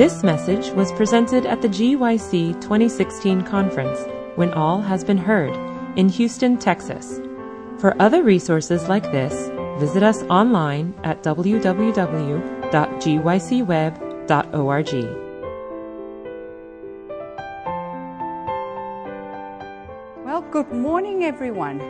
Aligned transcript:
This 0.00 0.22
message 0.22 0.70
was 0.70 0.90
presented 0.92 1.44
at 1.44 1.60
the 1.60 1.68
GYC 1.68 2.58
2016 2.62 3.42
conference, 3.42 4.00
When 4.34 4.50
All 4.54 4.80
Has 4.80 5.04
Been 5.04 5.18
Heard, 5.18 5.54
in 5.98 6.08
Houston, 6.08 6.56
Texas. 6.56 7.20
For 7.76 7.94
other 8.00 8.22
resources 8.22 8.88
like 8.88 9.02
this, 9.12 9.50
visit 9.78 10.02
us 10.02 10.22
online 10.30 10.94
at 11.04 11.22
www.gycweb.org. 11.22 11.84
Well, 20.24 20.40
good 20.50 20.72
morning, 20.72 21.24
everyone. 21.24 21.82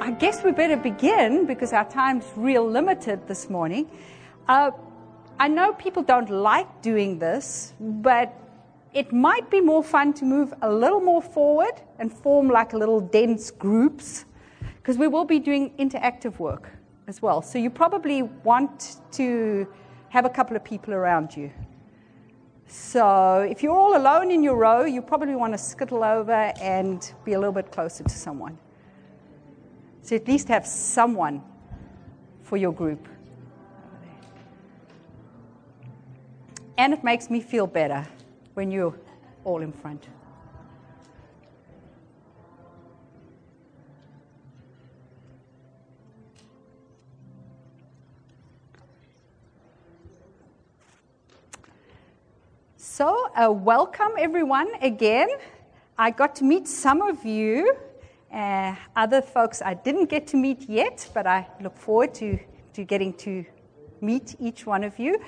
I 0.00 0.10
guess 0.18 0.42
we 0.42 0.50
better 0.50 0.76
begin 0.76 1.46
because 1.46 1.72
our 1.72 1.88
time's 1.88 2.24
real 2.34 2.68
limited 2.68 3.28
this 3.28 3.48
morning. 3.48 3.88
Uh, 4.48 4.72
I 5.40 5.48
know 5.48 5.72
people 5.72 6.02
don't 6.02 6.28
like 6.28 6.82
doing 6.82 7.18
this, 7.18 7.72
but 7.80 8.38
it 8.92 9.10
might 9.10 9.50
be 9.50 9.62
more 9.62 9.82
fun 9.82 10.12
to 10.14 10.26
move 10.26 10.52
a 10.60 10.70
little 10.70 11.00
more 11.00 11.22
forward 11.22 11.80
and 11.98 12.12
form 12.12 12.48
like 12.48 12.74
a 12.74 12.76
little 12.76 13.00
dense 13.00 13.50
groups 13.50 14.26
because 14.76 14.98
we 14.98 15.06
will 15.06 15.24
be 15.24 15.38
doing 15.38 15.72
interactive 15.78 16.38
work 16.38 16.68
as 17.06 17.22
well. 17.22 17.40
So 17.40 17.58
you 17.58 17.70
probably 17.70 18.20
want 18.20 18.96
to 19.12 19.66
have 20.10 20.26
a 20.26 20.28
couple 20.28 20.56
of 20.56 20.62
people 20.62 20.92
around 20.92 21.34
you. 21.34 21.50
So 22.66 23.40
if 23.50 23.62
you're 23.62 23.74
all 23.74 23.96
alone 23.96 24.30
in 24.30 24.42
your 24.42 24.56
row, 24.56 24.84
you 24.84 25.00
probably 25.00 25.36
want 25.36 25.54
to 25.54 25.58
skittle 25.58 26.04
over 26.04 26.52
and 26.60 27.14
be 27.24 27.32
a 27.32 27.38
little 27.38 27.54
bit 27.54 27.72
closer 27.72 28.04
to 28.04 28.14
someone. 28.14 28.58
So 30.02 30.16
at 30.16 30.28
least 30.28 30.48
have 30.48 30.66
someone 30.66 31.42
for 32.42 32.58
your 32.58 32.74
group. 32.74 33.08
And 36.80 36.94
it 36.94 37.04
makes 37.04 37.28
me 37.28 37.42
feel 37.42 37.66
better 37.66 38.06
when 38.54 38.70
you're 38.70 38.94
all 39.44 39.60
in 39.60 39.70
front. 39.70 40.08
So, 52.78 53.28
uh, 53.36 53.52
welcome 53.52 54.12
everyone 54.18 54.70
again. 54.80 55.28
I 55.98 56.10
got 56.10 56.34
to 56.36 56.44
meet 56.44 56.66
some 56.66 57.02
of 57.02 57.26
you, 57.26 57.76
uh, 58.32 58.74
other 58.96 59.20
folks 59.20 59.60
I 59.60 59.74
didn't 59.74 60.08
get 60.08 60.26
to 60.28 60.38
meet 60.38 60.66
yet, 60.66 61.06
but 61.12 61.26
I 61.26 61.46
look 61.60 61.76
forward 61.76 62.14
to, 62.14 62.38
to 62.72 62.84
getting 62.84 63.12
to 63.18 63.44
meet 64.00 64.34
each 64.40 64.64
one 64.64 64.82
of 64.82 64.98
you. 64.98 65.20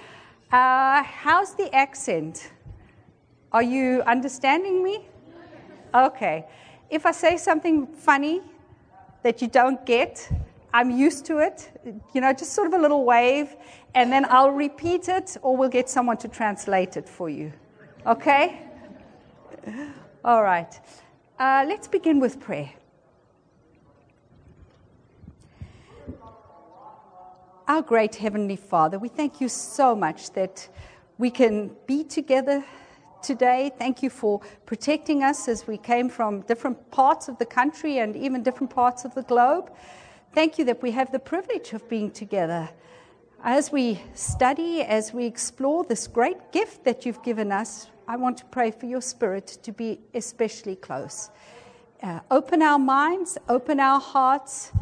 Uh, 0.52 1.02
how's 1.02 1.54
the 1.54 1.74
accent? 1.74 2.50
Are 3.52 3.62
you 3.62 4.02
understanding 4.06 4.84
me? 4.84 5.08
Okay. 5.94 6.44
If 6.90 7.06
I 7.06 7.12
say 7.12 7.38
something 7.38 7.86
funny 7.86 8.42
that 9.22 9.40
you 9.40 9.48
don't 9.48 9.84
get, 9.86 10.30
I'm 10.74 10.90
used 10.90 11.24
to 11.26 11.38
it. 11.38 11.70
You 12.12 12.20
know, 12.20 12.34
just 12.34 12.52
sort 12.52 12.66
of 12.66 12.74
a 12.74 12.78
little 12.78 13.06
wave, 13.06 13.56
and 13.94 14.12
then 14.12 14.26
I'll 14.28 14.50
repeat 14.50 15.08
it, 15.08 15.38
or 15.40 15.56
we'll 15.56 15.70
get 15.70 15.88
someone 15.88 16.18
to 16.18 16.28
translate 16.28 16.98
it 16.98 17.08
for 17.08 17.30
you. 17.30 17.50
Okay? 18.06 18.60
All 20.22 20.42
right. 20.42 20.78
Uh, 21.38 21.64
let's 21.66 21.88
begin 21.88 22.20
with 22.20 22.38
prayer. 22.38 22.70
Our 27.72 27.80
great 27.80 28.16
Heavenly 28.16 28.56
Father, 28.56 28.98
we 28.98 29.08
thank 29.08 29.40
you 29.40 29.48
so 29.48 29.96
much 29.96 30.32
that 30.32 30.68
we 31.16 31.30
can 31.30 31.70
be 31.86 32.04
together 32.04 32.62
today. 33.22 33.72
Thank 33.78 34.02
you 34.02 34.10
for 34.10 34.42
protecting 34.66 35.22
us 35.22 35.48
as 35.48 35.66
we 35.66 35.78
came 35.78 36.10
from 36.10 36.42
different 36.42 36.90
parts 36.90 37.28
of 37.28 37.38
the 37.38 37.46
country 37.46 37.96
and 37.96 38.14
even 38.14 38.42
different 38.42 38.68
parts 38.68 39.06
of 39.06 39.14
the 39.14 39.22
globe. 39.22 39.72
Thank 40.34 40.58
you 40.58 40.66
that 40.66 40.82
we 40.82 40.90
have 40.90 41.12
the 41.12 41.18
privilege 41.18 41.72
of 41.72 41.88
being 41.88 42.10
together. 42.10 42.68
As 43.42 43.72
we 43.72 44.02
study, 44.12 44.82
as 44.82 45.14
we 45.14 45.24
explore 45.24 45.82
this 45.82 46.06
great 46.06 46.52
gift 46.52 46.84
that 46.84 47.06
you've 47.06 47.22
given 47.22 47.50
us, 47.50 47.86
I 48.06 48.16
want 48.16 48.36
to 48.36 48.44
pray 48.44 48.70
for 48.70 48.84
your 48.84 49.00
spirit 49.00 49.46
to 49.62 49.72
be 49.72 49.98
especially 50.12 50.76
close. 50.76 51.30
Uh, 52.02 52.20
open 52.30 52.60
our 52.60 52.78
minds, 52.78 53.38
open 53.48 53.80
our 53.80 53.98
hearts, 53.98 54.72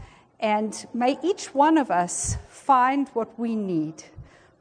and 0.40 0.86
may 0.92 1.18
each 1.22 1.54
one 1.54 1.78
of 1.78 1.90
us 1.90 2.36
find 2.48 3.08
what 3.10 3.38
we 3.38 3.54
need. 3.54 4.02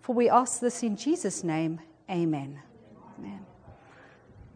For 0.01 0.13
we 0.13 0.29
ask 0.29 0.59
this 0.59 0.83
in 0.83 0.95
Jesus' 0.95 1.43
name. 1.43 1.79
Amen. 2.09 2.59
Amen. 3.17 3.45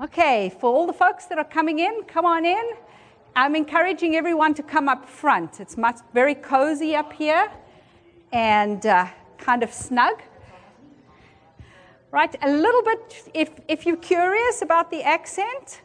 Okay, 0.02 0.54
for 0.60 0.74
all 0.74 0.86
the 0.86 0.94
folks 0.94 1.26
that 1.28 1.38
are 1.38 1.44
coming 1.44 1.80
in, 1.80 2.04
come 2.04 2.26
on 2.26 2.46
in. 2.46 2.64
I'm 3.36 3.56
encouraging 3.56 4.16
everyone 4.16 4.54
to 4.56 4.64
come 4.64 4.88
up 4.90 5.08
front. 5.08 5.60
It's 5.60 5.78
much, 5.78 5.98
very 6.14 6.36
cozy 6.36 6.96
up 6.96 7.14
here 7.14 7.52
and 8.32 8.86
uh, 8.86 9.08
kind 9.38 9.64
of 9.64 9.74
snug. 9.74 10.22
Right, 12.12 12.36
a 12.44 12.52
little 12.52 12.84
bit, 12.84 13.30
if, 13.34 13.50
if 13.68 13.86
you're 13.88 13.98
curious 13.98 14.62
about 14.62 14.92
the 14.92 15.02
accent, 15.02 15.82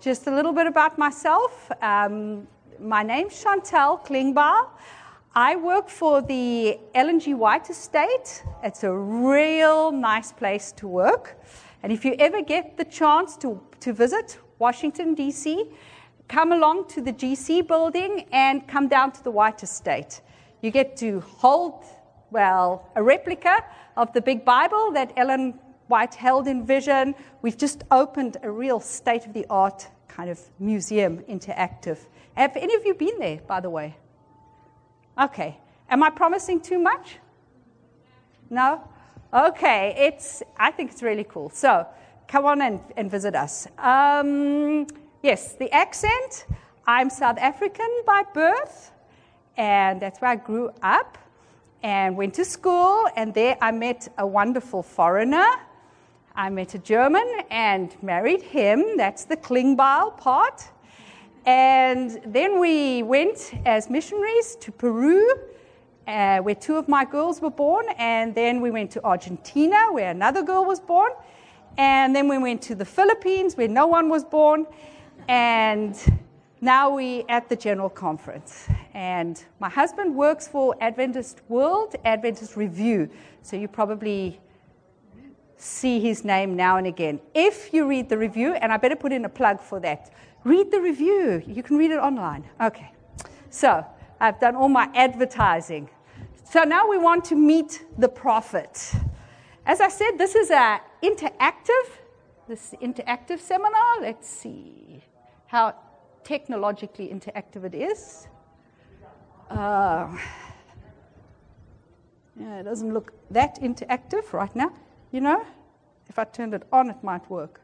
just 0.00 0.26
a 0.26 0.34
little 0.34 0.52
bit 0.52 0.66
about 0.66 0.98
myself. 0.98 1.70
Um, 1.80 2.48
my 2.80 3.02
name's 3.02 3.40
Chantal 3.42 3.98
Klingbeil. 3.98 4.68
I 5.34 5.56
work 5.56 5.88
for 5.88 6.22
the 6.22 6.78
Ellen 6.94 7.20
G. 7.20 7.34
White 7.34 7.68
Estate. 7.70 8.42
It's 8.62 8.84
a 8.84 8.92
real 8.92 9.92
nice 9.92 10.32
place 10.32 10.72
to 10.72 10.88
work. 10.88 11.38
And 11.82 11.92
if 11.92 12.04
you 12.04 12.14
ever 12.18 12.42
get 12.42 12.76
the 12.76 12.84
chance 12.84 13.36
to, 13.38 13.60
to 13.80 13.92
visit 13.92 14.38
Washington, 14.58 15.14
D.C., 15.14 15.66
come 16.28 16.52
along 16.52 16.88
to 16.88 17.00
the 17.00 17.12
GC 17.12 17.66
building 17.66 18.26
and 18.32 18.66
come 18.66 18.88
down 18.88 19.12
to 19.12 19.24
the 19.24 19.30
White 19.30 19.62
Estate. 19.62 20.20
You 20.62 20.70
get 20.70 20.96
to 20.98 21.20
hold, 21.20 21.84
well, 22.30 22.88
a 22.96 23.02
replica 23.02 23.64
of 23.96 24.12
the 24.12 24.20
big 24.20 24.44
Bible 24.44 24.90
that 24.92 25.12
Ellen 25.16 25.58
White 25.88 26.14
held 26.14 26.48
in 26.48 26.64
vision. 26.64 27.14
We've 27.42 27.58
just 27.58 27.84
opened 27.90 28.38
a 28.42 28.50
real 28.50 28.80
state 28.80 29.26
of 29.26 29.32
the 29.32 29.46
art 29.50 29.88
kind 30.08 30.30
of 30.30 30.40
museum 30.58 31.18
interactive. 31.28 31.98
Have 32.40 32.56
any 32.56 32.74
of 32.74 32.86
you 32.86 32.94
been 32.94 33.18
there, 33.18 33.38
by 33.46 33.60
the 33.60 33.68
way? 33.68 33.98
Okay. 35.20 35.58
Am 35.90 36.02
I 36.02 36.08
promising 36.08 36.58
too 36.58 36.78
much? 36.78 37.18
No? 38.48 38.82
Okay. 39.30 39.94
It's, 39.98 40.42
I 40.56 40.70
think 40.70 40.90
it's 40.90 41.02
really 41.02 41.24
cool. 41.24 41.50
So 41.50 41.86
come 42.28 42.46
on 42.46 42.62
and, 42.62 42.80
and 42.96 43.10
visit 43.10 43.34
us. 43.34 43.66
Um, 43.76 44.86
yes, 45.22 45.52
the 45.52 45.70
accent. 45.70 46.46
I'm 46.86 47.10
South 47.10 47.36
African 47.36 47.90
by 48.06 48.22
birth, 48.32 48.90
and 49.58 50.00
that's 50.00 50.22
where 50.22 50.30
I 50.30 50.36
grew 50.36 50.70
up 50.82 51.18
and 51.82 52.16
went 52.16 52.32
to 52.36 52.46
school. 52.46 53.06
And 53.16 53.34
there 53.34 53.58
I 53.60 53.70
met 53.70 54.08
a 54.16 54.26
wonderful 54.26 54.82
foreigner. 54.82 55.46
I 56.34 56.48
met 56.48 56.74
a 56.74 56.78
German 56.78 57.28
and 57.50 57.94
married 58.02 58.40
him. 58.40 58.96
That's 58.96 59.26
the 59.26 59.36
Klingbeil 59.36 60.16
part. 60.16 60.70
And 61.46 62.20
then 62.26 62.60
we 62.60 63.02
went 63.02 63.52
as 63.64 63.88
missionaries 63.88 64.56
to 64.56 64.70
Peru, 64.72 65.26
uh, 66.06 66.38
where 66.38 66.54
two 66.54 66.76
of 66.76 66.88
my 66.88 67.04
girls 67.04 67.40
were 67.40 67.50
born. 67.50 67.86
And 67.98 68.34
then 68.34 68.60
we 68.60 68.70
went 68.70 68.90
to 68.92 69.04
Argentina, 69.04 69.86
where 69.90 70.10
another 70.10 70.42
girl 70.42 70.64
was 70.64 70.80
born. 70.80 71.12
And 71.78 72.14
then 72.14 72.28
we 72.28 72.36
went 72.38 72.60
to 72.62 72.74
the 72.74 72.84
Philippines, 72.84 73.56
where 73.56 73.68
no 73.68 73.86
one 73.86 74.08
was 74.08 74.24
born. 74.24 74.66
And 75.28 75.96
now 76.60 76.94
we're 76.94 77.24
at 77.28 77.48
the 77.48 77.56
General 77.56 77.88
Conference. 77.88 78.68
And 78.92 79.42
my 79.60 79.68
husband 79.68 80.14
works 80.14 80.46
for 80.46 80.76
Adventist 80.80 81.40
World, 81.48 81.96
Adventist 82.04 82.56
Review. 82.56 83.08
So 83.42 83.56
you 83.56 83.68
probably 83.68 84.40
see 85.56 86.00
his 86.00 86.24
name 86.24 86.56
now 86.56 86.76
and 86.76 86.86
again. 86.86 87.20
If 87.34 87.72
you 87.72 87.86
read 87.86 88.08
the 88.08 88.18
review, 88.18 88.54
and 88.54 88.72
I 88.72 88.76
better 88.76 88.96
put 88.96 89.12
in 89.12 89.24
a 89.24 89.28
plug 89.28 89.60
for 89.60 89.78
that. 89.80 90.10
Read 90.44 90.70
the 90.70 90.80
review. 90.80 91.42
You 91.46 91.62
can 91.62 91.76
read 91.76 91.90
it 91.90 91.98
online. 91.98 92.44
Okay. 92.60 92.92
So 93.50 93.84
I've 94.20 94.40
done 94.40 94.56
all 94.56 94.68
my 94.68 94.88
advertising. 94.94 95.90
So 96.44 96.64
now 96.64 96.88
we 96.88 96.98
want 96.98 97.24
to 97.26 97.36
meet 97.36 97.84
the 97.98 98.08
prophet. 98.08 98.92
As 99.66 99.80
I 99.80 99.88
said, 99.88 100.12
this 100.16 100.34
is 100.34 100.50
an 100.50 100.80
interactive, 101.02 101.86
this 102.48 102.74
interactive 102.82 103.38
seminar. 103.38 104.00
Let's 104.00 104.28
see 104.28 105.04
how 105.46 105.74
technologically 106.24 107.08
interactive 107.08 107.64
it 107.64 107.74
is. 107.74 108.26
Uh, 109.50 110.08
yeah, 112.38 112.60
it 112.60 112.62
doesn't 112.62 112.94
look 112.94 113.12
that 113.30 113.60
interactive 113.60 114.32
right 114.32 114.54
now. 114.56 114.72
You 115.12 115.20
know, 115.20 115.44
if 116.08 116.18
I 116.18 116.24
turned 116.24 116.54
it 116.54 116.62
on, 116.72 116.88
it 116.88 117.02
might 117.02 117.28
work. 117.30 117.60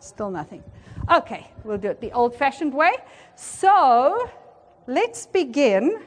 Still 0.00 0.30
nothing. 0.30 0.62
Okay, 1.12 1.50
we'll 1.64 1.78
do 1.78 1.88
it 1.88 2.00
the 2.00 2.12
old 2.12 2.34
fashioned 2.34 2.74
way. 2.74 2.92
So 3.34 4.30
let's 4.86 5.26
begin. 5.26 6.02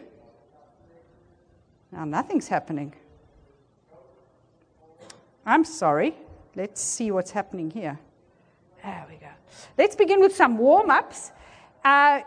Now, 1.92 2.06
nothing's 2.06 2.48
happening. 2.48 2.94
I'm 5.46 5.66
sorry. 5.66 6.16
let's 6.56 6.82
see 6.82 7.12
what's 7.12 7.32
happening 7.32 7.72
here. 7.72 8.00
There 8.84 9.06
we 9.10 9.16
go. 9.16 9.28
Let's 9.78 9.96
begin 9.96 10.20
with 10.20 10.36
some 10.36 10.58
warm 10.58 10.90
ups. 10.90 11.32
Uh, 11.84 12.22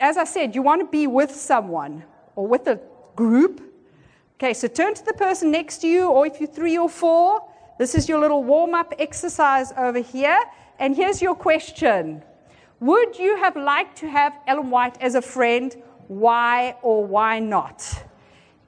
as 0.00 0.16
I 0.16 0.24
said, 0.24 0.54
you 0.54 0.62
want 0.62 0.80
to 0.80 0.86
be 0.86 1.06
with 1.06 1.34
someone 1.34 2.04
or 2.34 2.46
with 2.46 2.66
a 2.66 2.80
group. 3.16 3.60
Okay, 4.34 4.54
so 4.54 4.68
turn 4.68 4.94
to 4.94 5.04
the 5.04 5.12
person 5.12 5.50
next 5.50 5.78
to 5.78 5.86
you, 5.86 6.08
or 6.08 6.26
if 6.26 6.40
you're 6.40 6.48
three 6.48 6.76
or 6.76 6.88
four, 6.88 7.42
this 7.78 7.94
is 7.94 8.08
your 8.08 8.20
little 8.20 8.44
warm 8.44 8.74
up 8.74 8.94
exercise 8.98 9.72
over 9.76 9.98
here. 9.98 10.38
And 10.78 10.94
here's 10.94 11.22
your 11.22 11.34
question 11.34 12.22
Would 12.80 13.18
you 13.18 13.36
have 13.36 13.56
liked 13.56 13.96
to 13.98 14.08
have 14.08 14.34
Ellen 14.46 14.70
White 14.70 15.00
as 15.00 15.14
a 15.14 15.22
friend? 15.22 15.74
Why 16.08 16.76
or 16.82 17.04
why 17.04 17.38
not? 17.38 18.04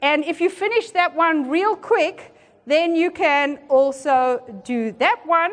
And 0.01 0.25
if 0.25 0.41
you 0.41 0.49
finish 0.49 0.91
that 0.91 1.15
one 1.15 1.49
real 1.49 1.77
quick, 1.77 2.35
then 2.67 2.95
you 2.97 3.11
can 3.11 3.59
also 3.69 4.61
do 4.65 4.93
that 4.93 5.21
one 5.25 5.53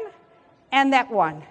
and 0.72 0.94
that 0.94 1.12
one. 1.12 1.44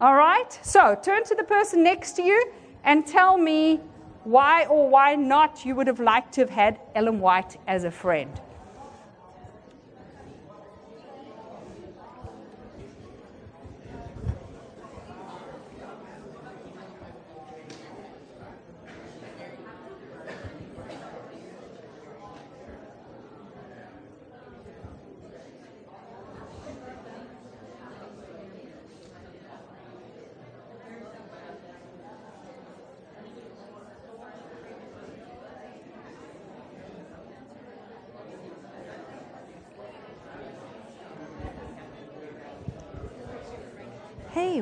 All 0.00 0.14
right? 0.14 0.58
So 0.62 0.98
turn 1.02 1.24
to 1.24 1.34
the 1.34 1.44
person 1.44 1.82
next 1.82 2.12
to 2.12 2.22
you 2.22 2.52
and 2.84 3.06
tell 3.06 3.36
me 3.36 3.80
why 4.24 4.66
or 4.66 4.88
why 4.88 5.14
not 5.14 5.64
you 5.64 5.74
would 5.74 5.86
have 5.86 6.00
liked 6.00 6.32
to 6.34 6.42
have 6.42 6.50
had 6.50 6.80
Ellen 6.94 7.20
White 7.20 7.56
as 7.66 7.84
a 7.84 7.90
friend. 7.90 8.40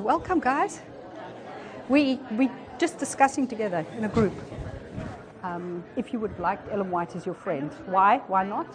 Welcome, 0.06 0.38
guys. 0.38 0.82
We 1.88 2.20
we 2.38 2.48
just 2.78 2.96
discussing 2.98 3.48
together 3.48 3.84
in 3.98 4.04
a 4.04 4.08
group. 4.08 4.34
Um, 5.42 5.82
if 5.96 6.12
you 6.12 6.20
would 6.20 6.38
liked 6.38 6.72
Ellen 6.72 6.90
White 6.90 7.16
as 7.16 7.26
your 7.26 7.34
friend, 7.34 7.72
why? 7.86 8.18
Why 8.28 8.44
not? 8.44 8.68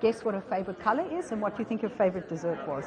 Guess 0.00 0.24
what 0.24 0.34
her 0.34 0.44
favorite 0.48 0.80
color 0.80 1.04
is, 1.18 1.32
and 1.32 1.42
what 1.42 1.58
you 1.58 1.66
think 1.66 1.82
her 1.82 1.90
favorite 1.90 2.30
dessert 2.30 2.66
was. 2.66 2.86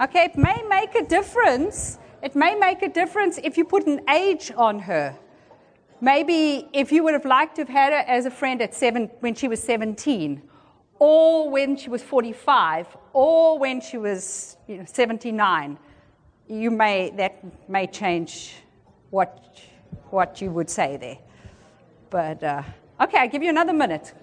Okay, 0.00 0.24
it 0.24 0.36
may 0.36 0.62
make 0.68 0.94
a 0.94 1.04
difference 1.04 1.98
it 2.24 2.34
may 2.34 2.54
make 2.54 2.80
a 2.80 2.88
difference 2.88 3.38
if 3.44 3.58
you 3.58 3.66
put 3.66 3.86
an 3.86 4.00
age 4.08 4.50
on 4.56 4.78
her. 4.78 5.14
Maybe 6.00 6.66
if 6.72 6.90
you 6.90 7.04
would 7.04 7.12
have 7.12 7.26
liked 7.26 7.56
to 7.56 7.62
have 7.62 7.68
had 7.68 7.92
her 7.92 7.98
as 7.98 8.24
a 8.24 8.30
friend 8.30 8.62
at 8.62 8.74
seven, 8.74 9.10
when 9.20 9.34
she 9.34 9.46
was 9.46 9.62
17, 9.62 10.42
or 10.98 11.50
when 11.50 11.76
she 11.76 11.90
was 11.90 12.02
45, 12.02 12.86
or 13.12 13.58
when 13.58 13.78
she 13.82 13.98
was 13.98 14.56
you 14.66 14.78
know, 14.78 14.84
79, 14.86 15.78
you 16.48 16.70
may, 16.70 17.10
that 17.10 17.68
may 17.68 17.86
change 17.86 18.54
what, 19.10 19.60
what 20.08 20.40
you 20.40 20.50
would 20.50 20.70
say 20.70 20.96
there. 20.96 21.18
But, 22.08 22.42
uh, 22.42 22.62
okay, 23.02 23.18
I'll 23.18 23.28
give 23.28 23.42
you 23.42 23.50
another 23.50 23.74
minute. 23.74 24.14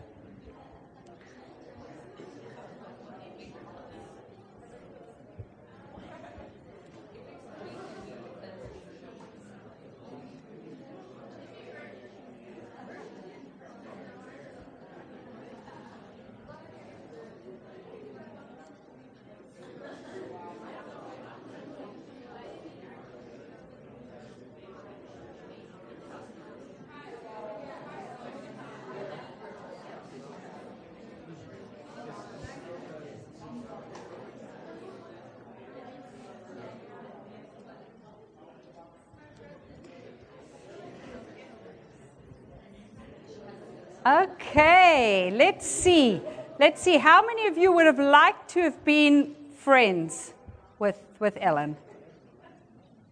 Okay, 44.06 45.31
let's 45.31 45.68
see. 45.68 46.21
Let's 46.59 46.81
see. 46.81 46.98
How 46.98 47.24
many 47.24 47.45
of 47.48 47.57
you 47.57 47.71
would 47.71 47.86
have 47.86 48.00
liked 48.00 48.50
to 48.51 48.62
have 48.62 48.83
been 48.83 49.36
friends 49.56 50.33
with, 50.80 51.00
with 51.19 51.38
Ellen? 51.39 51.77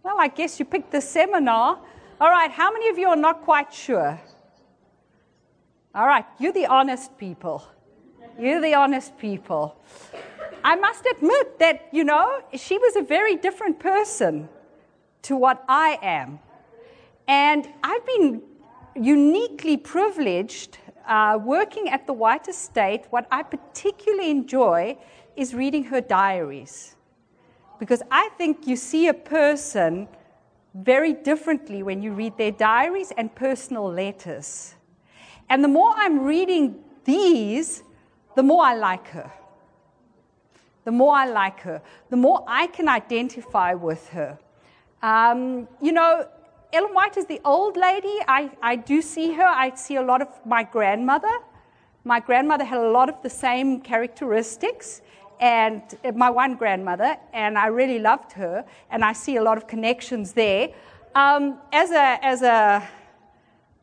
Well, 0.02 0.16
I 0.18 0.26
guess 0.26 0.58
you 0.58 0.64
picked 0.64 0.90
the 0.90 1.00
seminar. 1.00 1.78
All 2.20 2.28
right, 2.28 2.50
how 2.50 2.72
many 2.72 2.88
of 2.88 2.98
you 2.98 3.08
are 3.08 3.16
not 3.16 3.42
quite 3.42 3.72
sure? 3.72 4.20
All 5.94 6.06
right, 6.06 6.24
you're 6.40 6.52
the 6.52 6.66
honest 6.66 7.16
people. 7.18 7.64
You're 8.36 8.60
the 8.60 8.74
honest 8.74 9.16
people. 9.16 9.76
I 10.64 10.74
must 10.74 11.06
admit 11.06 11.58
that, 11.60 11.88
you 11.92 12.02
know, 12.02 12.42
she 12.54 12.78
was 12.78 12.96
a 12.96 13.02
very 13.02 13.36
different 13.36 13.78
person 13.78 14.48
to 15.22 15.36
what 15.36 15.64
I 15.68 15.98
am. 16.02 16.40
And 17.28 17.68
I've 17.84 18.04
been 18.06 18.42
uniquely 18.94 19.76
privileged 19.76 20.78
uh, 21.06 21.38
working 21.42 21.88
at 21.88 22.06
the 22.06 22.12
White 22.12 22.48
Estate. 22.48 23.06
What 23.10 23.26
I 23.30 23.42
particularly 23.42 24.30
enjoy 24.30 24.96
is 25.36 25.54
reading 25.54 25.84
her 25.84 26.00
diaries 26.00 26.96
because 27.80 28.02
I 28.10 28.28
think 28.36 28.66
you 28.66 28.76
see 28.76 29.08
a 29.08 29.14
person 29.14 30.06
very 30.74 31.14
differently 31.14 31.82
when 31.82 32.02
you 32.02 32.12
read 32.12 32.36
their 32.36 32.52
diaries 32.52 33.10
and 33.16 33.34
personal 33.34 33.90
letters. 33.90 34.74
And 35.48 35.64
the 35.64 35.68
more 35.68 35.92
I'm 35.96 36.20
reading 36.20 36.76
these, 37.04 37.82
the 38.36 38.42
more 38.42 38.62
I 38.62 38.74
like 38.74 39.08
her. 39.08 39.32
The 40.84 40.92
more 40.92 41.14
I 41.14 41.26
like 41.26 41.60
her, 41.60 41.82
the 42.10 42.16
more 42.16 42.44
I 42.46 42.66
can 42.68 42.88
identify 42.88 43.74
with 43.74 44.08
her. 44.10 44.38
Um, 45.02 45.66
you 45.80 45.92
know, 45.92 46.28
Ellen 46.72 46.94
White 46.94 47.16
is 47.16 47.26
the 47.26 47.40
old 47.44 47.76
lady. 47.76 48.18
I, 48.28 48.48
I 48.62 48.76
do 48.76 49.02
see 49.02 49.32
her. 49.32 49.44
I 49.44 49.74
see 49.74 49.96
a 49.96 50.02
lot 50.02 50.22
of 50.22 50.28
my 50.46 50.62
grandmother. 50.62 51.30
My 52.04 52.20
grandmother 52.20 52.64
had 52.64 52.78
a 52.78 52.90
lot 52.90 53.08
of 53.08 53.20
the 53.22 53.30
same 53.30 53.80
characteristics, 53.80 55.02
and 55.40 55.82
uh, 56.04 56.12
my 56.12 56.30
one 56.30 56.54
grandmother, 56.54 57.16
and 57.32 57.58
I 57.58 57.66
really 57.66 57.98
loved 57.98 58.32
her, 58.32 58.64
and 58.90 59.04
I 59.04 59.12
see 59.12 59.36
a 59.36 59.42
lot 59.42 59.56
of 59.56 59.66
connections 59.66 60.32
there. 60.32 60.68
Um, 61.16 61.58
as 61.72 61.90
a, 61.90 62.24
as 62.24 62.42
a 62.42 62.88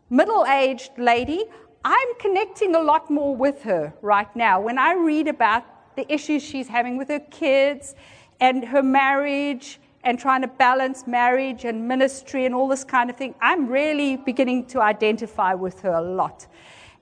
middle 0.09 0.45
aged 0.45 0.91
lady, 0.97 1.43
I'm 1.83 2.15
connecting 2.19 2.73
a 2.73 2.81
lot 2.81 3.09
more 3.09 3.35
with 3.35 3.63
her 3.63 3.93
right 4.01 4.33
now. 4.33 4.61
When 4.61 4.77
I 4.77 4.93
read 4.93 5.27
about 5.27 5.65
the 5.97 6.11
issues 6.11 6.41
she's 6.41 6.69
having 6.69 6.97
with 6.97 7.09
her 7.09 7.19
kids 7.19 7.95
and 8.39 8.63
her 8.63 8.81
marriage 8.81 9.79
and 10.07 10.17
trying 10.17 10.41
to 10.41 10.47
balance 10.47 11.05
marriage 11.05 11.65
and 11.65 11.85
ministry 11.85 12.45
and 12.45 12.55
all 12.55 12.69
this 12.69 12.85
kind 12.85 13.09
of 13.09 13.17
thing, 13.17 13.35
I'm 13.41 13.67
really 13.67 14.15
beginning 14.15 14.65
to 14.67 14.81
identify 14.81 15.53
with 15.53 15.81
her 15.81 15.91
a 15.91 16.01
lot. 16.01 16.47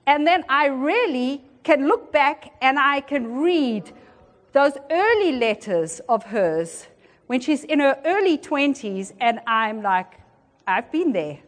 And 0.08 0.26
then 0.26 0.44
I 0.48 0.66
really 0.66 1.44
can 1.62 1.86
look 1.86 2.10
back 2.10 2.52
and 2.60 2.80
I 2.80 3.00
can 3.00 3.36
read 3.36 3.92
those 4.50 4.72
early 4.90 5.36
letters 5.36 6.00
of 6.08 6.24
hers 6.24 6.88
when 7.28 7.40
she's 7.40 7.62
in 7.62 7.78
her 7.78 7.96
early 8.04 8.38
20s, 8.38 9.12
and 9.20 9.40
I'm 9.46 9.82
like, 9.82 10.18
I've 10.66 10.90
been 10.90 11.12
there. 11.12 11.38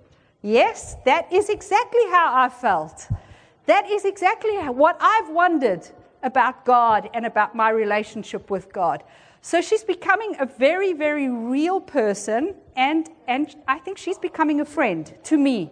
Yes, 0.43 0.95
that 1.07 1.33
is 1.33 1.49
exactly 1.49 2.05
how 2.11 2.35
I 2.35 2.49
felt. 2.50 3.09
That 3.67 3.91
is 3.91 4.05
exactly 4.05 4.57
what 4.57 4.97
I've 5.00 5.31
wondered 5.31 5.88
about 6.23 6.65
God 6.65 7.11
and 7.15 7.27
about 7.27 7.57
my 7.57 7.71
relationship 7.71 8.49
with 8.49 8.73
God. 8.73 9.03
So 9.40 9.61
she's 9.61 9.85
becoming 9.85 10.37
a 10.40 10.47
very, 10.47 10.92
very 10.92 11.28
real 11.28 11.80
person, 11.80 12.54
and, 12.76 13.09
and 13.26 13.54
I 13.66 13.78
think 13.78 13.99
she's 13.99 14.18
becoming 14.18 14.61
a 14.61 14.64
friend 14.64 15.12
to 15.25 15.38
me. 15.38 15.71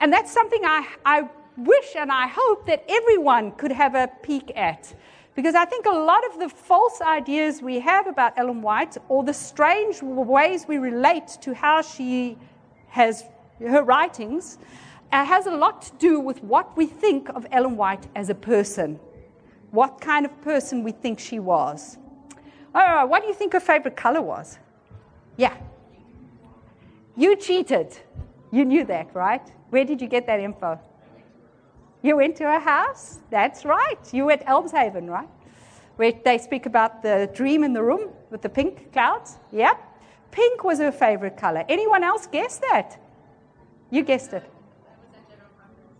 And 0.00 0.12
that's 0.12 0.32
something 0.32 0.64
I, 0.64 0.86
I 1.04 1.28
wish 1.56 1.96
and 1.96 2.12
I 2.12 2.26
hope 2.26 2.66
that 2.66 2.84
everyone 2.88 3.52
could 3.52 3.72
have 3.72 3.94
a 3.94 4.08
peek 4.22 4.52
at. 4.56 4.94
Because 5.34 5.54
I 5.54 5.64
think 5.64 5.86
a 5.86 5.90
lot 5.90 6.22
of 6.30 6.40
the 6.40 6.48
false 6.48 7.00
ideas 7.00 7.62
we 7.62 7.80
have 7.80 8.06
about 8.06 8.34
Ellen 8.36 8.62
White, 8.62 8.96
or 9.08 9.24
the 9.24 9.34
strange 9.34 10.02
ways 10.02 10.66
we 10.68 10.78
relate 10.78 11.28
to 11.40 11.54
how 11.54 11.82
she 11.82 12.36
has 12.88 13.24
her 13.60 13.82
writings, 13.82 14.58
uh, 15.12 15.24
has 15.24 15.46
a 15.46 15.50
lot 15.50 15.82
to 15.82 15.92
do 15.98 16.20
with 16.20 16.42
what 16.42 16.76
we 16.76 16.86
think 16.86 17.28
of 17.30 17.46
Ellen 17.50 17.76
White 17.76 18.06
as 18.14 18.28
a 18.28 18.34
person, 18.34 18.98
what 19.70 20.00
kind 20.00 20.26
of 20.26 20.40
person 20.42 20.82
we 20.82 20.92
think 20.92 21.18
she 21.18 21.38
was. 21.38 21.98
Oh, 22.74 23.06
what 23.06 23.22
do 23.22 23.28
you 23.28 23.34
think 23.34 23.52
her 23.52 23.60
favorite 23.60 23.96
color 23.96 24.22
was? 24.22 24.58
Yeah. 25.36 25.56
You 27.16 27.36
cheated. 27.36 27.96
You 28.52 28.64
knew 28.64 28.84
that, 28.84 29.14
right? 29.14 29.46
Where 29.70 29.84
did 29.84 30.00
you 30.00 30.08
get 30.08 30.26
that 30.26 30.40
info? 30.40 30.78
You 32.02 32.16
went 32.16 32.36
to 32.36 32.44
her 32.44 32.58
house? 32.58 33.20
That's 33.30 33.64
right. 33.64 33.98
You 34.12 34.26
were 34.26 34.32
at 34.32 34.46
Elmshaven, 34.46 35.08
right? 35.08 35.28
Where 35.96 36.12
they 36.12 36.38
speak 36.38 36.66
about 36.66 37.02
the 37.02 37.30
dream 37.34 37.62
in 37.62 37.72
the 37.72 37.82
room 37.82 38.10
with 38.30 38.42
the 38.42 38.48
pink 38.48 38.92
clouds? 38.92 39.38
Yep. 39.52 39.78
Pink 40.30 40.64
was 40.64 40.78
her 40.78 40.92
favorite 40.92 41.36
color. 41.36 41.64
Anyone 41.68 42.04
else 42.04 42.26
guess 42.26 42.58
that? 42.58 42.98
You 43.90 44.02
guessed 44.02 44.32
it. 44.32 44.50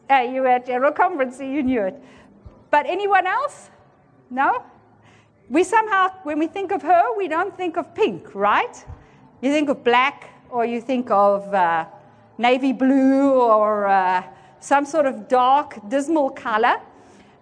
Uh, 0.08 0.20
you 0.20 0.40
were 0.40 0.48
at 0.48 0.66
General 0.66 0.92
Conference, 0.92 1.36
so 1.36 1.44
you 1.44 1.62
knew 1.62 1.82
it. 1.82 2.02
But 2.70 2.86
anyone 2.86 3.26
else? 3.26 3.70
No? 4.30 4.64
We 5.50 5.64
somehow, 5.64 6.10
when 6.22 6.38
we 6.38 6.46
think 6.46 6.70
of 6.70 6.80
her, 6.82 7.16
we 7.16 7.26
don't 7.26 7.56
think 7.56 7.76
of 7.76 7.92
pink, 7.92 8.36
right? 8.36 8.84
You 9.42 9.50
think 9.50 9.68
of 9.68 9.82
black, 9.82 10.30
or 10.48 10.64
you 10.64 10.80
think 10.80 11.10
of 11.10 11.52
uh, 11.52 11.86
navy 12.38 12.72
blue, 12.72 13.32
or 13.32 13.88
uh, 13.88 14.22
some 14.60 14.86
sort 14.86 15.06
of 15.06 15.26
dark, 15.26 15.76
dismal 15.88 16.30
color. 16.30 16.76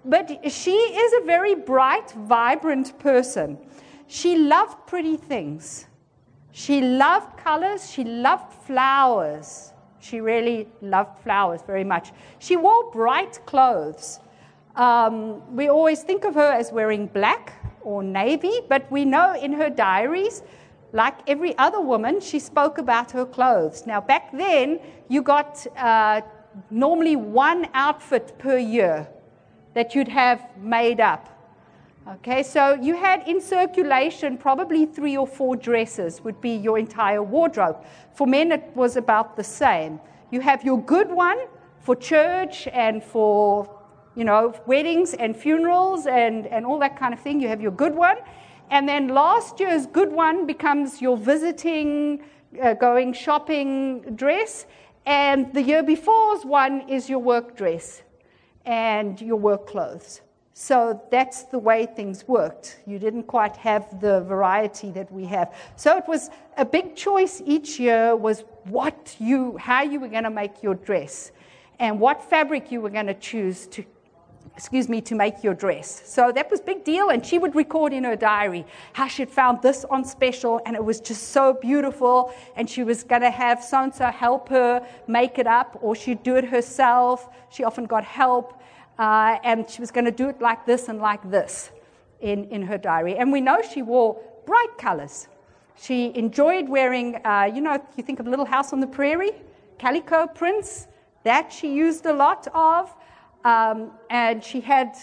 But 0.07 0.51
she 0.51 0.73
is 0.73 1.23
a 1.23 1.27
very 1.27 1.55
bright, 1.55 2.11
vibrant 2.13 2.99
person. 2.99 3.59
She 4.07 4.39
loved 4.39 4.87
pretty 4.87 5.19
things. 5.19 5.87
She 6.53 6.81
loved 6.81 7.37
colors. 7.37 7.91
She 7.91 8.05
loved 8.05 8.55
flowers. 8.55 9.75
She 9.99 10.23
really 10.23 10.67
loved 10.81 11.19
flowers 11.23 11.61
very 11.61 11.85
much. 11.85 12.13
She 12.39 12.57
wore 12.57 12.91
bright 12.91 13.39
clothes. 13.45 14.21
Um, 14.77 15.55
we 15.55 15.69
always 15.69 16.03
think 16.05 16.25
of 16.25 16.35
her 16.37 16.53
as 16.53 16.73
wearing 16.73 17.07
black 17.09 17.53
or 17.89 18.03
navy, 18.03 18.61
but 18.69 18.83
we 18.93 19.07
know 19.07 19.35
in 19.35 19.53
her 19.55 19.71
diaries, 19.71 20.43
like 20.93 21.17
every 21.27 21.57
other 21.57 21.81
woman, 21.81 22.21
she 22.21 22.39
spoke 22.39 22.77
about 22.77 23.11
her 23.13 23.25
clothes. 23.25 23.87
Now, 23.87 24.01
back 24.01 24.31
then, 24.31 24.79
you 25.09 25.23
got 25.23 25.67
uh, 25.77 26.21
normally 26.71 27.17
one 27.17 27.67
outfit 27.73 28.39
per 28.39 28.59
year 28.59 29.09
that 29.73 29.95
you'd 29.95 30.09
have 30.09 30.41
made 30.59 31.01
up. 31.01 31.25
Okay, 32.17 32.43
so 32.43 32.75
you 32.75 32.95
had 32.95 33.27
in 33.27 33.41
circulation 33.41 34.37
probably 34.37 34.85
three 34.85 35.17
or 35.17 35.27
four 35.27 35.57
dresses, 35.57 36.23
would 36.25 36.41
be 36.43 36.57
your 36.57 36.79
entire 36.79 37.23
wardrobe. 37.23 37.77
For 38.15 38.27
men, 38.27 38.53
it 38.53 38.71
was 38.75 38.97
about 38.97 39.35
the 39.35 39.45
same. 39.45 39.99
You 40.31 40.41
have 40.41 40.63
your 40.63 40.81
good 40.83 41.11
one 41.11 41.39
for 41.81 41.97
church 41.97 42.69
and 42.69 43.03
for, 43.03 43.78
you 44.19 44.25
know, 44.25 44.53
weddings 44.67 45.15
and 45.15 45.37
funerals 45.37 46.09
and, 46.09 46.49
and 46.49 46.67
all 46.67 46.81
that 46.81 46.99
kind 46.99 47.15
of 47.15 47.21
thing. 47.21 47.41
You 47.41 47.47
have 47.47 47.61
your 47.61 47.71
good 47.71 47.95
one. 47.95 48.17
And 48.69 48.89
then 48.89 49.07
last 49.07 49.61
year's 49.61 49.87
good 49.87 50.11
one 50.11 50.45
becomes 50.45 51.01
your 51.01 51.17
visiting, 51.17 52.25
uh, 52.61 52.75
going 52.75 53.13
shopping 53.13 54.01
dress. 54.17 54.67
And 55.07 55.55
the 55.55 55.63
year 55.63 55.85
before's 55.85 56.45
one 56.45 56.89
is 56.89 57.09
your 57.09 57.21
work 57.21 57.57
dress 57.57 58.03
and 58.67 59.21
your 59.21 59.37
work 59.37 59.69
clothes. 59.69 60.21
So 60.53 61.01
that's 61.13 61.45
the 61.45 61.61
way 61.61 61.87
things 61.87 62.27
worked. 62.27 62.81
You 62.89 62.99
didn't 62.99 63.29
quite 63.29 63.57
have 63.59 64.01
the 64.01 64.23
variety 64.23 64.91
that 64.91 65.13
we 65.13 65.27
have. 65.27 65.55
So 65.77 65.97
it 65.97 66.09
was 66.09 66.31
a 66.57 66.65
big 66.65 66.97
choice 66.97 67.41
each 67.47 67.79
year 67.79 68.17
was 68.17 68.43
what 68.65 69.15
you, 69.21 69.57
how 69.59 69.83
you 69.83 70.01
were 70.01 70.09
going 70.09 70.25
to 70.25 70.31
make 70.31 70.61
your 70.61 70.75
dress 70.75 71.31
and 71.79 72.01
what 72.01 72.29
fabric 72.29 72.73
you 72.73 72.81
were 72.81 72.91
going 72.91 73.07
to 73.07 73.15
choose 73.15 73.69
to 73.69 73.85
excuse 74.59 74.89
me, 74.89 75.01
to 75.01 75.15
make 75.15 75.45
your 75.45 75.55
dress. 75.55 76.03
So 76.05 76.33
that 76.33 76.51
was 76.51 76.61
big 76.61 76.83
deal, 76.83 77.11
and 77.11 77.25
she 77.25 77.39
would 77.39 77.55
record 77.55 77.93
in 77.93 78.03
her 78.03 78.17
diary 78.17 78.67
how 78.93 79.07
she'd 79.07 79.31
found 79.31 79.63
this 79.63 79.85
on 79.85 80.05
special, 80.05 80.61
and 80.67 80.75
it 80.75 80.85
was 80.85 80.99
just 80.99 81.29
so 81.29 81.53
beautiful, 81.53 82.35
and 82.57 82.69
she 82.69 82.83
was 82.83 83.05
going 83.05 83.23
to 83.23 83.31
have 83.31 83.63
so 83.63 83.85
and 83.85 83.95
so 83.95 84.07
help 84.07 84.49
her 84.49 84.85
make 85.07 85.39
it 85.39 85.47
up, 85.47 85.79
or 85.81 85.95
she'd 85.95 86.25
do 86.25 86.35
it 86.35 86.45
herself. 86.45 87.29
She 87.51 87.63
often 87.63 87.85
got 87.85 88.03
help, 88.03 88.61
uh, 88.99 89.39
and 89.45 89.71
she 89.71 89.81
was 89.81 89.93
going 89.93 90.07
to 90.07 90.11
do 90.11 90.29
it 90.29 90.41
like 90.41 90.67
this 90.67 90.89
and 90.89 90.99
like 90.99 91.31
this 91.31 91.71
in, 92.21 92.47
in 92.47 92.63
her 92.63 92.79
diary. 92.79 93.15
And 93.17 93.31
we 93.31 93.41
know 93.41 93.63
she 93.63 93.83
wore 93.83 94.21
bright 94.45 94.77
colors. 94.77 95.29
She 95.77 96.13
enjoyed 96.17 96.69
wearing, 96.69 97.25
uh, 97.25 97.49
you 97.55 97.61
know, 97.61 97.81
you 97.97 98.03
think 98.03 98.19
of 98.19 98.27
Little 98.27 98.45
House 98.45 98.73
on 98.73 98.81
the 98.81 98.89
Prairie, 98.89 99.35
calico 99.79 100.27
prints, 100.27 100.89
that 101.23 101.53
she 101.53 101.73
used 101.73 102.07
a 102.07 102.13
lot 102.13 102.49
of. 102.55 102.93
Um, 103.49 103.93
and 104.11 104.45
she 104.45 104.61
had 104.61 104.95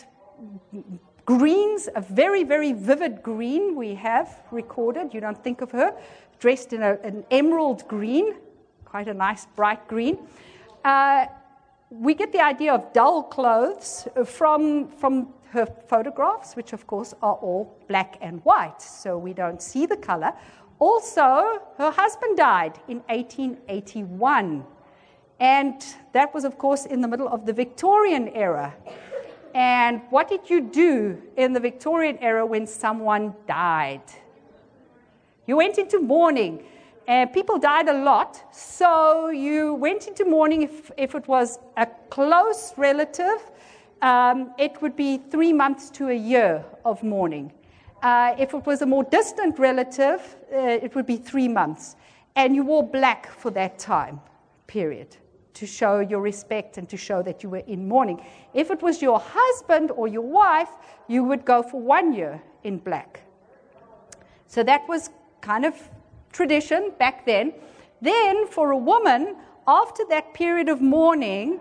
greens, 1.25 1.89
a 1.95 2.01
very, 2.01 2.43
very 2.43 2.73
vivid 2.73 3.23
green 3.23 3.75
we 3.75 3.95
have 3.95 4.43
recorded. 4.51 5.15
You 5.15 5.21
don't 5.21 5.43
think 5.43 5.61
of 5.61 5.71
her, 5.71 5.95
dressed 6.37 6.71
in 6.71 6.83
a, 6.83 6.93
an 7.03 7.25
emerald 7.31 7.87
green, 7.87 8.35
quite 8.85 9.07
a 9.07 9.15
nice 9.15 9.47
bright 9.55 9.87
green. 9.87 10.19
Uh, 10.83 11.25
we 11.89 12.13
get 12.13 12.31
the 12.31 12.41
idea 12.41 12.71
of 12.71 12.93
dull 12.93 13.23
clothes 13.23 14.07
from, 14.25 14.89
from 14.89 15.33
her 15.49 15.65
photographs, 15.87 16.55
which 16.55 16.71
of 16.71 16.85
course 16.85 17.15
are 17.23 17.39
all 17.41 17.75
black 17.87 18.15
and 18.21 18.45
white, 18.45 18.79
so 18.79 19.17
we 19.17 19.33
don't 19.33 19.59
see 19.59 19.87
the 19.87 19.97
color. 19.97 20.31
Also, 20.77 21.63
her 21.79 21.89
husband 21.89 22.37
died 22.37 22.77
in 22.87 22.99
1881. 23.07 24.63
And 25.39 25.83
that 26.13 26.33
was, 26.33 26.45
of 26.45 26.57
course, 26.57 26.85
in 26.85 27.01
the 27.01 27.07
middle 27.07 27.27
of 27.27 27.45
the 27.45 27.53
Victorian 27.53 28.29
era. 28.29 28.73
And 29.53 30.01
what 30.09 30.29
did 30.29 30.49
you 30.49 30.61
do 30.61 31.21
in 31.37 31.53
the 31.53 31.59
Victorian 31.59 32.17
era 32.19 32.45
when 32.45 32.67
someone 32.67 33.33
died? 33.47 34.01
You 35.45 35.57
went 35.57 35.77
into 35.77 35.99
mourning. 35.99 36.63
And 37.07 37.31
people 37.31 37.59
died 37.59 37.87
a 37.87 37.93
lot, 37.93 38.43
so 38.51 39.29
you 39.29 39.75
went 39.75 40.07
into 40.07 40.25
mourning 40.25 40.63
if, 40.63 40.89
if 40.97 41.13
it 41.13 41.27
was 41.27 41.59
a 41.77 41.85
close 42.09 42.73
relative. 42.77 43.51
Um, 44.01 44.55
it 44.57 44.81
would 44.81 44.95
be 44.95 45.19
three 45.29 45.53
months 45.53 45.91
to 45.91 46.09
a 46.09 46.15
year 46.15 46.65
of 46.83 47.03
mourning. 47.03 47.53
Uh, 48.01 48.33
if 48.39 48.55
it 48.55 48.65
was 48.65 48.81
a 48.81 48.87
more 48.87 49.03
distant 49.03 49.59
relative, 49.59 50.35
uh, 50.51 50.57
it 50.57 50.95
would 50.95 51.05
be 51.05 51.17
three 51.17 51.47
months. 51.47 51.95
And 52.35 52.55
you 52.55 52.63
wore 52.63 52.81
black 52.81 53.27
for 53.27 53.51
that 53.51 53.77
time 53.77 54.19
period 54.65 55.15
to 55.55 55.65
show 55.65 55.99
your 55.99 56.21
respect 56.21 56.77
and 56.77 56.87
to 56.89 56.97
show 56.97 57.21
that 57.23 57.41
you 57.41 57.49
were 57.49 57.63
in 57.65 57.87
mourning. 57.87 58.23
If 58.53 58.71
it 58.71 58.81
was 58.81 59.01
your 59.01 59.19
husband 59.19 59.91
or 59.91 60.07
your 60.07 60.21
wife, 60.21 60.69
you 61.07 61.23
would 61.23 61.45
go 61.45 61.63
for 61.63 61.81
one 61.81 62.13
year 62.13 62.41
in 62.63 62.77
black. 62.77 63.21
So 64.47 64.63
that 64.63 64.87
was 64.87 65.09
kind 65.41 65.65
of 65.65 65.75
tradition 66.31 66.91
back 66.99 67.25
then. 67.25 67.53
Then, 68.01 68.47
for 68.47 68.71
a 68.71 68.77
woman, 68.77 69.35
after 69.67 70.03
that 70.09 70.33
period 70.33 70.69
of 70.69 70.81
mourning, 70.81 71.59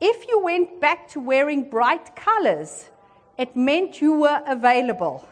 if 0.00 0.28
you 0.28 0.38
went 0.40 0.80
back 0.80 1.08
to 1.08 1.20
wearing 1.20 1.68
bright 1.68 2.14
colors, 2.14 2.90
it 3.38 3.56
meant 3.56 4.00
you 4.00 4.12
were 4.12 4.42
available, 4.46 5.26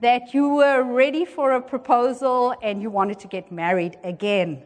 that 0.00 0.32
you 0.32 0.48
were 0.48 0.82
ready 0.82 1.24
for 1.24 1.52
a 1.52 1.60
proposal 1.60 2.54
and 2.62 2.80
you 2.80 2.90
wanted 2.90 3.18
to 3.20 3.28
get 3.28 3.50
married 3.50 3.98
again. 4.04 4.62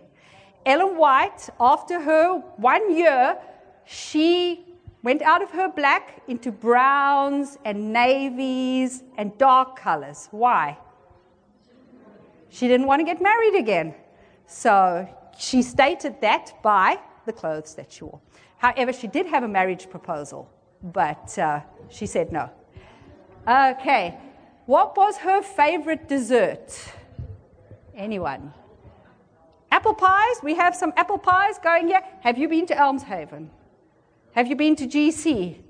Ellen 0.69 0.99
White, 0.99 1.49
after 1.59 1.99
her 1.99 2.41
one 2.59 2.95
year, 2.95 3.39
she 3.87 4.67
went 5.03 5.23
out 5.23 5.43
of 5.43 5.51
her 5.53 5.71
black 5.71 6.23
into 6.29 6.53
browns 6.53 7.57
and 7.65 7.91
navies 7.91 9.03
and 9.17 9.37
dark 9.39 9.77
colors. 9.77 10.29
Why? 10.31 10.77
She 12.51 12.69
didn't 12.69 12.87
want 12.87 13.01
to 13.01 13.05
get 13.05 13.23
married 13.23 13.55
again. 13.55 13.95
So 14.47 15.09
she 15.39 15.63
stated 15.63 16.21
that 16.21 16.53
by 16.63 16.99
the 17.25 17.33
clothes 17.33 17.75
that 17.77 17.91
she 17.91 18.05
wore. 18.05 18.21
However, 18.59 18.93
she 18.93 19.07
did 19.07 19.25
have 19.25 19.45
a 19.45 19.49
marriage 19.49 19.89
proposal, 19.89 20.51
but 20.83 21.39
uh, 21.39 21.61
she 21.89 22.05
said 22.05 22.31
no. 22.31 22.51
Okay, 23.49 24.19
what 24.67 24.95
was 24.99 25.17
her 25.17 25.41
favorite 25.41 26.09
dessert? 26.09 26.93
Anyone? 27.97 28.53
Apple 29.79 29.95
pies, 29.95 30.39
we 30.43 30.57
have 30.57 30.75
some 30.75 30.93
apple 30.97 31.19
pies 31.19 31.57
going 31.63 31.87
here. 31.87 32.01
Have 32.23 32.37
you 32.37 32.49
been 32.49 32.67
to 32.67 32.75
Elmshaven? 32.75 33.49
Have 34.33 34.49
you 34.49 34.57
been 34.57 34.75
to 34.75 34.89
GC? 34.89 35.61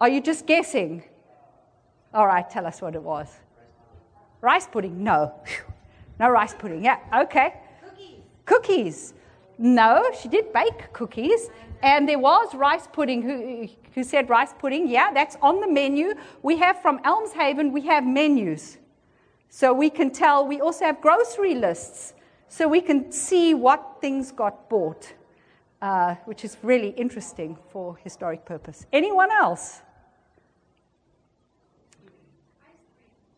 Are 0.00 0.08
you 0.08 0.20
just 0.20 0.46
guessing? 0.46 1.02
All 2.14 2.28
right, 2.28 2.48
tell 2.48 2.64
us 2.66 2.80
what 2.80 2.94
it 2.94 3.02
was. 3.02 3.26
Rice 4.42 4.68
pudding? 4.68 5.02
No. 5.02 5.34
No 6.20 6.30
rice 6.30 6.54
pudding. 6.54 6.84
Yeah, 6.84 6.98
okay. 7.22 7.54
Cookies. 7.82 8.20
Cookies. 8.44 9.14
No, 9.58 10.08
she 10.20 10.28
did 10.28 10.52
bake 10.52 10.92
cookies. 10.92 11.48
And 11.82 12.08
there 12.08 12.20
was 12.20 12.54
rice 12.54 12.86
pudding. 12.92 13.22
Who, 13.22 13.66
who 13.92 14.04
said 14.04 14.30
rice 14.30 14.54
pudding? 14.56 14.86
Yeah, 14.86 15.10
that's 15.12 15.36
on 15.42 15.58
the 15.58 15.66
menu. 15.66 16.14
We 16.44 16.58
have 16.58 16.80
from 16.80 17.00
Elmshaven, 17.00 17.72
we 17.72 17.80
have 17.86 18.06
menus. 18.06 18.78
So 19.48 19.72
we 19.72 19.90
can 19.90 20.12
tell, 20.12 20.46
we 20.46 20.60
also 20.60 20.84
have 20.84 21.00
grocery 21.00 21.56
lists. 21.56 22.14
So 22.52 22.68
we 22.68 22.82
can 22.82 23.10
see 23.10 23.54
what 23.54 23.96
things 24.02 24.30
got 24.30 24.68
bought, 24.68 25.14
uh, 25.80 26.16
which 26.26 26.44
is 26.44 26.58
really 26.62 26.90
interesting 26.90 27.56
for 27.70 27.96
historic 28.04 28.44
purpose. 28.44 28.84
Anyone 28.92 29.30
else? 29.32 29.80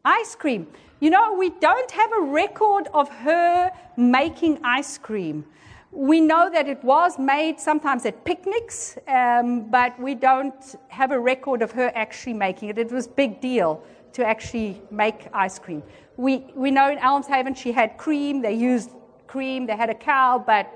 Ice 0.05 0.35
cream. 0.35 0.67
You 0.99 1.11
know, 1.11 1.33
we 1.33 1.51
don't 1.51 1.93
have 1.93 2.11
a 2.13 2.23
record 2.23 2.89
of 2.93 3.09
her 3.09 3.71
making 3.97 4.59
ice 4.65 4.99
cream. 4.99 5.45
We 5.93 6.21
know 6.21 6.51
that 6.51 6.67
it 6.67 6.83
was 6.83 7.17
made 7.17 7.61
sometimes 7.61 8.05
at 8.07 8.25
picnics, 8.25 8.99
um, 9.07 9.71
but 9.71 9.97
we 10.01 10.17
don't 10.17 10.75
have 10.89 11.13
a 11.13 11.21
record 11.21 11.63
of 11.63 11.71
her 11.71 11.93
actually 11.95 12.35
making 12.35 12.71
it. 12.71 12.79
It 12.79 12.91
was 12.91 13.07
a 13.07 13.11
big 13.11 13.41
deal 13.41 13.81
to 14.15 14.27
actually 14.27 14.83
make 14.91 15.29
ice 15.33 15.61
cream. 15.61 15.85
We, 16.17 16.47
we 16.57 16.73
know 16.73 16.91
in 16.91 16.99
Elmshaven 16.99 17.57
she 17.57 17.71
had 17.71 17.97
cream, 17.97 18.43
they 18.43 18.55
used 18.55 18.91
cream, 19.27 19.67
they 19.67 19.77
had 19.77 19.91
a 19.91 19.95
cow, 19.95 20.43
but 20.45 20.73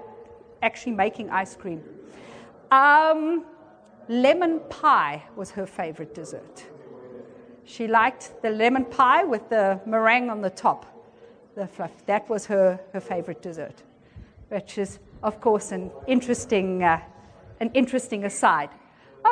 actually 0.63 0.93
making 0.93 1.31
ice 1.31 1.57
cream. 1.57 1.83
Um, 2.71 3.45
lemon 4.09 4.61
pie 4.69 5.23
was 5.37 5.51
her 5.53 5.67
favorite 5.67 6.15
dessert. 6.15 6.65
She 7.65 7.87
liked 7.87 8.43
the 8.43 8.51
lemon 8.51 8.85
pie 8.87 9.25
with 9.25 9.49
the 9.51 9.81
meringue 9.87 10.31
on 10.31 10.41
the 10.41 10.51
top, 10.51 10.87
the 11.55 11.67
fluff. 11.67 11.93
That 12.07 12.29
was 12.29 12.47
her, 12.47 12.81
her 12.93 13.01
favorite 13.01 13.43
dessert, 13.43 13.83
which 14.49 14.79
is, 14.79 14.99
of 15.23 15.41
course, 15.41 15.73
an 15.73 15.91
interesting, 16.07 16.83
uh, 16.83 17.01
an 17.61 17.71
interesting 17.75 18.25
aside. 18.25 18.71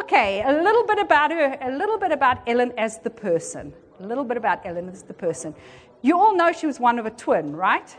Okay, 0.00 0.42
a 0.42 0.52
little 0.52 0.84
bit 0.84 0.98
about 0.98 1.30
her, 1.30 1.56
a 1.60 1.70
little 1.70 1.98
bit 1.98 2.12
about 2.12 2.46
Ellen 2.46 2.72
as 2.76 2.98
the 2.98 3.10
person. 3.10 3.72
A 4.00 4.06
little 4.06 4.24
bit 4.24 4.36
about 4.36 4.66
Ellen 4.66 4.90
as 4.90 5.02
the 5.02 5.14
person. 5.14 5.54
You 6.02 6.18
all 6.20 6.36
know 6.36 6.52
she 6.52 6.66
was 6.66 6.78
one 6.78 6.98
of 6.98 7.06
a 7.06 7.10
twin, 7.10 7.56
right? 7.56 7.96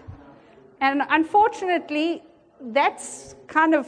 And 0.82 1.02
unfortunately, 1.10 2.24
that's 2.60 3.36
kind 3.48 3.74
of 3.74 3.88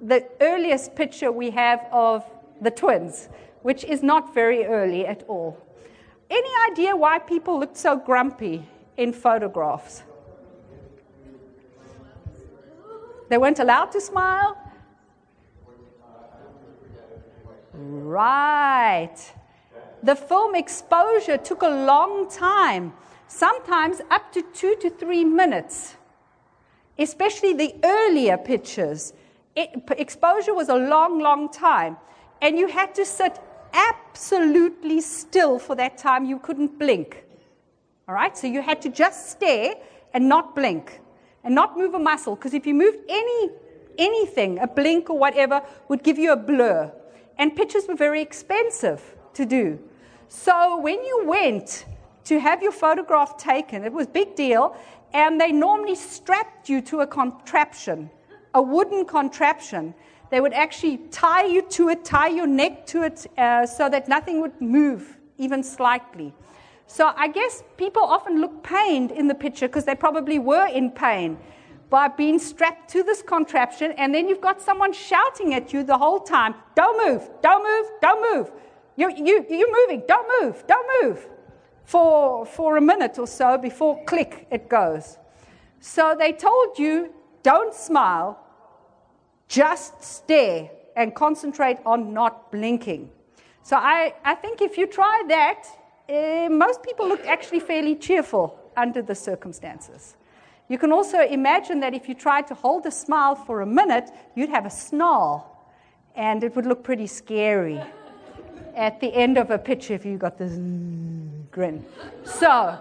the 0.00 0.28
earliest 0.40 0.94
picture 0.94 1.30
we 1.30 1.50
have 1.50 1.86
of 1.92 2.24
the 2.60 2.70
twins, 2.70 3.28
which 3.62 3.84
is 3.84 4.02
not 4.02 4.34
very 4.34 4.64
early 4.64 5.06
at 5.06 5.24
all. 5.28 5.56
Any 6.30 6.50
idea 6.70 6.96
why 6.96 7.18
people 7.18 7.58
looked 7.58 7.76
so 7.76 7.96
grumpy 7.96 8.66
in 8.96 9.12
photographs? 9.12 10.02
They 13.28 13.38
weren't 13.38 13.58
allowed 13.58 13.92
to 13.92 14.00
smile? 14.00 14.56
Right. 17.72 19.16
The 20.02 20.14
film 20.16 20.54
exposure 20.54 21.38
took 21.38 21.62
a 21.62 21.68
long 21.68 22.28
time, 22.28 22.92
sometimes 23.28 24.00
up 24.10 24.32
to 24.32 24.42
two 24.52 24.76
to 24.80 24.90
three 24.90 25.24
minutes, 25.24 25.96
especially 26.98 27.52
the 27.52 27.74
earlier 27.84 28.36
pictures. 28.36 29.12
It, 29.54 29.82
exposure 29.98 30.54
was 30.54 30.68
a 30.68 30.76
long, 30.76 31.20
long 31.20 31.50
time, 31.50 31.96
and 32.40 32.58
you 32.58 32.68
had 32.68 32.94
to 32.94 33.04
sit 33.04 33.38
absolutely 33.72 35.00
still 35.00 35.58
for 35.58 35.74
that 35.76 35.98
time. 35.98 36.24
You 36.24 36.38
couldn't 36.38 36.78
blink. 36.78 37.24
All 38.08 38.14
right? 38.14 38.36
So 38.36 38.46
you 38.46 38.62
had 38.62 38.82
to 38.82 38.88
just 38.88 39.30
stare 39.30 39.74
and 40.14 40.28
not 40.28 40.54
blink 40.54 41.00
and 41.44 41.54
not 41.54 41.76
move 41.76 41.94
a 41.94 41.98
muscle 41.98 42.36
because 42.36 42.54
if 42.54 42.66
you 42.66 42.74
moved 42.74 42.98
any 43.08 43.50
anything, 43.98 44.58
a 44.58 44.66
blink 44.66 45.10
or 45.10 45.18
whatever, 45.18 45.62
would 45.88 46.02
give 46.02 46.18
you 46.18 46.32
a 46.32 46.36
blur. 46.36 46.90
And 47.38 47.54
pictures 47.54 47.86
were 47.86 47.94
very 47.94 48.20
expensive 48.22 49.02
to 49.34 49.44
do. 49.44 49.78
So 50.28 50.78
when 50.78 51.02
you 51.02 51.24
went 51.26 51.84
to 52.24 52.38
have 52.40 52.62
your 52.62 52.72
photograph 52.72 53.36
taken, 53.36 53.84
it 53.84 53.92
was 53.92 54.06
big 54.06 54.34
deal, 54.34 54.76
and 55.14 55.40
they 55.40 55.52
normally 55.52 55.94
strapped 55.94 56.68
you 56.68 56.80
to 56.82 57.00
a 57.00 57.06
contraption, 57.06 58.10
a 58.54 58.62
wooden 58.62 59.04
contraption 59.04 59.94
they 60.32 60.40
would 60.40 60.54
actually 60.54 60.96
tie 61.10 61.44
you 61.44 61.60
to 61.76 61.90
it, 61.90 62.06
tie 62.06 62.28
your 62.28 62.46
neck 62.46 62.86
to 62.86 63.02
it, 63.02 63.26
uh, 63.36 63.66
so 63.66 63.90
that 63.90 64.08
nothing 64.08 64.40
would 64.40 64.58
move 64.62 65.18
even 65.36 65.62
slightly. 65.62 66.32
So 66.86 67.12
I 67.14 67.28
guess 67.28 67.62
people 67.76 68.02
often 68.02 68.40
look 68.40 68.62
pained 68.62 69.10
in 69.10 69.28
the 69.28 69.34
picture 69.34 69.68
because 69.68 69.84
they 69.84 69.94
probably 69.94 70.38
were 70.38 70.68
in 70.68 70.90
pain 70.90 71.36
by 71.90 72.08
being 72.08 72.38
strapped 72.38 72.88
to 72.92 73.02
this 73.02 73.20
contraption, 73.20 73.92
and 73.98 74.14
then 74.14 74.26
you've 74.26 74.40
got 74.40 74.62
someone 74.62 74.94
shouting 74.94 75.52
at 75.52 75.70
you 75.74 75.82
the 75.82 75.98
whole 75.98 76.20
time, 76.20 76.54
Don't 76.74 76.96
move, 77.06 77.28
don't 77.42 77.62
move, 77.62 77.92
don't 78.00 78.34
move. 78.34 78.50
You, 78.96 79.10
you, 79.14 79.44
you're 79.50 79.86
moving, 79.86 80.02
don't 80.08 80.26
move, 80.40 80.64
don't 80.66 80.88
move. 81.02 81.28
For, 81.84 82.46
for 82.46 82.76
a 82.76 82.80
minute 82.80 83.18
or 83.18 83.26
so 83.26 83.58
before 83.58 84.02
click, 84.04 84.46
it 84.50 84.68
goes. 84.68 85.18
So 85.80 86.14
they 86.18 86.32
told 86.32 86.78
you, 86.78 87.12
Don't 87.42 87.74
smile, 87.74 88.38
just 89.48 90.02
stare 90.02 90.70
and 90.96 91.14
concentrate 91.14 91.78
on 91.84 92.12
not 92.12 92.52
blinking. 92.52 93.10
So 93.62 93.76
I, 93.76 94.14
I 94.24 94.34
think 94.34 94.60
if 94.60 94.78
you 94.78 94.86
try 94.86 95.22
that, 95.28 95.66
uh, 96.08 96.48
most 96.50 96.82
people 96.82 97.08
look 97.08 97.24
actually 97.26 97.60
fairly 97.60 97.96
cheerful 97.96 98.58
under 98.76 99.02
the 99.02 99.14
circumstances. 99.14 100.16
You 100.68 100.78
can 100.78 100.92
also 100.92 101.20
imagine 101.20 101.80
that 101.80 101.94
if 101.94 102.08
you 102.08 102.14
tried 102.14 102.46
to 102.48 102.54
hold 102.54 102.86
a 102.86 102.90
smile 102.90 103.34
for 103.34 103.60
a 103.60 103.66
minute, 103.66 104.10
you'd 104.34 104.50
have 104.50 104.66
a 104.66 104.70
snarl, 104.70 105.68
and 106.14 106.42
it 106.44 106.56
would 106.56 106.66
look 106.66 106.82
pretty 106.82 107.06
scary 107.06 107.80
at 108.74 109.00
the 109.00 109.12
end 109.14 109.38
of 109.38 109.50
a 109.50 109.58
picture 109.58 109.94
if 109.94 110.04
you 110.04 110.16
got 110.16 110.38
this 110.38 110.52
grin. 111.50 111.84
So, 112.24 112.78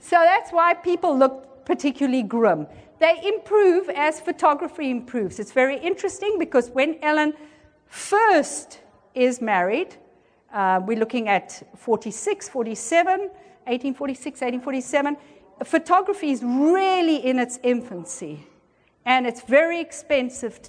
so 0.00 0.16
that's 0.16 0.50
why 0.50 0.74
people 0.74 1.16
look 1.16 1.64
particularly 1.64 2.22
grim 2.22 2.66
they 3.02 3.20
improve 3.24 3.90
as 3.90 4.20
photography 4.20 4.88
improves. 4.88 5.40
It's 5.40 5.50
very 5.50 5.76
interesting 5.76 6.36
because 6.38 6.70
when 6.70 7.00
Ellen 7.02 7.34
first 7.88 8.78
is 9.12 9.40
married, 9.40 9.96
uh, 10.52 10.80
we're 10.86 11.00
looking 11.00 11.28
at 11.28 11.64
46, 11.76 12.48
47, 12.48 13.20
1846, 13.20 14.40
1847. 14.40 15.16
Photography 15.64 16.30
is 16.30 16.44
really 16.44 17.16
in 17.16 17.40
its 17.40 17.58
infancy, 17.64 18.46
and 19.04 19.26
it's 19.26 19.40
very 19.42 19.80
expensive 19.80 20.60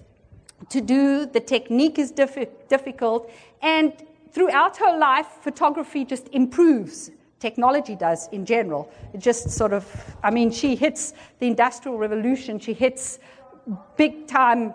to 0.69 0.81
do. 0.81 1.27
The 1.27 1.39
technique 1.39 1.99
is 1.99 2.11
diffi- 2.11 2.49
difficult, 2.67 3.29
and 3.61 3.93
throughout 4.33 4.77
her 4.77 4.97
life, 4.97 5.27
photography 5.41 6.03
just 6.03 6.27
improves 6.33 7.11
technology 7.39 7.95
does 7.95 8.29
in 8.31 8.45
general. 8.45 8.89
It 9.13 9.19
just 9.19 9.49
sort 9.49 9.73
of, 9.73 9.83
I 10.23 10.31
mean, 10.31 10.49
she 10.49 10.75
hits 10.75 11.13
the 11.39 11.47
Industrial 11.47 11.97
Revolution, 11.97 12.57
she 12.57 12.73
hits 12.73 13.19
big 13.97 14.27
time 14.27 14.73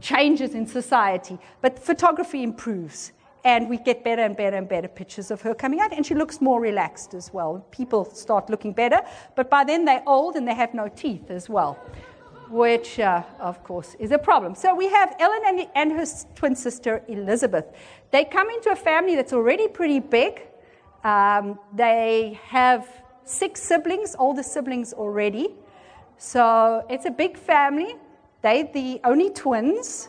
changes 0.00 0.54
in 0.54 0.66
society, 0.66 1.38
but 1.62 1.78
photography 1.78 2.42
improves. 2.42 3.12
And 3.44 3.68
we 3.68 3.78
get 3.78 4.02
better 4.02 4.22
and 4.22 4.36
better 4.36 4.56
and 4.56 4.68
better 4.68 4.88
pictures 4.88 5.30
of 5.30 5.40
her 5.42 5.54
coming 5.54 5.80
out, 5.80 5.92
and 5.92 6.04
she 6.04 6.14
looks 6.14 6.40
more 6.40 6.60
relaxed 6.60 7.14
as 7.14 7.32
well. 7.32 7.64
People 7.70 8.04
start 8.04 8.50
looking 8.50 8.72
better, 8.72 9.00
but 9.36 9.48
by 9.48 9.62
then 9.62 9.84
they're 9.84 10.02
old 10.06 10.34
and 10.36 10.46
they 10.48 10.54
have 10.54 10.74
no 10.74 10.88
teeth 10.88 11.30
as 11.30 11.48
well, 11.48 11.78
which, 12.50 12.98
uh, 12.98 13.22
of 13.40 13.62
course, 13.64 13.96
is 13.98 14.12
a 14.12 14.18
problem. 14.18 14.54
So 14.54 14.74
we 14.74 14.88
have 14.88 15.14
Ellen 15.18 15.42
and, 15.46 15.66
and 15.74 15.92
her 15.92 16.06
twin 16.34 16.54
sister 16.54 17.02
Elizabeth. 17.08 17.66
They 18.10 18.24
come 18.24 18.50
into 18.50 18.70
a 18.70 18.76
family 18.76 19.16
that's 19.16 19.32
already 19.32 19.68
pretty 19.68 20.00
big. 20.00 20.42
Um, 21.04 21.58
they 21.74 22.38
have 22.44 22.88
six 23.24 23.62
siblings, 23.62 24.16
older 24.18 24.42
siblings 24.42 24.92
already. 24.92 25.54
So 26.18 26.84
it's 26.88 27.04
a 27.04 27.10
big 27.10 27.36
family. 27.36 27.96
They're 28.42 28.68
the 28.72 29.00
only 29.04 29.30
twins. 29.30 30.08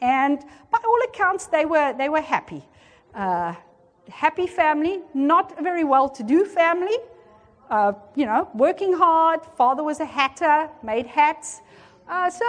And 0.00 0.40
by 0.70 0.78
all 0.84 0.98
accounts, 1.08 1.46
they 1.46 1.64
were, 1.64 1.92
they 1.96 2.08
were 2.08 2.20
happy. 2.20 2.62
Uh, 3.14 3.54
happy 4.08 4.46
family, 4.46 5.00
not 5.14 5.58
a 5.58 5.62
very 5.62 5.84
well 5.84 6.08
to 6.08 6.22
do 6.22 6.44
family. 6.44 6.96
Uh, 7.70 7.92
you 8.16 8.26
know, 8.26 8.48
working 8.54 8.92
hard. 8.92 9.40
Father 9.56 9.84
was 9.84 10.00
a 10.00 10.04
hatter, 10.04 10.68
made 10.82 11.06
hats. 11.06 11.60
Uh, 12.10 12.28
so 12.28 12.44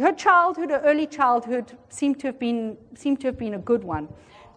her 0.00 0.12
childhood, 0.12 0.70
her 0.70 0.80
early 0.82 1.06
childhood, 1.06 1.76
seemed 1.90 2.18
to 2.20 2.28
have 2.28 2.38
been, 2.38 2.78
seemed 2.94 3.20
to 3.20 3.26
have 3.26 3.38
been 3.38 3.52
a 3.54 3.58
good 3.58 3.84
one. 3.84 4.08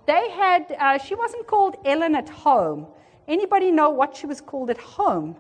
They 0.07 0.29
had, 0.29 0.73
uh, 0.79 0.97
she 0.97 1.13
wasn't 1.13 1.45
called 1.45 1.75
Ellen 1.85 2.15
at 2.15 2.29
home. 2.29 2.87
Anybody 3.27 3.69
know 3.69 3.89
what 3.89 4.15
she 4.15 4.25
was 4.27 4.39
called 4.39 4.69
at 4.69 4.77
home? 4.77 5.35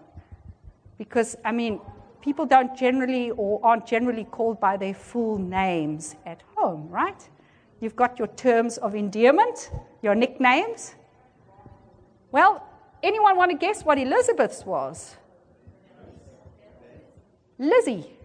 Because, 0.97 1.37
I 1.45 1.53
mean, 1.53 1.79
people 2.21 2.45
don't 2.45 2.75
generally 2.77 3.31
or 3.31 3.61
aren't 3.63 3.87
generally 3.87 4.25
called 4.25 4.59
by 4.59 4.75
their 4.75 4.93
full 4.93 5.37
names 5.37 6.17
at 6.25 6.43
home, 6.55 6.89
right? 6.89 7.29
You've 7.79 7.95
got 7.95 8.19
your 8.19 8.27
terms 8.27 8.77
of 8.79 8.95
endearment, 8.95 9.71
your 10.01 10.13
nicknames. 10.13 10.95
Well, 12.33 12.67
anyone 13.01 13.37
want 13.37 13.51
to 13.51 13.57
guess 13.57 13.83
what 13.83 13.97
Elizabeth's 13.97 14.65
was? 14.65 15.15
Lizzie. 17.57 18.17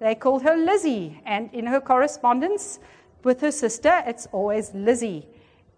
They 0.00 0.14
called 0.14 0.42
her 0.42 0.56
Lizzie. 0.56 1.20
And 1.24 1.50
in 1.52 1.66
her 1.66 1.80
correspondence 1.80 2.78
with 3.24 3.40
her 3.40 3.50
sister, 3.50 4.02
it's 4.06 4.26
always 4.32 4.72
Lizzie. 4.74 5.26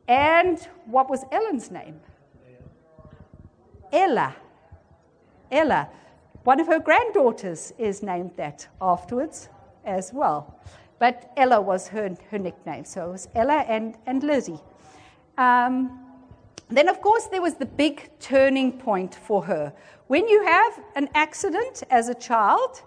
And 0.08 0.58
what 0.86 1.08
was 1.08 1.24
Ellen's 1.30 1.70
name? 1.70 2.00
Ella. 3.92 4.36
Ella. 5.50 5.88
One 6.44 6.60
of 6.60 6.66
her 6.66 6.78
granddaughters 6.78 7.72
is 7.78 8.02
named 8.02 8.32
that 8.36 8.66
afterwards 8.80 9.48
as 9.84 10.12
well. 10.12 10.58
But 10.98 11.32
Ella 11.36 11.60
was 11.60 11.88
her, 11.88 12.14
her 12.30 12.38
nickname. 12.38 12.84
So 12.84 13.08
it 13.08 13.12
was 13.12 13.28
Ella 13.34 13.64
and, 13.68 13.96
and 14.06 14.22
Lizzie. 14.22 14.60
Um, 15.38 16.06
then, 16.68 16.88
of 16.88 17.00
course, 17.00 17.26
there 17.26 17.42
was 17.42 17.54
the 17.54 17.66
big 17.66 18.10
turning 18.20 18.78
point 18.78 19.14
for 19.14 19.42
her. 19.44 19.72
When 20.06 20.28
you 20.28 20.44
have 20.44 20.80
an 20.94 21.08
accident 21.14 21.82
as 21.90 22.08
a 22.08 22.14
child, 22.14 22.82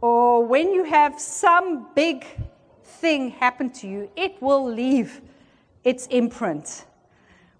or 0.00 0.44
when 0.44 0.72
you 0.72 0.84
have 0.84 1.20
some 1.20 1.88
big 1.94 2.26
thing 2.84 3.30
happen 3.30 3.70
to 3.70 3.88
you, 3.88 4.10
it 4.16 4.40
will 4.40 4.64
leave 4.64 5.20
its 5.84 6.06
imprint. 6.08 6.84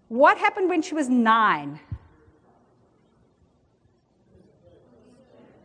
What 0.09 0.39
happened 0.39 0.69
when 0.69 0.83
she 0.83 0.95
was 0.95 1.09
nine? 1.09 1.81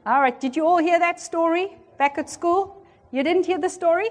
All 0.06 0.20
right, 0.20 0.40
did 0.40 0.56
you 0.56 0.66
all 0.66 0.78
hear 0.78 0.98
that 0.98 1.20
story 1.20 1.78
back 1.98 2.18
at 2.18 2.30
school? 2.30 2.84
You 3.12 3.24
didn't 3.24 3.46
hear 3.46 3.60
the 3.60 3.70
story? 3.70 4.10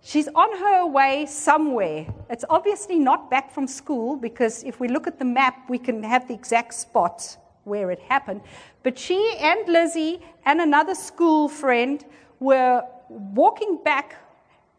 She's 0.00 0.28
on 0.28 0.56
her 0.58 0.86
way 0.86 1.26
somewhere. 1.26 2.06
It's 2.30 2.44
obviously 2.48 2.98
not 2.98 3.30
back 3.30 3.52
from 3.52 3.66
school 3.66 4.16
because 4.16 4.62
if 4.64 4.80
we 4.80 4.88
look 4.88 5.06
at 5.06 5.18
the 5.18 5.24
map, 5.24 5.68
we 5.68 5.78
can 5.78 6.02
have 6.02 6.28
the 6.28 6.34
exact 6.34 6.72
spot 6.74 7.36
where 7.64 7.90
it 7.90 7.98
happened. 8.00 8.40
But 8.88 8.98
she 8.98 9.36
and 9.38 9.68
Lizzie 9.68 10.18
and 10.46 10.62
another 10.62 10.94
school 10.94 11.46
friend 11.46 12.02
were 12.40 12.82
walking 13.10 13.80
back 13.84 14.16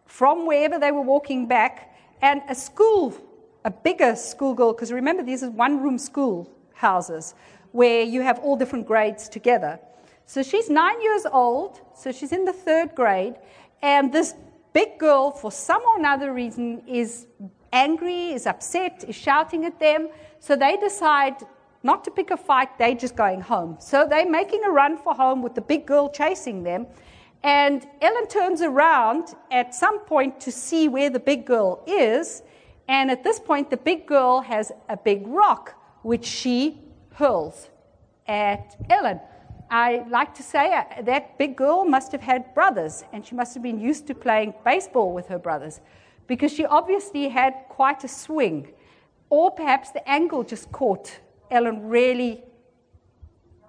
from 0.07 0.47
wherever 0.47 0.79
they 0.79 0.91
were 0.91 1.03
walking 1.03 1.45
back, 1.45 1.95
and 2.23 2.41
a 2.49 2.55
school, 2.55 3.15
a 3.65 3.69
bigger 3.69 4.15
schoolgirl, 4.15 4.73
because 4.73 4.91
remember, 4.91 5.21
these 5.21 5.43
are 5.43 5.51
one 5.51 5.83
room 5.83 5.99
school 5.99 6.51
houses 6.73 7.35
where 7.71 8.01
you 8.01 8.21
have 8.21 8.39
all 8.39 8.55
different 8.55 8.87
grades 8.87 9.29
together. 9.29 9.79
So 10.25 10.41
she's 10.41 10.71
nine 10.71 10.99
years 11.03 11.27
old, 11.31 11.79
so 11.95 12.11
she's 12.11 12.31
in 12.31 12.45
the 12.45 12.53
third 12.53 12.95
grade, 12.95 13.35
and 13.83 14.11
this 14.11 14.33
big 14.73 14.97
girl, 14.97 15.29
for 15.29 15.51
some 15.51 15.83
or 15.83 15.99
another 15.99 16.33
reason, 16.33 16.81
is 16.87 17.27
angry, 17.71 18.31
is 18.31 18.47
upset, 18.47 19.05
is 19.07 19.15
shouting 19.15 19.65
at 19.65 19.79
them. 19.79 20.09
So 20.39 20.55
they 20.55 20.77
decide 20.77 21.35
not 21.83 22.03
to 22.03 22.11
pick 22.11 22.31
a 22.31 22.37
fight, 22.37 22.77
they're 22.77 22.95
just 22.95 23.15
going 23.15 23.41
home. 23.41 23.77
So 23.79 24.05
they're 24.07 24.29
making 24.29 24.63
a 24.65 24.69
run 24.69 24.97
for 24.97 25.13
home 25.13 25.41
with 25.41 25.55
the 25.55 25.61
big 25.61 25.85
girl 25.85 26.09
chasing 26.09 26.63
them. 26.63 26.87
And 27.43 27.87
Ellen 28.01 28.27
turns 28.27 28.61
around 28.61 29.35
at 29.49 29.73
some 29.73 29.99
point 29.99 30.41
to 30.41 30.51
see 30.51 30.89
where 30.89 31.09
the 31.09 31.19
big 31.19 31.45
girl 31.45 31.83
is. 31.87 32.43
And 32.87 33.09
at 33.09 33.23
this 33.23 33.39
point, 33.39 33.69
the 33.69 33.77
big 33.77 34.05
girl 34.05 34.41
has 34.41 34.71
a 34.89 34.97
big 34.97 35.25
rock, 35.27 35.75
which 36.01 36.25
she 36.25 36.81
hurls 37.13 37.69
at 38.27 38.75
Ellen. 38.89 39.19
I 39.71 40.03
like 40.09 40.33
to 40.35 40.43
say 40.43 40.73
uh, 40.73 41.01
that 41.03 41.37
big 41.37 41.55
girl 41.55 41.85
must 41.85 42.11
have 42.11 42.21
had 42.21 42.53
brothers, 42.55 43.03
and 43.13 43.25
she 43.25 43.35
must 43.35 43.53
have 43.53 43.61
been 43.61 43.79
used 43.79 44.07
to 44.07 44.15
playing 44.15 44.53
baseball 44.65 45.13
with 45.13 45.27
her 45.27 45.37
brothers 45.37 45.79
because 46.27 46.51
she 46.51 46.65
obviously 46.65 47.29
had 47.29 47.53
quite 47.69 48.03
a 48.03 48.07
swing. 48.07 48.69
Or 49.29 49.51
perhaps 49.51 49.91
the 49.91 50.07
angle 50.09 50.43
just 50.43 50.71
caught 50.71 51.19
Ellen 51.51 51.87
really 51.89 52.43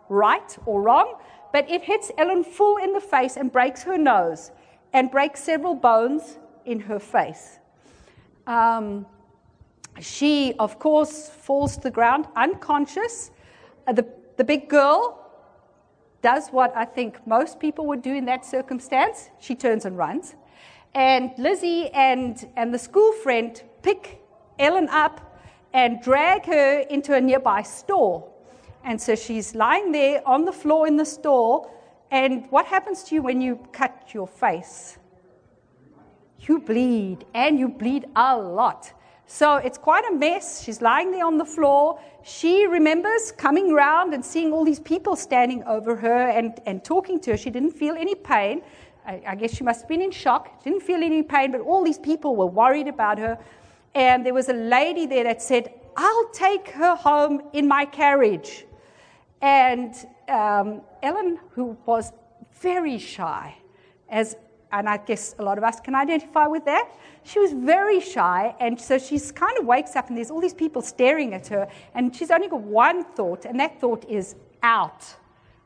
right 0.08 0.58
or 0.66 0.82
wrong, 0.82 1.14
but 1.52 1.68
it 1.70 1.82
hits 1.82 2.10
Ellen 2.18 2.44
full 2.44 2.76
in 2.76 2.92
the 2.92 3.00
face 3.00 3.36
and 3.36 3.50
breaks 3.50 3.82
her 3.84 3.96
nose 3.96 4.50
and 4.92 5.10
breaks 5.10 5.42
several 5.42 5.74
bones 5.74 6.38
in 6.64 6.80
her 6.80 6.98
face. 6.98 7.58
Um, 8.46 9.06
she, 10.00 10.54
of 10.58 10.78
course, 10.78 11.28
falls 11.28 11.76
to 11.76 11.82
the 11.82 11.90
ground 11.90 12.26
unconscious. 12.36 13.30
Uh, 13.86 13.92
the, 13.92 14.06
the 14.36 14.44
big 14.44 14.68
girl 14.68 15.16
does 16.22 16.48
what 16.48 16.76
I 16.76 16.84
think 16.84 17.26
most 17.26 17.58
people 17.60 17.86
would 17.86 18.02
do 18.02 18.14
in 18.14 18.24
that 18.26 18.44
circumstance. 18.44 19.30
She 19.40 19.54
turns 19.54 19.84
and 19.84 19.96
runs. 19.96 20.34
And 20.94 21.30
Lizzie 21.38 21.88
and, 21.90 22.48
and 22.56 22.74
the 22.74 22.78
school 22.78 23.12
friend 23.12 23.62
pick 23.82 24.20
Ellen 24.58 24.88
up 24.88 25.29
and 25.72 26.02
drag 26.02 26.46
her 26.46 26.80
into 26.90 27.14
a 27.14 27.20
nearby 27.20 27.62
store. 27.62 28.28
And 28.84 29.00
so 29.00 29.14
she's 29.14 29.54
lying 29.54 29.92
there 29.92 30.26
on 30.26 30.44
the 30.44 30.52
floor 30.52 30.86
in 30.86 30.96
the 30.96 31.04
store. 31.04 31.70
And 32.10 32.46
what 32.50 32.66
happens 32.66 33.02
to 33.04 33.14
you 33.14 33.22
when 33.22 33.40
you 33.40 33.56
cut 33.72 34.10
your 34.12 34.26
face? 34.26 34.98
You 36.40 36.58
bleed, 36.60 37.26
and 37.34 37.58
you 37.58 37.68
bleed 37.68 38.06
a 38.16 38.36
lot. 38.36 38.92
So 39.26 39.56
it's 39.56 39.78
quite 39.78 40.04
a 40.10 40.12
mess. 40.12 40.64
She's 40.64 40.82
lying 40.82 41.12
there 41.12 41.24
on 41.24 41.38
the 41.38 41.44
floor. 41.44 42.00
She 42.22 42.66
remembers 42.66 43.30
coming 43.30 43.70
around 43.70 44.12
and 44.12 44.24
seeing 44.24 44.52
all 44.52 44.64
these 44.64 44.80
people 44.80 45.14
standing 45.14 45.62
over 45.64 45.94
her 45.94 46.30
and, 46.30 46.58
and 46.66 46.82
talking 46.82 47.20
to 47.20 47.32
her. 47.32 47.36
She 47.36 47.50
didn't 47.50 47.70
feel 47.72 47.94
any 47.94 48.16
pain. 48.16 48.62
I, 49.06 49.22
I 49.28 49.34
guess 49.36 49.54
she 49.54 49.62
must 49.62 49.82
have 49.82 49.88
been 49.88 50.02
in 50.02 50.10
shock. 50.10 50.64
Didn't 50.64 50.82
feel 50.82 51.02
any 51.02 51.22
pain, 51.22 51.52
but 51.52 51.60
all 51.60 51.84
these 51.84 51.98
people 51.98 52.34
were 52.34 52.46
worried 52.46 52.88
about 52.88 53.18
her. 53.18 53.38
And 53.94 54.24
there 54.24 54.34
was 54.34 54.48
a 54.48 54.54
lady 54.54 55.06
there 55.06 55.24
that 55.24 55.42
said, 55.42 55.72
I'll 55.96 56.28
take 56.30 56.68
her 56.70 56.94
home 56.94 57.42
in 57.52 57.66
my 57.66 57.84
carriage. 57.84 58.66
And 59.42 59.94
um, 60.28 60.82
Ellen, 61.02 61.38
who 61.50 61.76
was 61.86 62.12
very 62.60 62.98
shy, 62.98 63.56
as 64.08 64.36
and 64.72 64.88
I 64.88 64.98
guess 64.98 65.34
a 65.38 65.42
lot 65.42 65.58
of 65.58 65.64
us 65.64 65.80
can 65.80 65.94
identify 65.94 66.46
with 66.46 66.64
that. 66.66 66.90
She 67.24 67.38
was 67.38 67.52
very 67.52 68.00
shy, 68.00 68.54
and 68.60 68.80
so 68.80 68.98
she 68.98 69.18
kind 69.18 69.58
of 69.58 69.66
wakes 69.66 69.96
up, 69.96 70.08
and 70.08 70.16
there's 70.16 70.30
all 70.30 70.40
these 70.40 70.54
people 70.54 70.80
staring 70.82 71.34
at 71.34 71.48
her, 71.48 71.68
and 71.94 72.14
she's 72.14 72.30
only 72.30 72.48
got 72.48 72.60
one 72.60 73.04
thought, 73.04 73.44
and 73.44 73.58
that 73.58 73.80
thought 73.80 74.04
is 74.08 74.36
out. 74.62 75.04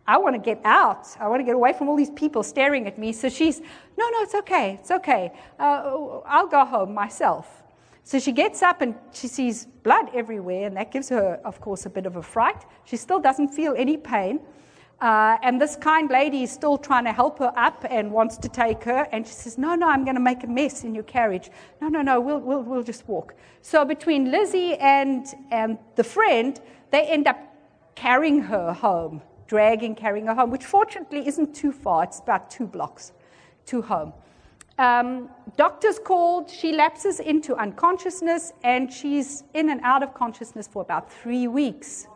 I 0.07 0.19
want 0.19 0.35
to 0.35 0.41
get 0.41 0.61
out. 0.65 1.07
I 1.19 1.29
want 1.29 1.41
to 1.41 1.45
get 1.45 1.55
away 1.55 1.73
from 1.73 1.89
all 1.89 1.97
these 1.97 2.11
people 2.11 2.43
staring 2.43 2.87
at 2.87 2.99
me. 2.99 3.13
So 3.13 3.29
she's, 3.29 3.61
no, 3.61 4.09
no, 4.11 4.21
it's 4.21 4.35
okay. 4.35 4.75
It's 4.81 4.91
okay. 4.91 5.33
Uh, 5.59 6.21
I'll 6.27 6.47
go 6.47 6.65
home 6.65 6.93
myself. 6.93 7.64
So 8.07 8.19
she 8.19 8.33
gets 8.33 8.63
up 8.63 8.83
and 8.83 8.95
she 9.13 9.29
sees 9.29 9.65
blood 9.83 10.11
everywhere, 10.15 10.67
and 10.67 10.77
that 10.77 10.93
gives 10.93 11.09
her, 11.09 11.41
of 11.43 11.59
course, 11.61 11.87
a 11.87 11.91
bit 11.91 12.05
of 12.05 12.17
a 12.17 12.23
fright. 12.23 12.65
She 12.85 12.99
still 12.99 13.19
doesn't 13.19 13.49
feel 13.49 13.75
any 13.77 13.97
pain. 13.97 14.41
Uh, 15.01 15.39
and 15.43 15.61
this 15.61 15.75
kind 15.75 16.11
lady 16.11 16.43
is 16.43 16.53
still 16.53 16.77
trying 16.79 17.05
to 17.05 17.13
help 17.13 17.39
her 17.39 17.53
up 17.57 17.85
and 17.89 18.13
wants 18.13 18.37
to 18.37 18.49
take 18.49 18.85
her. 18.85 19.09
And 19.11 19.27
she 19.27 19.33
says, 19.33 19.57
No, 19.57 19.75
no, 19.75 19.89
I'm 19.89 20.05
going 20.05 20.17
to 20.17 20.21
make 20.21 20.45
a 20.45 20.47
mess 20.47 20.85
in 20.85 20.95
your 20.95 21.05
carriage. 21.05 21.51
No, 21.81 21.89
no, 21.89 22.03
no, 22.03 22.21
we'll, 22.21 22.41
we'll, 22.41 22.63
we'll 22.63 22.83
just 22.83 23.09
walk. 23.09 23.35
So 23.63 23.85
between 23.87 24.31
Lizzie 24.31 24.75
and, 24.77 25.27
and 25.51 25.79
the 25.97 26.05
friend, 26.05 26.61
they 26.91 27.07
end 27.07 27.27
up 27.27 27.39
carrying 27.95 28.41
her 28.43 28.73
home, 28.73 29.23
dragging, 29.47 29.95
carrying 29.95 30.27
her 30.27 30.35
home, 30.35 30.51
which 30.51 30.65
fortunately 30.65 31.27
isn't 31.27 31.55
too 31.55 31.73
far. 31.73 32.05
It's 32.05 32.21
about 32.21 32.51
two 32.51 32.67
blocks 32.67 33.13
to 33.67 33.81
home. 33.81 34.13
Um, 34.79 35.31
doctors 35.57 36.01
called, 36.01 36.51
she 36.51 36.73
lapses 36.73 37.21
into 37.21 37.55
unconsciousness, 37.55 38.53
and 38.65 38.93
she's 38.93 39.45
in 39.55 39.71
and 39.71 39.81
out 39.83 40.03
of 40.03 40.15
consciousness 40.15 40.67
for 40.67 40.83
about 40.83 41.13
three 41.13 41.47
weeks. 41.47 42.09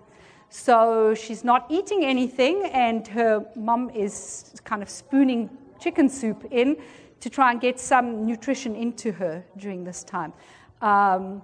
So 0.51 1.15
she's 1.15 1.45
not 1.45 1.67
eating 1.71 2.05
anything, 2.05 2.65
and 2.73 3.07
her 3.09 3.47
mom 3.55 3.91
is 3.91 4.53
kind 4.65 4.83
of 4.83 4.89
spooning 4.89 5.51
chicken 5.79 6.09
soup 6.09 6.47
in 6.51 6.77
to 7.21 7.31
try 7.31 7.53
and 7.53 7.61
get 7.61 7.79
some 7.79 8.27
nutrition 8.27 8.75
into 8.75 9.13
her 9.13 9.45
during 9.57 9.85
this 9.85 10.03
time. 10.03 10.33
Um, 10.81 11.43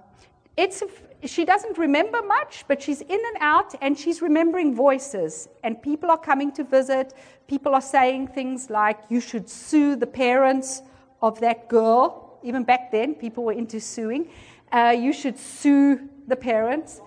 it's, 0.57 0.83
she 1.23 1.45
doesn't 1.45 1.77
remember 1.77 2.21
much, 2.23 2.65
but 2.67 2.81
she's 2.81 3.01
in 3.01 3.19
and 3.19 3.37
out, 3.39 3.73
and 3.81 3.97
she's 3.97 4.21
remembering 4.21 4.75
voices. 4.75 5.47
And 5.63 5.81
people 5.81 6.11
are 6.11 6.17
coming 6.17 6.51
to 6.53 6.63
visit. 6.65 7.13
People 7.47 7.73
are 7.73 7.81
saying 7.81 8.27
things 8.27 8.69
like, 8.69 8.99
You 9.09 9.21
should 9.21 9.49
sue 9.49 9.95
the 9.95 10.07
parents 10.07 10.81
of 11.21 11.39
that 11.39 11.67
girl. 11.69 12.39
Even 12.43 12.63
back 12.63 12.91
then, 12.91 13.15
people 13.15 13.43
were 13.43 13.53
into 13.53 13.79
suing. 13.79 14.29
Uh, 14.71 14.95
you 14.97 15.13
should 15.13 15.37
sue 15.37 16.09
the 16.27 16.35
parents. 16.35 17.01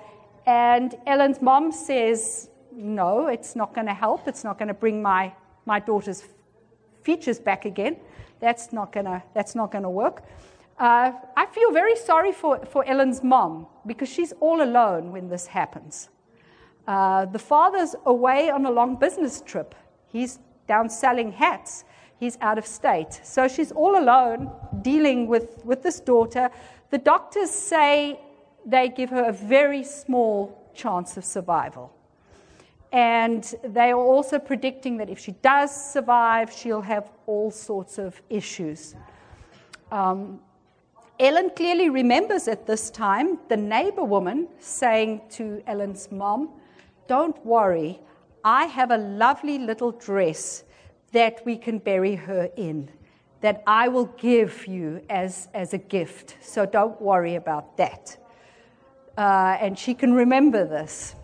And 0.47 0.95
Ellen's 1.07 1.43
mom 1.43 1.73
says, 1.73 2.51
No, 2.73 3.27
it's 3.27 3.55
not 3.55 3.75
going 3.75 3.87
to 3.87 3.95
help. 3.95 4.27
It's 4.27 4.45
not 4.45 4.59
going 4.59 4.69
to 4.69 4.75
bring 4.75 5.03
my, 5.03 5.33
my 5.67 5.79
daughter's 5.81 6.25
features 7.03 7.39
back 7.39 7.65
again. 7.65 7.97
That's 8.41 8.73
not 8.73 8.93
going 8.93 9.07
to 9.07 9.23
that's 9.35 9.55
not 9.55 9.73
going 9.73 9.85
to 9.85 9.91
work. 9.91 10.23
Uh, 10.79 11.13
I 11.37 11.47
feel 11.47 11.73
very 11.73 11.97
sorry 11.97 12.33
for, 12.33 12.65
for 12.67 12.85
Ellen's 12.85 13.23
mom 13.25 13.67
because 13.85 14.09
she's 14.09 14.33
all 14.41 14.63
alone 14.63 15.11
when 15.11 15.29
this 15.29 15.47
happens. 15.47 16.09
Uh, 16.87 17.27
the 17.27 17.39
father's 17.39 17.97
away 18.07 18.49
on 18.49 18.65
a 18.65 18.71
long 18.71 18.95
business 18.95 19.43
trip. 19.45 19.75
He's 20.07 20.39
down 20.69 20.89
selling 20.89 21.33
hats 21.33 21.85
he's 22.19 22.37
out 22.41 22.59
of 22.59 22.67
state. 22.67 23.21
So 23.23 23.49
she's 23.49 23.73
all 23.73 23.99
alone 23.99 24.51
dealing 24.83 25.27
with, 25.27 25.65
with 25.65 25.83
this 25.83 26.01
daughter. 26.01 26.51
The 26.91 26.99
doctors 26.99 27.51
say 27.51 28.21
they 28.67 28.89
give 28.89 29.11
her 29.11 29.29
a 29.29 29.33
very 29.33 29.85
small 29.85 30.71
chance 30.75 31.17
of 31.17 31.25
survival. 31.25 31.93
And 32.93 33.55
they 33.65 33.91
are 33.91 34.01
also 34.01 34.39
predicting 34.39 34.97
that 34.97 35.11
if 35.11 35.19
she 35.19 35.33
does 35.33 35.93
survive, 35.93 36.51
she'll 36.51 36.81
have 36.81 37.11
all 37.27 37.51
sorts 37.51 37.99
of 37.99 38.21
issues. 38.31 38.95
Um, 39.93 40.41
Ellen 41.21 41.51
clearly 41.55 41.91
remembers 41.91 42.49
at 42.49 42.67
this 42.67 42.91
time 42.91 43.39
the 43.49 43.57
neighbor 43.57 44.05
woman 44.05 44.49
saying 44.59 45.23
to 45.31 45.63
Ellen's 45.67 46.11
mom, 46.11 46.51
Don't 47.09 47.45
worry, 47.45 48.01
I 48.45 48.65
have 48.67 48.91
a 48.91 48.97
lovely 48.97 49.59
little 49.59 49.93
dress 49.93 50.65
that 51.13 51.45
we 51.45 51.57
can 51.57 51.79
bury 51.79 52.15
her 52.15 52.51
in, 52.57 52.91
that 53.41 53.63
I 53.67 53.89
will 53.89 54.07
give 54.19 54.67
you 54.67 55.01
as, 55.09 55.49
as 55.55 55.73
a 55.73 55.79
gift. 55.79 56.37
So 56.41 56.67
don't 56.67 57.01
worry 57.01 57.37
about 57.37 57.77
that. 57.77 58.17
Uh, 59.17 59.57
and 59.61 59.79
she 59.79 59.95
can 59.95 60.13
remember 60.13 60.65
this. 60.65 61.15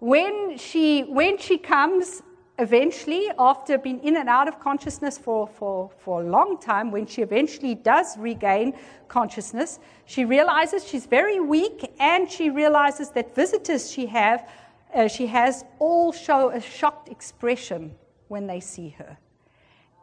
When 0.00 0.56
she, 0.58 1.02
when 1.02 1.38
she 1.38 1.58
comes 1.58 2.22
eventually, 2.58 3.28
after 3.38 3.78
being 3.78 4.02
in 4.04 4.16
and 4.16 4.28
out 4.28 4.48
of 4.48 4.60
consciousness 4.60 5.16
for, 5.16 5.46
for, 5.46 5.90
for 5.98 6.22
a 6.22 6.24
long 6.24 6.58
time, 6.58 6.90
when 6.90 7.06
she 7.06 7.22
eventually 7.22 7.74
does 7.74 8.18
regain 8.18 8.74
consciousness, 9.08 9.78
she 10.04 10.24
realizes 10.24 10.86
she's 10.86 11.06
very 11.06 11.40
weak 11.40 11.90
and 11.98 12.30
she 12.30 12.50
realizes 12.50 13.10
that 13.10 13.34
visitors 13.34 13.90
she, 13.90 14.06
have, 14.06 14.48
uh, 14.94 15.08
she 15.08 15.26
has 15.26 15.64
all 15.78 16.12
show 16.12 16.50
a 16.50 16.60
shocked 16.60 17.08
expression 17.08 17.94
when 18.30 18.46
they 18.46 18.60
see 18.60 18.90
her. 18.98 19.18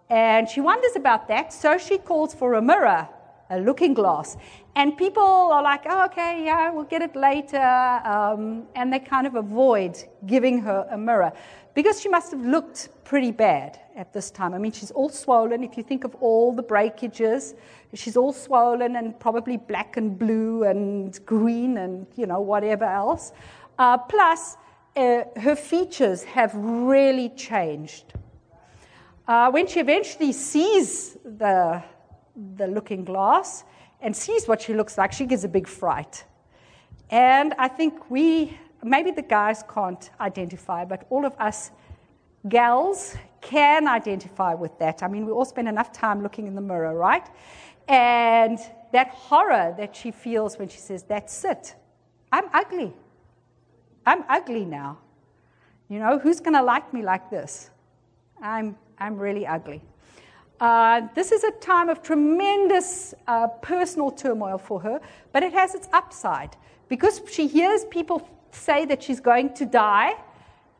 And 0.09 0.47
she 0.47 0.61
wonders 0.61 0.95
about 0.95 1.27
that, 1.27 1.51
so 1.51 1.77
she 1.77 1.97
calls 1.97 2.33
for 2.33 2.53
a 2.53 2.61
mirror, 2.61 3.07
a 3.49 3.59
looking 3.59 3.93
glass. 3.93 4.37
And 4.75 4.97
people 4.97 5.23
are 5.23 5.63
like, 5.63 5.83
oh, 5.89 6.05
okay, 6.05 6.45
yeah, 6.45 6.69
we'll 6.69 6.85
get 6.85 7.01
it 7.01 7.15
later. 7.15 7.57
Um, 7.59 8.67
and 8.75 8.91
they 8.91 8.99
kind 8.99 9.27
of 9.27 9.35
avoid 9.35 9.97
giving 10.25 10.59
her 10.59 10.87
a 10.91 10.97
mirror 10.97 11.31
because 11.73 12.01
she 12.01 12.09
must 12.09 12.31
have 12.31 12.45
looked 12.45 12.89
pretty 13.03 13.31
bad 13.31 13.79
at 13.95 14.11
this 14.11 14.31
time. 14.31 14.53
I 14.53 14.57
mean, 14.57 14.71
she's 14.71 14.91
all 14.91 15.09
swollen. 15.09 15.63
If 15.63 15.77
you 15.77 15.83
think 15.83 16.03
of 16.03 16.15
all 16.15 16.53
the 16.53 16.63
breakages, 16.63 17.53
she's 17.93 18.17
all 18.17 18.33
swollen 18.33 18.95
and 18.95 19.19
probably 19.19 19.57
black 19.57 19.97
and 19.97 20.17
blue 20.17 20.63
and 20.63 21.23
green 21.25 21.77
and, 21.77 22.07
you 22.15 22.25
know, 22.25 22.41
whatever 22.41 22.85
else. 22.85 23.31
Uh, 23.77 23.97
plus, 23.97 24.57
uh, 24.95 25.23
her 25.39 25.55
features 25.55 26.23
have 26.23 26.51
really 26.55 27.29
changed. 27.29 28.13
Uh, 29.27 29.51
when 29.51 29.67
she 29.67 29.79
eventually 29.79 30.31
sees 30.31 31.17
the, 31.25 31.83
the 32.55 32.67
looking 32.67 33.03
glass 33.03 33.65
and 34.01 34.15
sees 34.15 34.47
what 34.47 34.61
she 34.61 34.73
looks 34.73 34.97
like, 34.97 35.11
she 35.11 35.25
gives 35.25 35.43
a 35.43 35.49
big 35.49 35.67
fright. 35.67 36.23
And 37.09 37.53
I 37.57 37.67
think 37.67 38.09
we 38.09 38.57
maybe 38.83 39.11
the 39.11 39.21
guys 39.21 39.63
can't 39.73 40.09
identify, 40.19 40.85
but 40.85 41.05
all 41.09 41.25
of 41.25 41.35
us 41.39 41.71
gals 42.47 43.15
can 43.41 43.87
identify 43.87 44.53
with 44.53 44.77
that. 44.79 45.03
I 45.03 45.07
mean, 45.07 45.25
we 45.25 45.31
all 45.31 45.45
spend 45.45 45.67
enough 45.67 45.91
time 45.91 46.21
looking 46.23 46.47
in 46.47 46.55
the 46.55 46.61
mirror, 46.61 46.95
right? 46.95 47.27
And 47.87 48.59
that 48.93 49.09
horror 49.09 49.73
that 49.77 49.95
she 49.95 50.11
feels 50.11 50.57
when 50.57 50.69
she 50.69 50.77
says, 50.77 51.03
That's 51.03 51.43
it. 51.43 51.75
I'm 52.31 52.45
ugly. 52.53 52.93
I'm 54.05 54.23
ugly 54.29 54.65
now. 54.65 54.99
You 55.89 55.99
know, 55.99 56.19
who's 56.19 56.39
going 56.39 56.53
to 56.53 56.61
like 56.61 56.93
me 56.93 57.01
like 57.01 57.29
this? 57.29 57.69
I'm, 58.41 58.75
I'm 58.99 59.17
really 59.17 59.45
ugly. 59.45 59.81
Uh, 60.60 61.01
this 61.13 61.31
is 61.31 61.43
a 61.43 61.51
time 61.51 61.88
of 61.88 62.01
tremendous 62.01 63.13
uh, 63.27 63.47
personal 63.62 64.10
turmoil 64.10 64.57
for 64.57 64.79
her, 64.81 64.99
but 65.31 65.43
it 65.43 65.53
has 65.53 65.75
its 65.75 65.88
upside. 65.93 66.55
Because 66.89 67.21
she 67.29 67.47
hears 67.47 67.86
people 67.86 68.27
say 68.51 68.86
that 68.86 69.03
she's 69.03 69.19
going 69.19 69.53
to 69.53 69.65
die, 69.65 70.13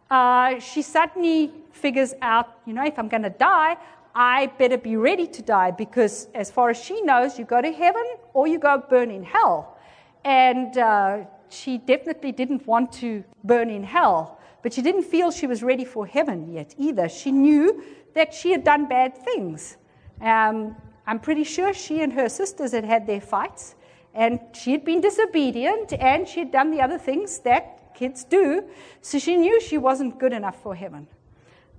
uh, 0.10 0.60
she 0.60 0.82
suddenly 0.82 1.52
figures 1.72 2.14
out, 2.22 2.60
you 2.66 2.74
know, 2.74 2.86
if 2.86 2.98
I'm 2.98 3.08
going 3.08 3.24
to 3.24 3.30
die, 3.30 3.78
I 4.16 4.48
better 4.58 4.78
be 4.78 4.96
ready 4.96 5.28
to 5.28 5.42
die 5.44 5.70
because, 5.70 6.28
as 6.34 6.50
far 6.50 6.72
as 6.72 6.78
she 6.78 7.02
knows, 7.02 7.38
you 7.38 7.46
go 7.46 7.62
to 7.62 7.72
heaven 7.72 8.06
or 8.34 8.48
you 8.48 8.58
go 8.58 8.84
burn 8.90 9.12
in 9.12 9.24
hell. 9.24 9.78
And 10.24 10.76
uh, 10.78 11.26
she 11.50 11.78
definitely 11.78 12.32
didn't 12.32 12.66
want 12.66 12.92
to 12.94 13.24
burn 13.44 13.70
in 13.70 13.84
hell, 13.84 14.37
but 14.64 14.74
she 14.74 14.82
didn't 14.82 15.04
feel 15.04 15.32
she 15.32 15.48
was 15.48 15.64
ready 15.64 15.86
for 15.86 16.06
heaven 16.06 16.52
yet 16.52 16.76
either. 16.78 17.08
She 17.10 17.32
knew 17.32 17.84
that 18.14 18.34
she 18.34 18.52
had 18.52 18.64
done 18.64 18.88
bad 18.88 19.18
things. 19.18 19.78
Um, 20.22 20.76
I'm 21.06 21.20
pretty 21.20 21.44
sure 21.44 21.74
she 21.74 22.02
and 22.02 22.12
her 22.14 22.28
sisters 22.28 22.72
had 22.72 22.84
had 22.84 23.08
their 23.08 23.22
fights, 23.22 23.76
and 24.14 24.40
she 24.54 24.72
had 24.72 24.84
been 24.84 25.00
disobedient 25.00 25.94
and 25.94 26.28
she 26.28 26.40
had 26.40 26.52
done 26.52 26.72
the 26.72 26.82
other 26.82 26.98
things 26.98 27.40
that 27.40 27.94
kids 27.94 28.24
do. 28.24 28.64
So 29.02 29.20
she 29.20 29.38
knew 29.38 29.62
she 29.62 29.78
wasn't 29.78 30.20
good 30.20 30.34
enough 30.34 30.62
for 30.62 30.76
heaven. 30.76 31.08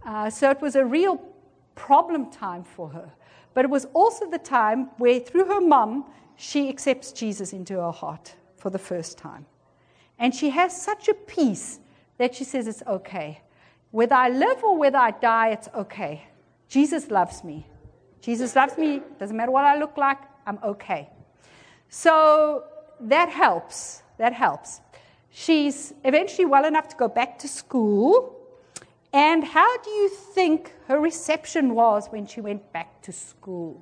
Uh, 0.07 0.31
so 0.31 0.51
it 0.51 0.61
was 0.61 0.77
a 0.77 0.85
real 0.85 1.21
problem 1.75 2.31
time 2.31 2.65
for 2.65 2.89
her. 2.91 3.11
But 3.55 3.65
it 3.65 3.71
was 3.71 3.87
also 3.93 4.31
the 4.31 4.39
time 4.39 4.91
where, 4.99 5.19
through 5.19 5.47
her 5.47 5.61
mum, 5.61 6.05
she 6.37 6.69
accepts 6.69 7.13
Jesus 7.13 7.53
into 7.53 7.75
her 7.75 7.91
heart 7.91 8.35
for 8.57 8.71
the 8.71 8.79
first 8.79 9.19
time. 9.19 9.47
And 10.19 10.35
she 10.35 10.51
has 10.51 10.81
such 10.81 11.09
a 11.09 11.15
peace 11.15 11.81
that 12.19 12.35
she 12.35 12.45
says, 12.45 12.67
It's 12.67 12.83
okay. 12.87 13.41
Whether 13.91 14.15
I 14.15 14.29
live 14.29 14.63
or 14.63 14.77
whether 14.77 14.99
I 14.99 15.13
die, 15.13 15.49
it's 15.49 15.69
okay. 15.75 16.25
Jesus 16.69 17.11
loves 17.11 17.43
me. 17.43 17.67
Jesus 18.21 18.55
loves 18.55 18.77
me. 18.77 19.01
Doesn't 19.19 19.37
matter 19.37 19.51
what 19.51 19.65
I 19.65 19.79
look 19.79 19.97
like, 19.97 20.19
I'm 20.47 20.59
okay. 20.63 21.09
So 21.89 22.65
that 23.01 23.31
helps. 23.31 24.03
That 24.19 24.33
helps. 24.33 24.81
She's 25.31 25.95
eventually 26.05 26.45
well 26.45 26.65
enough 26.65 26.89
to 26.89 26.97
go 26.97 27.09
back 27.09 27.39
to 27.39 27.49
school. 27.49 28.35
And 29.13 29.43
how 29.43 29.79
do 29.79 29.91
you 29.91 30.09
think 30.11 30.75
her 30.87 31.01
reception 31.01 31.75
was 31.75 32.09
when 32.09 32.27
she 32.27 32.41
went 32.41 32.73
back 32.73 33.01
to 33.03 33.13
school? 33.13 33.81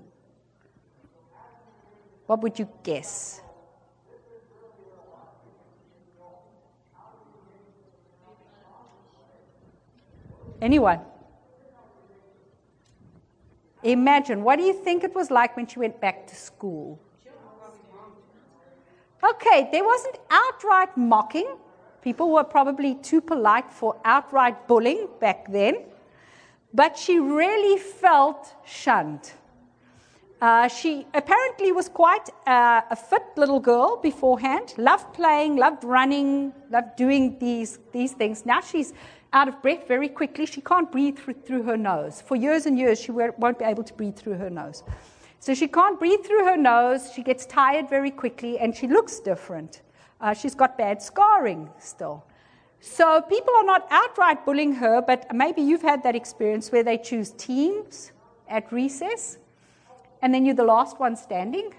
What 2.27 2.43
would 2.43 2.59
you 2.59 2.69
guess? 2.83 3.41
Anyone? 10.61 11.01
Imagine, 13.83 14.43
what 14.43 14.57
do 14.57 14.65
you 14.65 14.73
think 14.73 15.05
it 15.05 15.15
was 15.15 15.31
like 15.31 15.57
when 15.57 15.67
she 15.67 15.79
went 15.79 16.01
back 16.01 16.27
to 16.27 16.35
school? 16.35 16.99
Okay, 19.23 19.69
there 19.73 19.85
wasn't 19.85 20.19
outright 20.31 20.97
mocking. 20.97 21.57
People 22.03 22.33
were 22.33 22.45
probably 22.45 22.95
too 22.97 23.21
polite 23.21 23.73
for 23.73 23.97
outright 24.05 24.69
bullying 24.69 25.09
back 25.21 25.51
then. 25.51 25.85
But 26.73 26.97
she 26.97 27.19
really 27.19 27.79
felt 27.79 28.55
shunned. 28.65 29.33
Uh, 30.41 30.69
she 30.69 31.07
apparently 31.15 31.73
was 31.73 31.89
quite 31.89 32.29
uh, 32.47 32.83
a 32.91 32.97
fit 32.97 33.23
little 33.37 33.59
girl 33.59 33.97
beforehand, 33.97 34.75
loved 34.77 35.15
playing, 35.15 35.57
loved 35.57 35.83
running, 35.83 36.53
loved 36.71 36.95
doing 36.97 37.39
these, 37.39 37.79
these 37.93 38.13
things. 38.13 38.45
Now 38.45 38.61
she's 38.61 38.93
out 39.33 39.49
of 39.49 39.61
breath 39.63 39.87
very 39.87 40.09
quickly. 40.09 40.47
She 40.47 40.61
can't 40.61 40.91
breathe 40.91 41.19
through, 41.19 41.63
her 41.63 41.77
nose. 41.77 42.23
For 42.23 42.37
years 42.37 42.67
and 42.67 42.79
years, 42.79 43.01
she 43.01 43.11
won't 43.11 43.59
be 43.59 43.65
able 43.65 43.85
to 43.85 43.95
breathe 43.95 44.17
through 44.17 44.35
her 44.35 44.51
nose. 44.51 44.83
So 45.41 45.55
she 45.55 45.69
can't 45.69 45.99
breathe 45.99 46.25
through 46.25 46.45
her 46.45 46.57
nose, 46.57 47.13
she 47.15 47.23
gets 47.23 47.47
tired 47.47 47.89
very 47.89 48.11
quickly, 48.11 48.59
and 48.59 48.75
she 48.75 48.89
looks 48.89 49.21
different. 49.21 49.83
Uh, 50.21 50.33
she's 50.33 50.55
got 50.55 50.79
bad 50.79 51.03
scarring 51.03 51.69
still. 51.79 52.25
So 52.81 53.21
people 53.23 53.55
are 53.55 53.65
not 53.65 53.87
outright 53.91 54.45
bullying 54.45 54.73
her, 54.75 55.03
but 55.03 55.27
maybe 55.35 55.61
you've 55.61 55.83
had 55.83 56.03
that 56.05 56.17
experience 56.17 56.73
where 56.73 56.83
they 56.83 56.99
choose 56.99 57.33
teams 57.33 58.13
at 58.49 58.71
recess, 58.73 59.39
and 60.23 60.33
then 60.33 60.47
you're 60.47 60.55
the 60.55 60.65
last 60.65 60.99
one 60.99 61.17
standing. 61.17 61.75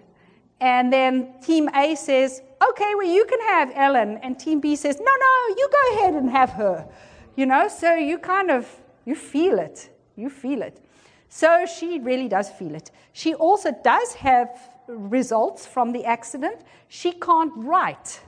And 0.59 0.91
then 0.91 1.39
team 1.41 1.69
A 1.75 1.95
says, 1.95 2.41
okay, 2.69 2.95
well, 2.95 3.07
you 3.07 3.25
can 3.25 3.39
have 3.41 3.71
Ellen. 3.75 4.17
And 4.23 4.39
team 4.39 4.59
B 4.59 4.75
says, 4.75 4.97
no, 4.99 5.05
no, 5.05 5.55
you 5.55 5.69
go 5.71 5.97
ahead 5.97 6.13
and 6.15 6.29
have 6.29 6.49
her. 6.51 6.87
You 7.37 7.45
know, 7.45 7.67
so 7.67 7.93
you 7.93 8.17
kind 8.17 8.49
of, 8.49 8.67
you 9.05 9.13
feel 9.13 9.59
it. 9.59 9.91
You 10.15 10.27
feel 10.27 10.63
it. 10.63 10.81
So 11.29 11.67
she 11.67 11.99
really 11.99 12.27
does 12.27 12.49
feel 12.49 12.73
it. 12.73 12.89
She 13.13 13.35
also 13.35 13.71
does 13.83 14.13
have 14.13 14.49
results 14.87 15.67
from 15.67 15.91
the 15.91 16.03
accident. 16.03 16.61
She 16.87 17.11
can't 17.11 17.53
write. 17.55 18.21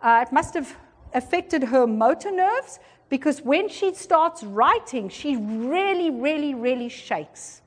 Uh, 0.00 0.24
it 0.24 0.32
must 0.32 0.54
have 0.54 0.76
affected 1.12 1.64
her 1.64 1.88
motor 1.88 2.30
nerves 2.30 2.78
because 3.08 3.42
when 3.42 3.68
she 3.68 3.92
starts 3.94 4.44
writing, 4.44 5.08
she 5.08 5.36
really, 5.36 6.10
really, 6.10 6.54
really 6.54 6.88
shakes. 6.88 7.62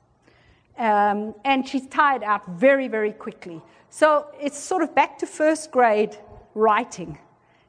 Um, 0.78 1.34
and 1.44 1.68
she's 1.68 1.86
tired 1.88 2.22
out 2.22 2.48
very, 2.52 2.88
very 2.88 3.12
quickly. 3.12 3.60
So 3.90 4.28
it's 4.40 4.58
sort 4.58 4.82
of 4.82 4.94
back 4.94 5.18
to 5.18 5.26
first 5.26 5.72
grade 5.72 6.16
writing 6.54 7.18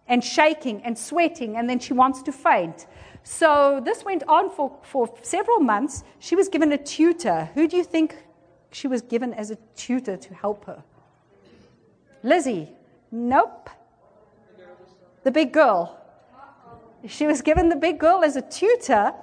and 0.08 0.24
shaking 0.24 0.82
and 0.84 0.98
sweating, 0.98 1.56
and 1.56 1.70
then 1.70 1.80
she 1.80 1.94
wants 1.94 2.22
to 2.24 2.32
faint. 2.32 2.86
So 3.24 3.82
this 3.84 4.04
went 4.04 4.24
on 4.28 4.50
for, 4.50 4.78
for 4.84 5.14
several 5.22 5.60
months. 5.60 6.04
She 6.20 6.36
was 6.36 6.50
given 6.50 6.72
a 6.72 6.78
tutor. 6.78 7.50
Who 7.54 7.68
do 7.68 7.78
you 7.78 7.84
think 7.84 8.16
she 8.72 8.88
was 8.88 9.02
given 9.02 9.34
as 9.34 9.52
a 9.52 9.58
tutor 9.76 10.18
to 10.18 10.34
help 10.34 10.66
her? 10.66 10.84
Lizzie. 12.24 12.70
Nope. 13.12 13.70
The 15.24 15.32
big 15.32 15.52
girl. 15.52 16.00
She 17.08 17.26
was 17.28 17.42
given 17.42 17.70
the 17.70 17.76
big 17.76 18.00
girl 18.00 18.24
as 18.24 18.36
a 18.36 18.42
tutor, 18.42 19.14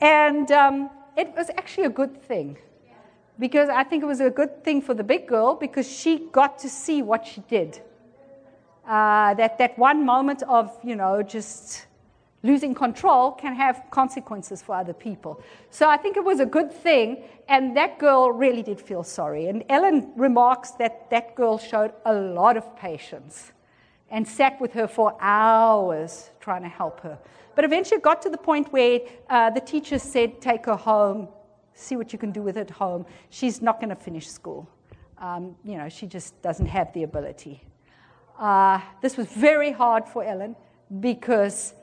and 0.00 0.50
um, 0.52 0.90
it 1.16 1.32
was 1.36 1.50
actually 1.56 1.84
a 1.84 1.90
good 1.90 2.22
thing 2.22 2.58
because 3.38 3.68
I 3.68 3.82
think 3.84 4.02
it 4.02 4.06
was 4.06 4.20
a 4.20 4.30
good 4.30 4.62
thing 4.64 4.82
for 4.82 4.94
the 4.94 5.02
big 5.02 5.26
girl 5.26 5.54
because 5.54 5.90
she 5.90 6.28
got 6.30 6.58
to 6.60 6.68
see 6.68 7.02
what 7.02 7.26
she 7.26 7.40
did. 7.48 7.80
Uh, 8.86 9.34
that, 9.34 9.58
that 9.58 9.78
one 9.78 10.04
moment 10.04 10.42
of, 10.44 10.76
you 10.84 10.96
know, 10.96 11.22
just 11.22 11.86
losing 12.42 12.74
control 12.74 13.32
can 13.32 13.54
have 13.54 13.84
consequences 13.90 14.62
for 14.62 14.74
other 14.74 14.92
people. 14.92 15.40
So 15.70 15.88
I 15.88 15.96
think 15.96 16.16
it 16.16 16.24
was 16.24 16.40
a 16.40 16.46
good 16.46 16.72
thing, 16.72 17.22
and 17.48 17.76
that 17.76 17.98
girl 17.98 18.32
really 18.32 18.62
did 18.62 18.80
feel 18.80 19.02
sorry. 19.02 19.46
And 19.46 19.64
Ellen 19.68 20.12
remarks 20.16 20.72
that 20.72 21.08
that 21.10 21.34
girl 21.34 21.58
showed 21.58 21.92
a 22.04 22.14
lot 22.14 22.56
of 22.56 22.76
patience 22.76 23.52
and 24.10 24.26
sat 24.26 24.60
with 24.60 24.72
her 24.72 24.86
for 24.86 25.16
hours 25.20 26.30
trying 26.40 26.62
to 26.62 26.68
help 26.68 27.00
her. 27.00 27.18
But 27.54 27.64
eventually 27.64 27.98
it 27.98 28.02
got 28.02 28.22
to 28.22 28.30
the 28.30 28.38
point 28.38 28.72
where 28.72 29.00
uh, 29.28 29.50
the 29.50 29.60
teacher 29.60 29.98
said, 29.98 30.40
Take 30.40 30.66
her 30.66 30.76
home, 30.76 31.28
see 31.74 31.96
what 31.96 32.12
you 32.12 32.18
can 32.18 32.32
do 32.32 32.42
with 32.42 32.56
it 32.56 32.70
at 32.70 32.70
home. 32.70 33.06
She's 33.30 33.62
not 33.62 33.80
going 33.80 33.90
to 33.90 33.96
finish 33.96 34.28
school. 34.28 34.68
Um, 35.18 35.54
you 35.64 35.76
know, 35.76 35.88
she 35.88 36.06
just 36.06 36.40
doesn't 36.42 36.66
have 36.66 36.92
the 36.92 37.04
ability. 37.04 37.62
Uh, 38.38 38.80
this 39.00 39.16
was 39.16 39.28
very 39.28 39.70
hard 39.70 40.08
for 40.08 40.24
Ellen 40.24 40.56
because 41.00 41.74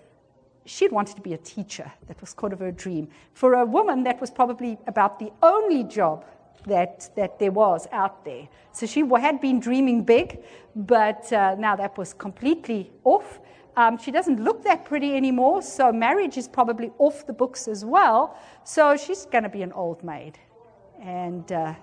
she'd 0.70 0.92
wanted 0.92 1.16
to 1.16 1.22
be 1.22 1.34
a 1.34 1.38
teacher. 1.38 1.92
That 2.08 2.22
was 2.22 2.34
kind 2.34 2.54
of 2.54 2.60
her 2.60 2.72
dream. 2.72 3.10
For 3.34 3.54
a 3.54 3.66
woman, 3.66 4.04
that 4.04 4.22
was 4.22 4.30
probably 4.30 4.78
about 4.88 5.20
the 5.20 5.32
only 5.42 5.84
job 5.84 6.26
that, 6.68 7.10
that 7.16 7.40
there 7.40 7.52
was 7.52 7.88
out 7.92 8.24
there. 8.24 8.48
So 8.72 8.86
she 8.86 9.04
had 9.20 9.42
been 9.42 9.60
dreaming 9.60 10.04
big, 10.04 10.44
but 10.76 11.32
uh, 11.34 11.56
now 11.58 11.76
that 11.76 11.98
was 11.98 12.14
completely 12.14 12.92
off. 13.04 13.40
Um, 13.76 13.98
she 13.98 14.12
doesn't 14.12 14.44
look 14.44 14.64
that 14.64 14.86
pretty 14.86 15.16
anymore, 15.16 15.62
so 15.62 15.92
marriage 15.92 16.38
is 16.38 16.48
probably 16.48 16.92
off 16.98 17.26
the 17.26 17.34
books 17.34 17.68
as 17.68 17.86
well. 17.86 18.38
So 18.64 18.96
she's 18.98 19.26
going 19.26 19.44
to 19.44 19.50
be 19.50 19.64
an 19.64 19.72
old 19.72 20.04
maid 20.04 20.38
and 21.02 21.52
uh, 21.52 21.74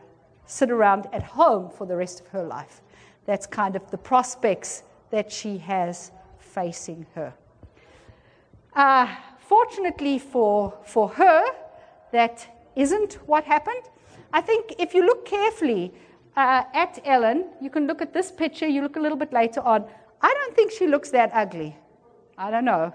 sit 0.44 0.70
around 0.70 1.06
at 1.12 1.22
home 1.22 1.70
for 1.70 1.86
the 1.86 1.96
rest 1.96 2.20
of 2.20 2.26
her 2.28 2.44
life. 2.44 2.82
That's 3.24 3.46
kind 3.46 3.74
of 3.74 3.90
the 3.90 3.98
prospects 3.98 4.82
that 5.10 5.32
she 5.32 5.58
has 5.58 6.12
facing 6.38 7.06
her. 7.14 7.32
Uh, 8.76 9.08
fortunately 9.38 10.18
for, 10.18 10.74
for 10.84 11.08
her, 11.08 11.42
that 12.12 12.46
isn't 12.76 13.14
what 13.26 13.42
happened. 13.42 13.82
I 14.34 14.42
think 14.42 14.74
if 14.78 14.92
you 14.92 15.06
look 15.06 15.24
carefully 15.24 15.94
uh, 16.36 16.64
at 16.74 17.00
Ellen, 17.06 17.46
you 17.62 17.70
can 17.70 17.86
look 17.86 18.02
at 18.02 18.12
this 18.12 18.30
picture, 18.30 18.66
you 18.66 18.82
look 18.82 18.96
a 18.96 19.00
little 19.00 19.16
bit 19.16 19.32
later 19.32 19.62
on. 19.62 19.86
I 20.20 20.32
don't 20.34 20.54
think 20.54 20.72
she 20.72 20.86
looks 20.86 21.10
that 21.12 21.30
ugly. 21.32 21.74
I 22.36 22.50
don't 22.50 22.66
know. 22.66 22.92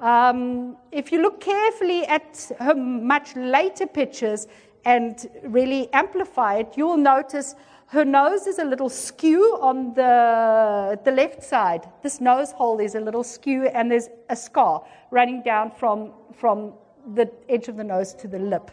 Um, 0.00 0.76
if 0.92 1.10
you 1.10 1.20
look 1.20 1.40
carefully 1.40 2.06
at 2.06 2.52
her 2.60 2.74
much 2.76 3.34
later 3.34 3.88
pictures 3.88 4.46
and 4.84 5.28
really 5.42 5.92
amplify 5.92 6.58
it, 6.58 6.74
you'll 6.76 6.96
notice 6.96 7.56
her 7.88 8.04
nose 8.04 8.48
is 8.48 8.58
a 8.58 8.64
little 8.64 8.88
skew 8.88 9.58
on 9.60 9.94
the, 9.94 10.98
the 11.04 11.12
left 11.12 11.42
side. 11.42 11.88
This 12.02 12.20
nose 12.20 12.50
hole 12.50 12.80
is 12.80 12.96
a 12.96 13.00
little 13.00 13.22
skew, 13.22 13.66
and 13.66 13.90
there's 13.90 14.08
a 14.28 14.34
scar 14.34 14.84
running 15.12 15.42
down 15.42 15.70
from, 15.70 16.12
from 16.34 16.72
the 17.14 17.30
edge 17.48 17.68
of 17.68 17.76
the 17.76 17.84
nose 17.84 18.12
to 18.14 18.26
the 18.26 18.40
lip. 18.40 18.72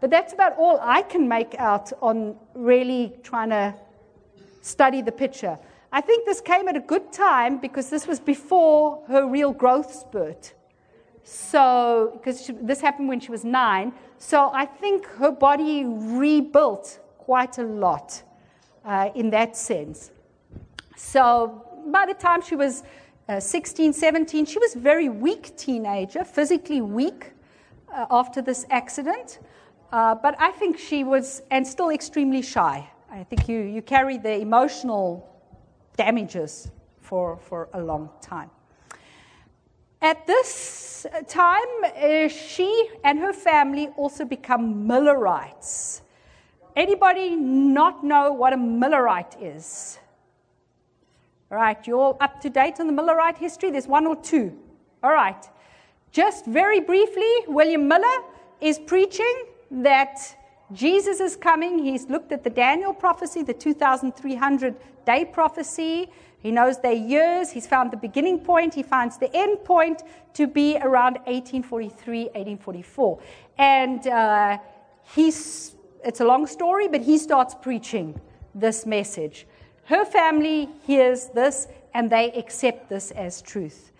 But 0.00 0.10
that's 0.10 0.32
about 0.32 0.56
all 0.56 0.78
I 0.80 1.02
can 1.02 1.28
make 1.28 1.54
out 1.58 1.92
on 2.00 2.36
really 2.54 3.12
trying 3.22 3.50
to 3.50 3.74
study 4.62 5.02
the 5.02 5.12
picture. 5.12 5.58
I 5.92 6.00
think 6.00 6.24
this 6.24 6.40
came 6.40 6.66
at 6.68 6.76
a 6.76 6.80
good 6.80 7.12
time 7.12 7.58
because 7.58 7.90
this 7.90 8.06
was 8.06 8.20
before 8.20 9.02
her 9.08 9.26
real 9.26 9.52
growth 9.52 9.94
spurt. 9.94 10.54
So, 11.24 12.12
because 12.14 12.50
this 12.62 12.80
happened 12.80 13.08
when 13.08 13.20
she 13.20 13.30
was 13.30 13.44
nine, 13.44 13.92
so 14.18 14.50
I 14.54 14.64
think 14.64 15.06
her 15.06 15.30
body 15.30 15.84
rebuilt 15.84 17.00
quite 17.18 17.58
a 17.58 17.64
lot 17.64 18.22
uh, 18.86 19.10
in 19.14 19.30
that 19.30 19.56
sense. 19.56 20.10
So 20.96 21.62
by 21.88 22.06
the 22.06 22.14
time 22.14 22.40
she 22.40 22.56
was 22.56 22.84
uh, 23.28 23.40
16, 23.40 23.92
17, 23.92 24.46
she 24.46 24.58
was 24.58 24.76
a 24.76 24.78
very 24.78 25.08
weak 25.08 25.56
teenager, 25.56 26.24
physically 26.24 26.80
weak 26.80 27.32
uh, 27.92 28.06
after 28.10 28.40
this 28.40 28.64
accident. 28.70 29.40
Uh, 29.92 30.14
but 30.14 30.36
I 30.38 30.52
think 30.52 30.78
she 30.78 31.04
was, 31.04 31.42
and 31.50 31.66
still 31.66 31.90
extremely 31.90 32.42
shy. 32.42 32.88
I 33.10 33.24
think 33.24 33.48
you, 33.48 33.58
you 33.60 33.82
carry 33.82 34.18
the 34.18 34.40
emotional 34.40 35.28
damages 35.96 36.70
for, 37.00 37.38
for 37.38 37.68
a 37.72 37.80
long 37.80 38.10
time. 38.20 38.50
At 40.02 40.26
this 40.26 41.06
time, 41.28 41.56
uh, 41.84 42.28
she 42.28 42.90
and 43.02 43.18
her 43.18 43.32
family 43.32 43.88
also 43.96 44.24
become 44.24 44.86
Millerites. 44.86 46.02
Anybody 46.76 47.34
not 47.34 48.04
know 48.04 48.32
what 48.32 48.52
a 48.52 48.56
Millerite 48.56 49.36
is? 49.40 49.98
All 51.50 51.56
right, 51.56 51.86
you're 51.86 51.98
all 51.98 52.18
up 52.20 52.40
to 52.42 52.50
date 52.50 52.80
on 52.80 52.86
the 52.86 52.92
Millerite 52.92 53.38
history? 53.38 53.70
There's 53.70 53.86
one 53.86 54.06
or 54.06 54.16
two. 54.16 54.52
All 55.02 55.12
right. 55.12 55.42
Just 56.12 56.44
very 56.44 56.80
briefly, 56.80 57.30
William 57.46 57.88
Miller 57.88 58.18
is 58.60 58.78
preaching 58.78 59.44
that 59.70 60.18
Jesus 60.72 61.20
is 61.20 61.36
coming. 61.36 61.78
He's 61.78 62.08
looked 62.08 62.32
at 62.32 62.42
the 62.44 62.50
Daniel 62.50 62.92
prophecy, 62.92 63.42
the 63.42 63.54
2,300 63.54 64.74
day 65.06 65.24
prophecy. 65.24 66.10
He 66.40 66.50
knows 66.50 66.80
their 66.80 66.92
years. 66.92 67.50
He's 67.50 67.66
found 67.66 67.90
the 67.90 67.96
beginning 67.96 68.40
point. 68.40 68.74
He 68.74 68.82
finds 68.82 69.16
the 69.16 69.34
end 69.34 69.64
point 69.64 70.02
to 70.34 70.46
be 70.46 70.76
around 70.78 71.14
1843, 71.26 72.24
1844. 72.24 73.20
And 73.58 74.06
uh, 74.06 74.58
he's 75.14 75.75
it's 76.06 76.20
a 76.20 76.24
long 76.24 76.46
story, 76.46 76.86
but 76.86 77.02
he 77.02 77.18
starts 77.18 77.54
preaching 77.54 78.18
this 78.54 78.86
message. 78.86 79.46
Her 79.84 80.04
family 80.04 80.68
hears 80.86 81.26
this 81.26 81.66
and 81.94 82.08
they 82.08 82.30
accept 82.32 82.88
this 82.88 83.10
as 83.10 83.42
truth. 83.42 83.92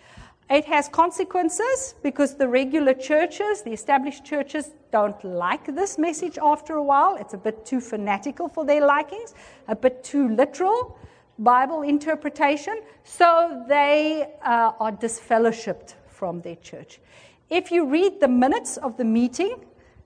It 0.49 0.65
has 0.67 0.89
consequences 0.89 1.97
because 2.05 2.37
the 2.37 2.47
regular 2.47 2.95
churches, 2.95 3.63
the 3.63 3.73
established 3.73 4.25
churches, 4.25 4.71
don't 4.93 5.23
like 5.25 5.67
this 5.75 5.99
message 5.99 6.39
after 6.41 6.75
a 6.75 6.83
while. 6.83 7.17
It's 7.17 7.35
a 7.35 7.39
bit 7.39 7.67
too 7.67 7.81
fanatical 7.81 8.49
for 8.49 8.65
their 8.65 8.87
likings, 8.87 9.35
a 9.67 9.75
bit 9.75 10.05
too 10.05 10.29
literal 10.29 10.97
Bible 11.41 11.83
interpretation. 11.83 12.81
So 13.03 13.65
they 13.69 14.33
uh, 14.45 14.73
are 14.79 14.93
disfellowshipped 14.93 15.95
from 16.07 16.41
their 16.43 16.57
church. 16.57 17.01
If 17.51 17.73
you 17.73 17.85
read 17.85 18.21
the 18.21 18.29
minutes 18.29 18.77
of 18.77 18.97
the 18.97 19.05
meeting, 19.05 19.57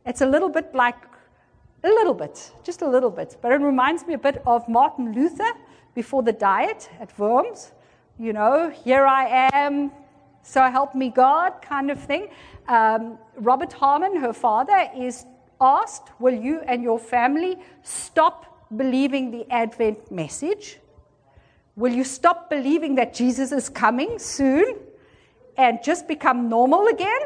it's 0.07 0.23
a 0.23 0.27
little 0.27 0.49
bit 0.49 0.75
like 0.75 1.10
a 1.83 1.89
little 1.89 2.15
bit, 2.15 2.53
just 2.63 2.83
a 2.83 2.89
little 2.89 3.11
bit. 3.11 3.37
But 3.41 3.53
it 3.53 3.61
reminds 3.61 4.07
me 4.07 4.15
a 4.15 4.19
bit 4.19 4.43
of 4.47 4.69
Martin 4.69 5.13
Luther 5.13 5.53
before 5.95 6.23
the 6.23 6.33
diet 6.33 6.91
at 7.01 7.17
Worms. 7.19 7.73
You 8.19 8.33
know, 8.33 8.71
here 8.71 9.07
I 9.07 9.49
am, 9.53 9.91
so 10.43 10.63
help 10.63 10.95
me 10.95 11.11
God 11.11 11.63
kind 11.63 11.91
of 11.91 11.99
thing. 11.99 12.29
Um, 12.69 13.19
Robert 13.37 13.73
Harmon, 13.73 14.17
her 14.17 14.33
father, 14.33 14.89
is 14.97 15.25
asked, 15.61 16.11
Will 16.19 16.35
you 16.35 16.61
and 16.67 16.83
your 16.83 16.99
family 16.99 17.57
stop 17.83 18.69
believing 18.77 19.31
the 19.31 19.51
Advent 19.51 20.11
message? 20.11 20.79
Will 21.77 21.93
you 21.93 22.05
stop 22.05 22.51
believing 22.51 22.95
that 22.97 23.15
Jesus 23.15 23.53
is 23.53 23.69
coming 23.69 24.19
soon 24.19 24.77
and 25.57 25.79
just 25.83 26.07
become 26.07 26.49
normal 26.49 26.89
again? 26.89 27.23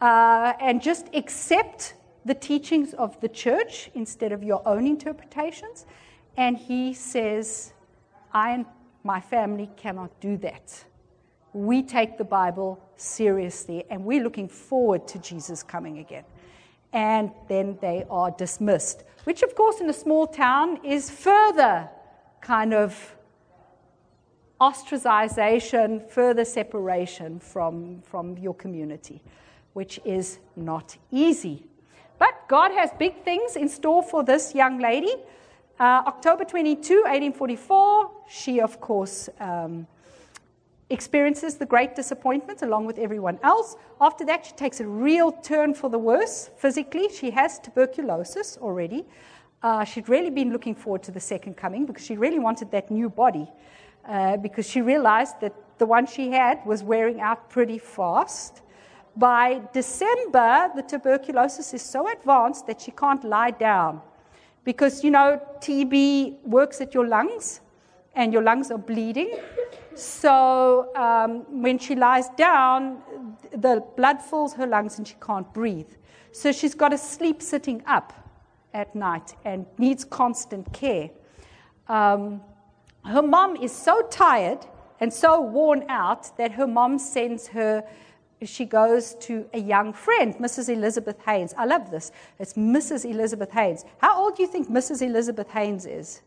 Uh, 0.00 0.52
and 0.60 0.80
just 0.80 1.08
accept 1.12 1.94
the 2.28 2.34
teachings 2.34 2.92
of 2.92 3.18
the 3.20 3.28
church 3.28 3.90
instead 3.94 4.32
of 4.32 4.44
your 4.44 4.60
own 4.68 4.86
interpretations. 4.86 5.86
And 6.36 6.56
he 6.58 6.92
says, 6.92 7.72
I 8.32 8.50
and 8.50 8.66
my 9.02 9.18
family 9.20 9.70
cannot 9.76 10.20
do 10.20 10.36
that. 10.36 10.84
We 11.54 11.82
take 11.82 12.18
the 12.18 12.24
Bible 12.24 12.78
seriously 12.96 13.84
and 13.88 14.04
we're 14.04 14.22
looking 14.22 14.46
forward 14.48 15.08
to 15.08 15.18
Jesus 15.18 15.62
coming 15.62 15.98
again. 15.98 16.24
And 16.92 17.32
then 17.48 17.78
they 17.80 18.04
are 18.10 18.30
dismissed, 18.30 19.04
which, 19.24 19.42
of 19.42 19.54
course, 19.54 19.80
in 19.80 19.88
a 19.88 19.94
small 19.94 20.26
town 20.26 20.84
is 20.84 21.10
further 21.10 21.88
kind 22.42 22.74
of 22.74 23.16
ostracization, 24.60 26.06
further 26.10 26.44
separation 26.44 27.40
from, 27.40 28.02
from 28.02 28.36
your 28.36 28.54
community, 28.54 29.22
which 29.72 29.98
is 30.04 30.40
not 30.56 30.96
easy. 31.10 31.67
But 32.18 32.48
God 32.48 32.72
has 32.72 32.90
big 32.98 33.22
things 33.24 33.56
in 33.56 33.68
store 33.68 34.02
for 34.02 34.24
this 34.24 34.54
young 34.54 34.78
lady. 34.78 35.14
Uh, 35.78 36.02
October 36.06 36.44
22, 36.44 36.94
1844, 37.04 38.10
she, 38.28 38.60
of 38.60 38.80
course, 38.80 39.28
um, 39.38 39.86
experiences 40.90 41.56
the 41.56 41.66
great 41.66 41.94
disappointment 41.94 42.62
along 42.62 42.86
with 42.86 42.98
everyone 42.98 43.38
else. 43.42 43.76
After 44.00 44.24
that, 44.26 44.46
she 44.46 44.52
takes 44.52 44.80
a 44.80 44.86
real 44.86 45.30
turn 45.30 45.74
for 45.74 45.90
the 45.90 45.98
worse 45.98 46.50
physically. 46.56 47.08
She 47.10 47.30
has 47.30 47.58
tuberculosis 47.58 48.58
already. 48.60 49.04
Uh, 49.62 49.84
she'd 49.84 50.08
really 50.08 50.30
been 50.30 50.52
looking 50.52 50.74
forward 50.74 51.02
to 51.04 51.12
the 51.12 51.20
second 51.20 51.56
coming 51.56 51.84
because 51.84 52.04
she 52.04 52.16
really 52.16 52.38
wanted 52.38 52.70
that 52.70 52.90
new 52.90 53.08
body 53.08 53.48
uh, 54.06 54.36
because 54.36 54.68
she 54.68 54.80
realized 54.80 55.40
that 55.40 55.54
the 55.78 55.86
one 55.86 56.06
she 56.06 56.30
had 56.30 56.64
was 56.64 56.82
wearing 56.82 57.20
out 57.20 57.50
pretty 57.50 57.78
fast. 57.78 58.62
By 59.18 59.62
December, 59.72 60.70
the 60.76 60.82
tuberculosis 60.82 61.74
is 61.74 61.82
so 61.82 62.08
advanced 62.08 62.68
that 62.68 62.80
she 62.80 62.92
can't 62.92 63.24
lie 63.24 63.50
down 63.50 64.00
because, 64.62 65.02
you 65.02 65.10
know, 65.10 65.40
TB 65.58 66.44
works 66.44 66.80
at 66.80 66.94
your 66.94 67.04
lungs 67.04 67.60
and 68.14 68.32
your 68.32 68.42
lungs 68.42 68.70
are 68.70 68.78
bleeding. 68.78 69.36
So 69.96 70.94
um, 70.94 71.62
when 71.62 71.80
she 71.80 71.96
lies 71.96 72.28
down, 72.36 73.02
the 73.50 73.82
blood 73.96 74.22
fills 74.22 74.54
her 74.54 74.68
lungs 74.68 74.98
and 74.98 75.08
she 75.08 75.16
can't 75.20 75.52
breathe. 75.52 75.90
So 76.30 76.52
she's 76.52 76.74
got 76.74 76.90
to 76.90 76.98
sleep 76.98 77.42
sitting 77.42 77.82
up 77.86 78.12
at 78.72 78.94
night 78.94 79.34
and 79.44 79.66
needs 79.78 80.04
constant 80.04 80.72
care. 80.72 81.10
Um, 81.88 82.40
her 83.04 83.22
mom 83.22 83.56
is 83.56 83.72
so 83.72 84.02
tired 84.10 84.64
and 85.00 85.12
so 85.12 85.40
worn 85.40 85.84
out 85.88 86.36
that 86.36 86.52
her 86.52 86.66
mom 86.66 86.98
sends 86.98 87.48
her, 87.48 87.84
she 88.44 88.64
goes 88.64 89.14
to 89.16 89.48
a 89.52 89.58
young 89.58 89.92
friend, 89.92 90.34
Mrs. 90.36 90.68
Elizabeth 90.68 91.20
Haines. 91.24 91.54
I 91.56 91.64
love 91.64 91.90
this. 91.90 92.12
It's 92.38 92.54
Mrs. 92.54 93.04
Elizabeth 93.04 93.50
Haines. 93.50 93.84
How 93.98 94.20
old 94.22 94.36
do 94.36 94.42
you 94.42 94.48
think 94.48 94.68
Mrs. 94.68 95.02
Elizabeth 95.02 95.50
Haines 95.50 95.86
is? 95.86 96.22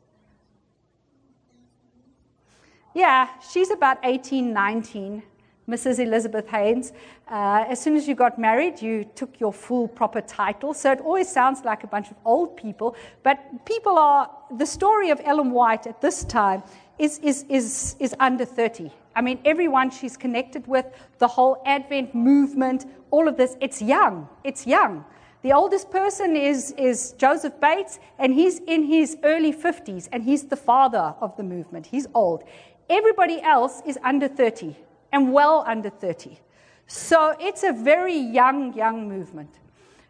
Yeah, 2.93 3.29
she's 3.51 3.71
about 3.71 3.97
18, 4.03 4.51
19. 4.51 5.23
Mrs. 5.69 5.99
Elizabeth 5.99 6.47
Haines. 6.49 6.91
Uh, 7.29 7.63
as 7.67 7.79
soon 7.79 7.95
as 7.95 8.07
you 8.07 8.15
got 8.15 8.37
married, 8.37 8.81
you 8.81 9.05
took 9.15 9.39
your 9.39 9.53
full 9.53 9.87
proper 9.87 10.19
title. 10.19 10.73
So 10.73 10.91
it 10.91 10.99
always 10.99 11.31
sounds 11.31 11.63
like 11.63 11.83
a 11.83 11.87
bunch 11.87 12.11
of 12.11 12.17
old 12.25 12.57
people. 12.57 12.95
But 13.23 13.65
people 13.65 13.97
are, 13.97 14.29
the 14.57 14.65
story 14.65 15.11
of 15.11 15.21
Ellen 15.23 15.51
White 15.51 15.87
at 15.87 16.01
this 16.01 16.25
time 16.25 16.63
is, 16.99 17.19
is, 17.19 17.45
is, 17.47 17.95
is 17.99 18.13
under 18.19 18.43
30. 18.43 18.91
I 19.15 19.21
mean, 19.21 19.39
everyone 19.45 19.89
she's 19.89 20.17
connected 20.17 20.67
with, 20.67 20.85
the 21.19 21.27
whole 21.27 21.61
Advent 21.65 22.15
movement, 22.15 22.85
all 23.11 23.27
of 23.27 23.37
this, 23.37 23.57
it's 23.59 23.81
young. 23.81 24.27
It's 24.43 24.65
young. 24.65 25.05
The 25.41 25.53
oldest 25.53 25.89
person 25.89 26.35
is, 26.35 26.71
is 26.77 27.13
Joseph 27.17 27.59
Bates, 27.59 27.99
and 28.19 28.33
he's 28.33 28.59
in 28.59 28.83
his 28.83 29.17
early 29.23 29.51
50s, 29.51 30.07
and 30.11 30.23
he's 30.23 30.45
the 30.45 30.55
father 30.55 31.15
of 31.19 31.35
the 31.35 31.43
movement. 31.43 31.87
He's 31.87 32.07
old. 32.13 32.43
Everybody 32.89 33.41
else 33.41 33.81
is 33.85 33.97
under 34.03 34.27
30 34.27 34.75
and 35.11 35.33
well 35.33 35.63
under 35.67 35.89
30. 35.89 36.39
So 36.87 37.35
it's 37.39 37.63
a 37.63 37.71
very 37.71 38.17
young, 38.17 38.73
young 38.73 39.07
movement. 39.07 39.49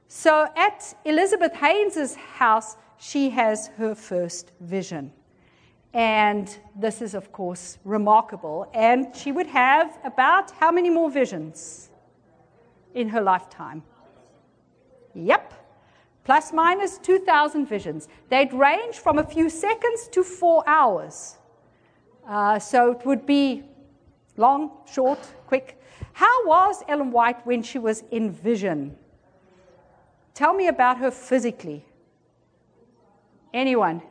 So 0.08 0.48
at 0.56 0.94
Elizabeth 1.06 1.54
Haines's 1.54 2.16
house, 2.16 2.76
she 2.98 3.30
has 3.30 3.68
her 3.78 3.96
first 3.96 4.52
vision. 4.60 5.14
And 5.94 6.58
this 6.76 7.02
is, 7.02 7.14
of 7.14 7.32
course, 7.32 7.78
remarkable. 7.84 8.70
And 8.74 9.16
she 9.16 9.32
would 9.32 9.48
have 9.48 10.00
about 10.04 10.52
how 10.52 10.72
many 10.72 10.90
more 10.90 11.10
visions 11.10 11.90
in 12.94 13.10
her 13.10 13.22
lifetime? 13.22 13.84
Yep. 15.14 15.54
Plus 16.24 16.54
minus 16.54 16.98
2,000 17.00 17.66
visions. 17.66 18.08
They'd 18.30 18.54
range 18.54 19.00
from 19.00 19.18
a 19.18 19.24
few 19.24 19.50
seconds 19.50 20.08
to 20.10 20.24
four 20.24 20.64
hours. 20.68 21.38
Uh, 22.28 22.60
so 22.60 22.92
it 22.92 23.06
would 23.06 23.26
be 23.26 23.64
long, 24.38 24.72
short, 24.92 25.20
quick. 25.48 25.82
How 26.14 26.46
was 26.46 26.84
Ellen 26.88 27.12
White 27.12 27.46
when 27.46 27.64
she 27.64 27.80
was 27.80 28.04
in 28.12 28.32
vision? 28.32 28.96
Tell 30.34 30.54
me 30.54 30.68
about 30.68 30.98
her 31.00 31.12
physically. 31.12 31.86
Anyone? 33.54 34.02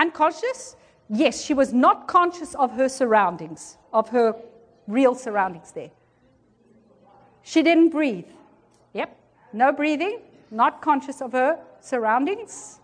Unconscious? 0.00 0.76
Yes, 1.10 1.42
she 1.42 1.52
was 1.52 1.74
not 1.74 2.08
conscious 2.08 2.54
of 2.54 2.72
her 2.72 2.88
surroundings, 2.88 3.76
of 3.92 4.08
her 4.08 4.34
real 4.86 5.14
surroundings 5.14 5.72
there. 5.72 5.90
She 7.42 7.62
didn't 7.62 7.90
breathe. 7.90 8.30
Yep, 8.94 9.14
no 9.52 9.72
breathing, 9.72 10.20
not 10.50 10.80
conscious 10.80 11.20
of 11.20 11.32
her 11.32 11.58
surroundings. 11.80 12.80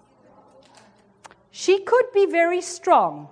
She 1.50 1.80
could 1.80 2.12
be 2.12 2.26
very 2.26 2.60
strong. 2.60 3.28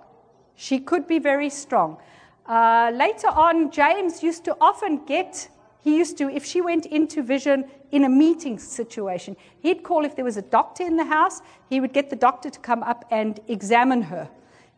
She 0.55 0.79
could 0.79 1.07
be 1.07 1.19
very 1.19 1.51
strong. 1.51 1.97
Uh, 2.47 2.91
later 2.91 3.27
on, 3.27 3.69
James 3.69 4.23
used 4.23 4.45
to 4.45 4.57
often 4.59 5.05
get, 5.05 5.47
he 5.83 5.95
used 5.95 6.17
to, 6.17 6.29
if 6.29 6.43
she 6.43 6.59
went 6.59 6.87
into 6.87 7.21
vision 7.21 7.65
in 7.95 8.03
a 8.03 8.09
meeting 8.09 8.59
situation, 8.59 9.37
he'd 9.61 9.81
call 9.81 10.03
if 10.03 10.17
there 10.17 10.25
was 10.25 10.35
a 10.35 10.41
doctor 10.41 10.83
in 10.83 10.97
the 10.97 11.05
house, 11.05 11.41
he 11.69 11.79
would 11.79 11.93
get 11.93 12.09
the 12.09 12.15
doctor 12.17 12.49
to 12.49 12.59
come 12.59 12.83
up 12.83 13.05
and 13.09 13.39
examine 13.47 14.01
her. 14.01 14.29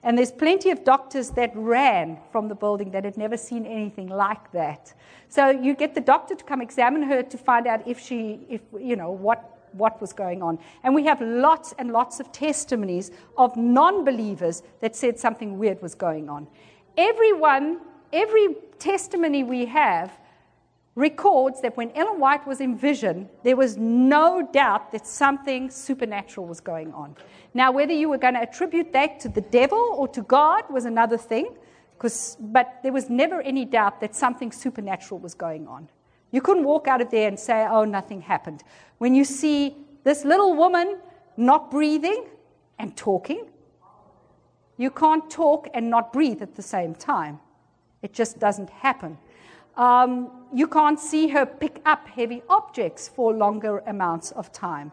And 0.03 0.15
there's 0.15 0.32
plenty 0.32 0.70
of 0.70 0.84
doctors 0.84 1.32
that 1.32 1.51
ran 1.55 2.20
from 2.32 2.47
the 2.47 2.53
building 2.53 2.91
that 2.91 3.03
had 3.03 3.18
never 3.18 3.36
seen 3.36 3.65
anything 3.65 4.07
like 4.07 4.51
that. 4.51 4.93
So 5.30 5.49
you 5.49 5.74
get 5.74 5.95
the 5.95 6.01
doctor 6.01 6.36
to 6.36 6.43
come 6.43 6.61
examine 6.61 7.01
her 7.01 7.24
to 7.24 7.38
find 7.39 7.65
out 7.65 7.88
if 7.88 7.99
she, 7.99 8.39
if, 8.49 8.61
you 8.80 8.95
know, 8.95 9.11
what 9.11 9.53
what 9.74 9.99
was 9.99 10.13
going 10.13 10.41
on. 10.41 10.57
And 10.84 10.95
we 10.95 11.03
have 11.05 11.20
lots 11.20 11.74
and 11.78 11.91
lots 11.91 12.20
of 12.20 12.32
testimonies 12.32 13.11
of 13.38 13.57
non 13.57 14.05
believers 14.05 14.63
that 14.80 14.95
said 14.95 15.20
something 15.20 15.57
weird 15.57 15.82
was 15.82 15.93
going 15.93 16.30
on. 16.30 16.47
Everyone, 16.97 17.82
every 18.13 18.55
testimony 18.80 19.43
we 19.43 19.65
have 19.65 20.11
records 20.98 21.62
that 21.62 21.78
when 21.78 21.91
Ellen 21.91 22.20
White 22.20 22.48
was 22.48 22.60
in 22.60 22.76
vision, 22.76 23.30
there 23.43 23.56
was 23.56 23.78
no 23.78 24.41
doubt 24.52 24.91
that 24.91 25.06
something 25.06 25.70
supernatural 25.70 26.48
was 26.48 26.60
going 26.60 26.91
on. 26.91 27.16
Now, 27.54 27.72
whether 27.72 27.93
you 27.93 28.10
were 28.10 28.18
going 28.18 28.34
to 28.34 28.41
attribute 28.41 28.91
that 28.93 29.20
to 29.20 29.30
the 29.30 29.41
devil 29.41 29.78
or 29.78 30.08
to 30.08 30.24
God 30.24 30.64
was 30.72 30.86
another 30.86 31.18
thing, 31.18 31.56
but 32.39 32.80
there 32.82 32.91
was 32.91 33.12
never 33.12 33.41
any 33.41 33.64
doubt 33.64 34.02
that 34.02 34.16
something 34.16 34.52
supernatural 34.52 35.20
was 35.20 35.36
going 35.36 35.68
on. 35.68 35.88
You 36.32 36.41
couldn't 36.41 36.64
walk 36.64 36.88
out 36.88 37.00
of 37.00 37.12
there 37.12 37.28
and 37.28 37.39
say, 37.39 37.68
oh, 37.70 37.86
nothing 37.86 38.22
happened. 38.22 38.64
When 38.98 39.14
you 39.14 39.24
see 39.24 39.78
this 40.04 40.26
little 40.26 40.56
woman 40.56 40.98
not 41.38 41.70
breathing 41.70 42.26
and 42.80 42.98
talking, 42.98 43.45
you 44.78 44.89
can't 44.89 45.30
talk 45.30 45.68
and 45.76 45.91
not 45.91 46.12
breathe 46.12 46.41
at 46.41 46.56
the 46.56 46.64
same 46.64 46.95
time. 46.95 47.39
It 48.02 48.14
just 48.14 48.39
doesn't 48.39 48.72
happen. 48.72 49.20
Um, 49.78 50.32
you 50.54 50.68
can't 50.68 51.00
see 51.00 51.28
her 51.28 51.46
pick 51.46 51.82
up 51.86 52.08
heavy 52.08 52.42
objects 52.50 53.08
for 53.08 53.34
longer 53.34 53.80
amounts 53.86 54.32
of 54.32 54.52
time. 54.52 54.92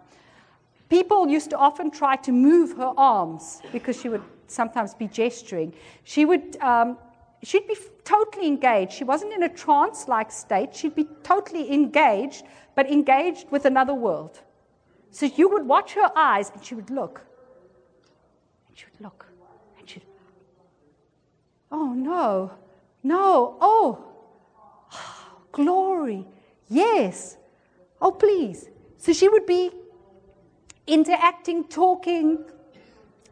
People 0.90 1.26
used 1.28 1.50
to 1.50 1.56
often 1.56 1.90
try 1.90 2.16
to 2.16 2.32
move 2.32 2.76
her 2.76 2.92
arms 2.96 3.62
because 3.72 3.98
she 4.00 4.08
would 4.08 4.22
sometimes 4.46 4.94
be 4.94 5.08
gesturing. 5.08 5.72
She 6.04 6.26
would 6.26 6.56
um, 6.60 6.98
she'd 7.42 7.66
be 7.66 7.76
totally 8.04 8.46
engaged. 8.46 8.92
She 8.92 9.04
wasn't 9.04 9.32
in 9.32 9.42
a 9.42 9.48
trance 9.48 10.06
like 10.06 10.30
state. 10.30 10.74
She'd 10.76 10.94
be 10.94 11.08
totally 11.22 11.72
engaged, 11.72 12.44
but 12.74 12.90
engaged 12.90 13.50
with 13.50 13.64
another 13.64 13.94
world. 13.94 14.40
So 15.10 15.26
you 15.26 15.48
would 15.48 15.66
watch 15.66 15.94
her 15.94 16.10
eyes 16.14 16.50
and 16.52 16.64
she 16.64 16.74
would 16.74 16.90
look. 16.90 17.22
And 18.68 18.76
she 18.76 18.84
would 18.92 19.00
look. 19.00 19.26
And 19.78 19.88
she'd, 19.88 20.02
oh 21.70 21.92
no, 21.94 22.52
no, 23.02 23.56
oh, 23.60 24.13
glory, 25.54 26.26
yes, 26.68 27.38
oh 28.00 28.10
please. 28.10 28.68
So 28.98 29.12
she 29.12 29.28
would 29.28 29.46
be 29.46 29.70
interacting, 30.86 31.64
talking. 31.64 32.44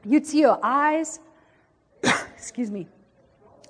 You'd 0.05 0.27
see 0.27 0.43
her 0.43 0.59
eyes. 0.63 1.21
Excuse 2.03 2.71
me 2.71 2.89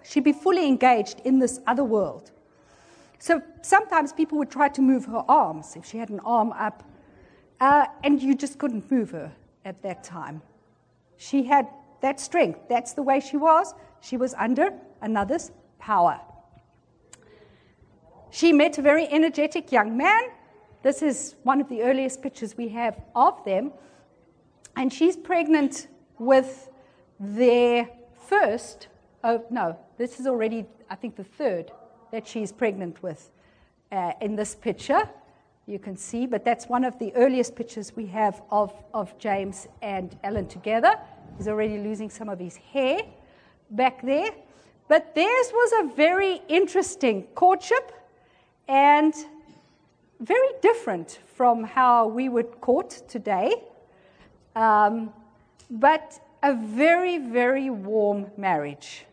She'd 0.05 0.25
be 0.25 0.33
fully 0.33 0.67
engaged 0.67 1.21
in 1.25 1.39
this 1.39 1.61
other 1.67 1.85
world. 1.85 2.33
So 3.19 3.41
sometimes 3.63 4.13
people 4.13 4.39
would 4.39 4.51
try 4.51 4.69
to 4.69 4.83
move 4.83 5.05
her 5.07 5.25
arms 5.29 5.77
if 5.77 5.87
she 5.87 5.99
had 5.99 6.11
an 6.11 6.21
arm 6.21 6.53
up, 6.53 6.83
uh, 7.61 7.87
and 8.03 8.21
you 8.21 8.35
just 8.35 8.59
couldn't 8.59 8.91
move 8.91 9.11
her 9.13 9.33
at 9.65 9.81
that 9.83 10.03
time. 10.03 10.43
She 11.17 11.45
had 11.45 11.69
that 12.01 12.19
strength. 12.19 12.61
That's 12.69 12.95
the 12.95 13.03
way 13.03 13.21
she 13.21 13.37
was. 13.37 13.75
She 14.01 14.17
was 14.17 14.35
under 14.35 14.73
another's 15.01 15.53
power. 15.79 16.21
She 18.33 18.51
met 18.51 18.79
a 18.79 18.83
very 18.83 19.07
energetic 19.09 19.71
young 19.71 19.95
man. 19.95 20.23
This 20.83 21.03
is 21.03 21.37
one 21.43 21.61
of 21.61 21.69
the 21.69 21.83
earliest 21.83 22.23
pictures 22.23 22.57
we 22.57 22.69
have 22.69 22.99
of 23.15 23.45
them. 23.45 23.73
And 24.75 24.91
she's 24.91 25.19
pregnant 25.19 25.89
with 26.19 26.71
their 27.21 27.91
first, 28.27 28.89
oh, 29.23 29.45
no, 29.51 29.79
this 29.99 30.19
is 30.19 30.27
already, 30.27 30.65
I 30.89 30.95
think, 30.95 31.15
the 31.15 31.25
third 31.25 31.73
that 32.11 32.27
she's 32.27 32.53
pregnant 32.53 33.03
with 33.03 33.31
uh, 33.93 34.13
in 34.23 34.35
this 34.35 34.55
picture. 34.55 35.07
You 35.67 35.79
can 35.79 35.95
see, 35.95 36.27
but 36.27 36.43
that's 36.43 36.67
one 36.69 36.85
of 36.85 36.99
the 36.99 37.15
earliest 37.15 37.55
pictures 37.55 37.95
we 37.95 38.07
have 38.07 38.41
of, 38.51 38.73
of 38.95 39.17
James 39.19 39.69
and 39.83 40.19
Ellen 40.25 40.49
together. 40.49 40.99
He's 41.37 41.49
already 41.49 41.77
losing 41.77 42.09
some 42.09 42.31
of 42.31 42.39
his 42.39 42.57
hair 42.57 43.03
back 43.73 44.01
there. 44.01 44.31
But 44.89 45.15
theirs 45.15 45.51
was 45.53 45.85
a 45.85 45.95
very 45.95 46.41
interesting 46.49 47.25
courtship 47.35 47.93
and 48.69 49.15
very 50.21 50.49
different 50.61 51.21
from 51.35 51.65
how 51.65 52.07
we 52.07 52.29
would 52.29 52.61
court 52.61 53.03
today. 53.09 53.53
Um, 54.55 55.13
but 55.71 56.21
a 56.43 56.55
very, 56.55 57.19
very 57.19 57.71
warm 57.71 58.31
marriage. 58.37 59.05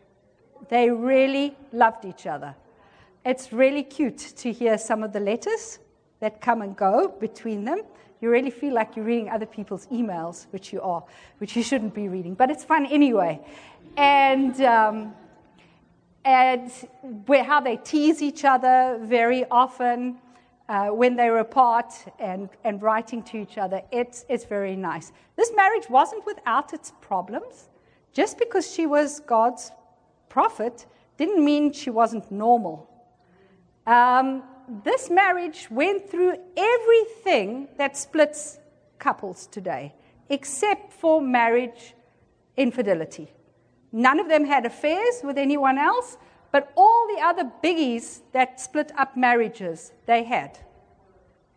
They 0.68 0.90
really 0.90 1.56
loved 1.72 2.04
each 2.04 2.26
other. 2.26 2.54
It's 3.24 3.52
really 3.52 3.82
cute 3.82 4.18
to 4.36 4.52
hear 4.52 4.78
some 4.78 5.02
of 5.02 5.12
the 5.12 5.20
letters 5.20 5.78
that 6.20 6.40
come 6.40 6.62
and 6.62 6.76
go 6.76 7.08
between 7.08 7.64
them. 7.64 7.82
You 8.20 8.30
really 8.30 8.50
feel 8.50 8.74
like 8.74 8.96
you're 8.96 9.04
reading 9.04 9.30
other 9.30 9.46
people's 9.46 9.86
emails, 9.86 10.46
which 10.50 10.72
you 10.72 10.80
are, 10.82 11.02
which 11.38 11.56
you 11.56 11.62
shouldn't 11.62 11.94
be 11.94 12.08
reading, 12.08 12.34
but 12.34 12.50
it's 12.50 12.64
fun 12.64 12.86
anyway. 12.86 13.40
And, 13.96 14.60
um, 14.60 15.14
and 16.24 16.70
how 17.28 17.60
they 17.60 17.76
tease 17.76 18.22
each 18.22 18.44
other 18.44 18.98
very 19.02 19.44
often 19.50 20.18
uh, 20.68 20.86
when 20.88 21.16
they 21.16 21.30
were 21.30 21.40
apart 21.40 21.92
and, 22.18 22.48
and 22.64 22.80
writing 22.82 23.22
to 23.24 23.36
each 23.36 23.58
other. 23.58 23.82
It's, 23.90 24.24
it's 24.28 24.44
very 24.44 24.76
nice. 24.76 25.12
This 25.36 25.50
marriage 25.56 25.88
wasn't 25.90 26.24
without 26.26 26.72
its 26.72 26.92
problems. 27.00 27.68
Just 28.12 28.38
because 28.38 28.72
she 28.72 28.86
was 28.86 29.20
God's 29.20 29.72
prophet 30.28 30.86
didn't 31.16 31.44
mean 31.44 31.72
she 31.72 31.90
wasn't 31.90 32.30
normal. 32.30 32.88
Um, 33.86 34.42
this 34.84 35.10
marriage 35.10 35.66
went 35.70 36.08
through 36.08 36.36
everything 36.56 37.68
that 37.76 37.96
splits 37.96 38.58
couples 38.98 39.48
today, 39.48 39.94
except 40.28 40.92
for 40.92 41.20
marriage 41.20 41.94
infidelity. 42.56 43.32
None 43.92 44.20
of 44.20 44.28
them 44.28 44.44
had 44.44 44.66
affairs 44.66 45.20
with 45.22 45.36
anyone 45.36 45.78
else, 45.78 46.16
but 46.52 46.72
all 46.76 47.06
the 47.14 47.22
other 47.22 47.50
biggies 47.62 48.20
that 48.32 48.60
split 48.60 48.92
up 48.96 49.16
marriages, 49.16 49.92
they 50.06 50.24
had. 50.24 50.58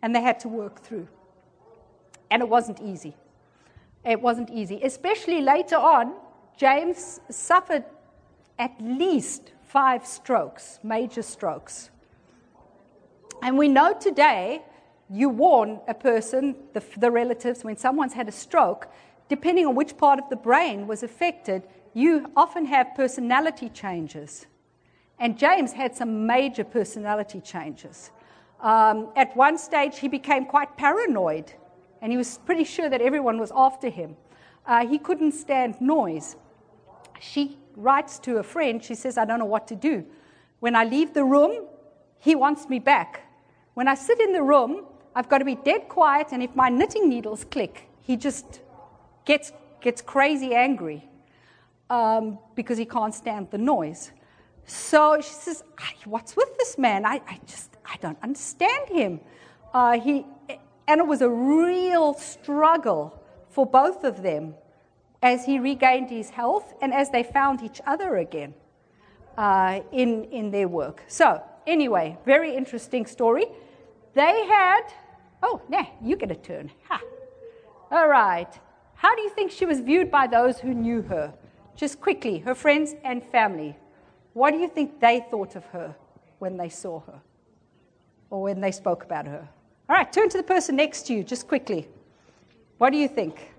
And 0.02 0.14
they 0.14 0.20
had 0.20 0.40
to 0.40 0.48
work 0.48 0.80
through. 0.80 1.08
And 2.30 2.42
it 2.42 2.48
wasn't 2.48 2.80
easy. 2.80 3.14
It 4.04 4.20
wasn't 4.20 4.50
easy. 4.50 4.80
Especially 4.82 5.40
later 5.40 5.76
on, 5.76 6.14
James 6.56 7.20
suffered 7.30 7.84
at 8.58 8.72
least 8.80 9.52
five 9.66 10.06
strokes, 10.06 10.78
major 10.82 11.22
strokes. 11.22 11.90
And 13.42 13.58
we 13.58 13.68
know 13.68 13.94
today 13.94 14.62
you 15.10 15.28
warn 15.28 15.80
a 15.88 15.94
person, 15.94 16.54
the, 16.72 16.82
the, 16.96 17.10
relatives, 17.10 17.64
when 17.64 17.76
someone's 17.76 18.12
had 18.12 18.28
a 18.28 18.32
stroke, 18.32 18.88
depending 19.28 19.66
on 19.66 19.74
which 19.74 19.96
part 19.96 20.18
of 20.18 20.28
the 20.30 20.36
brain 20.36 20.86
was 20.86 21.02
affected, 21.02 21.62
you 21.94 22.30
often 22.36 22.66
have 22.66 22.94
personality 22.96 23.68
changes. 23.68 24.46
And 25.20 25.38
James 25.38 25.72
had 25.72 25.94
some 25.94 26.26
major 26.26 26.64
personality 26.64 27.40
changes. 27.40 28.10
Um, 28.60 29.10
at 29.14 29.34
one 29.36 29.56
stage, 29.56 30.00
he 30.00 30.08
became 30.08 30.44
quite 30.44 30.76
paranoid, 30.76 31.52
and 32.02 32.10
he 32.10 32.18
was 32.18 32.38
pretty 32.38 32.64
sure 32.64 32.90
that 32.90 33.00
everyone 33.00 33.38
was 33.38 33.52
after 33.54 33.88
him. 33.88 34.16
Uh, 34.66 34.86
he 34.86 34.98
couldn't 34.98 35.32
stand 35.32 35.80
noise. 35.80 36.36
She 37.20 37.58
writes 37.76 38.18
to 38.20 38.38
a 38.38 38.42
friend, 38.42 38.82
she 38.82 38.94
says, 38.96 39.16
I 39.16 39.24
don't 39.24 39.38
know 39.38 39.44
what 39.44 39.68
to 39.68 39.76
do. 39.76 40.04
When 40.58 40.74
I 40.74 40.84
leave 40.84 41.14
the 41.14 41.24
room, 41.24 41.66
he 42.18 42.34
wants 42.34 42.68
me 42.68 42.80
back. 42.80 43.22
When 43.74 43.86
I 43.86 43.94
sit 43.94 44.18
in 44.20 44.32
the 44.32 44.42
room, 44.42 44.86
I've 45.14 45.28
got 45.28 45.38
to 45.38 45.44
be 45.44 45.54
dead 45.54 45.88
quiet, 45.88 46.28
and 46.32 46.42
if 46.42 46.56
my 46.56 46.70
knitting 46.70 47.08
needles 47.08 47.44
click, 47.44 47.88
he 48.00 48.16
just 48.16 48.60
gets, 49.24 49.52
gets 49.80 50.02
crazy 50.02 50.54
angry 50.54 51.08
um, 51.90 52.38
because 52.54 52.78
he 52.78 52.84
can't 52.84 53.14
stand 53.14 53.50
the 53.50 53.58
noise. 53.58 54.12
So 54.66 55.20
she 55.20 55.32
says, 55.32 55.62
What's 56.04 56.36
with 56.36 56.56
this 56.58 56.78
man? 56.78 57.04
I, 57.04 57.20
I 57.28 57.40
just, 57.46 57.70
I 57.84 57.96
don't 58.00 58.18
understand 58.22 58.88
him. 58.88 59.20
Uh, 59.72 59.98
he, 60.00 60.26
and 60.86 61.00
it 61.00 61.06
was 61.06 61.22
a 61.22 61.28
real 61.28 62.14
struggle 62.14 63.20
for 63.50 63.66
both 63.66 64.04
of 64.04 64.22
them 64.22 64.54
as 65.22 65.44
he 65.44 65.58
regained 65.58 66.10
his 66.10 66.30
health 66.30 66.74
and 66.82 66.92
as 66.92 67.10
they 67.10 67.22
found 67.22 67.62
each 67.62 67.80
other 67.86 68.16
again 68.16 68.54
uh, 69.38 69.80
in, 69.92 70.24
in 70.24 70.50
their 70.50 70.68
work. 70.68 71.02
So, 71.08 71.42
anyway, 71.66 72.18
very 72.24 72.54
interesting 72.54 73.06
story. 73.06 73.46
They 74.14 74.46
had, 74.46 74.82
oh, 75.42 75.62
nah, 75.68 75.86
you 76.02 76.16
get 76.16 76.30
a 76.30 76.36
turn. 76.36 76.70
Ha. 76.88 77.00
All 77.90 78.08
right. 78.08 78.52
How 78.94 79.14
do 79.14 79.22
you 79.22 79.30
think 79.30 79.50
she 79.50 79.66
was 79.66 79.80
viewed 79.80 80.10
by 80.10 80.26
those 80.26 80.58
who 80.58 80.74
knew 80.74 81.02
her? 81.02 81.34
Just 81.76 82.00
quickly, 82.00 82.38
her 82.38 82.54
friends 82.54 82.94
and 83.04 83.22
family. 83.22 83.76
What 84.32 84.52
do 84.52 84.58
you 84.58 84.68
think 84.68 85.00
they 85.00 85.24
thought 85.30 85.56
of 85.56 85.64
her 85.66 85.94
when 86.38 86.56
they 86.56 86.68
saw 86.68 87.00
her 87.00 87.20
or 88.30 88.42
when 88.42 88.60
they 88.60 88.72
spoke 88.72 89.04
about 89.04 89.26
her? 89.26 89.48
All 89.88 89.96
right, 89.96 90.12
turn 90.12 90.28
to 90.30 90.36
the 90.36 90.42
person 90.42 90.76
next 90.76 91.06
to 91.06 91.14
you 91.14 91.24
just 91.24 91.46
quickly. 91.48 91.88
What 92.78 92.90
do 92.90 92.98
you 92.98 93.08
think? 93.08 93.53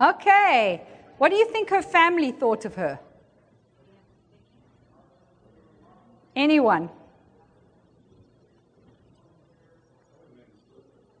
Okay. 0.00 0.82
What 1.18 1.28
do 1.28 1.36
you 1.36 1.46
think 1.46 1.68
her 1.70 1.82
family 1.82 2.32
thought 2.32 2.64
of 2.64 2.74
her? 2.76 2.98
Anyone? 6.34 6.88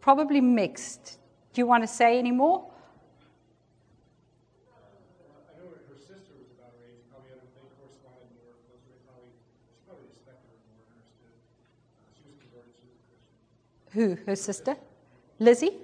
Probably 0.00 0.40
mixed. 0.40 1.18
Do 1.52 1.60
you 1.60 1.66
want 1.66 1.82
to 1.82 1.86
say 1.86 2.18
any 2.18 2.30
more? 2.30 2.66
Who? 13.92 14.16
Her 14.24 14.36
sister? 14.36 14.76
Lizzie? 15.40 15.76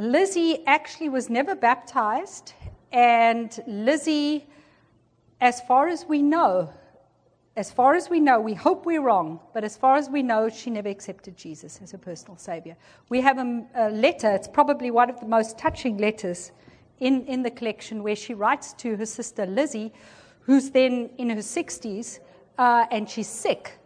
Lizzie 0.00 0.64
actually 0.66 1.10
was 1.10 1.28
never 1.28 1.54
baptized, 1.54 2.54
and 2.90 3.60
Lizzie, 3.66 4.46
as 5.42 5.60
far 5.60 5.88
as 5.88 6.06
we 6.06 6.22
know, 6.22 6.72
as 7.54 7.70
far 7.70 7.94
as 7.94 8.08
we 8.08 8.18
know, 8.18 8.40
we 8.40 8.54
hope 8.54 8.86
we're 8.86 9.02
wrong, 9.02 9.40
but 9.52 9.62
as 9.62 9.76
far 9.76 9.96
as 9.96 10.08
we 10.08 10.22
know, 10.22 10.48
she 10.48 10.70
never 10.70 10.88
accepted 10.88 11.36
Jesus 11.36 11.80
as 11.82 11.92
her 11.92 11.98
personal 11.98 12.38
savior. 12.38 12.78
We 13.10 13.20
have 13.20 13.36
a, 13.36 13.62
a 13.74 13.90
letter, 13.90 14.30
it's 14.30 14.48
probably 14.48 14.90
one 14.90 15.10
of 15.10 15.20
the 15.20 15.26
most 15.26 15.58
touching 15.58 15.98
letters 15.98 16.52
in, 17.00 17.26
in 17.26 17.42
the 17.42 17.50
collection, 17.50 18.02
where 18.02 18.16
she 18.16 18.32
writes 18.32 18.72
to 18.78 18.96
her 18.96 19.04
sister 19.04 19.44
Lizzie, 19.44 19.92
who's 20.40 20.70
then 20.70 21.10
in 21.18 21.28
her 21.28 21.42
60s, 21.42 22.20
uh, 22.56 22.86
and 22.90 23.06
she's 23.06 23.28
sick. 23.28 23.78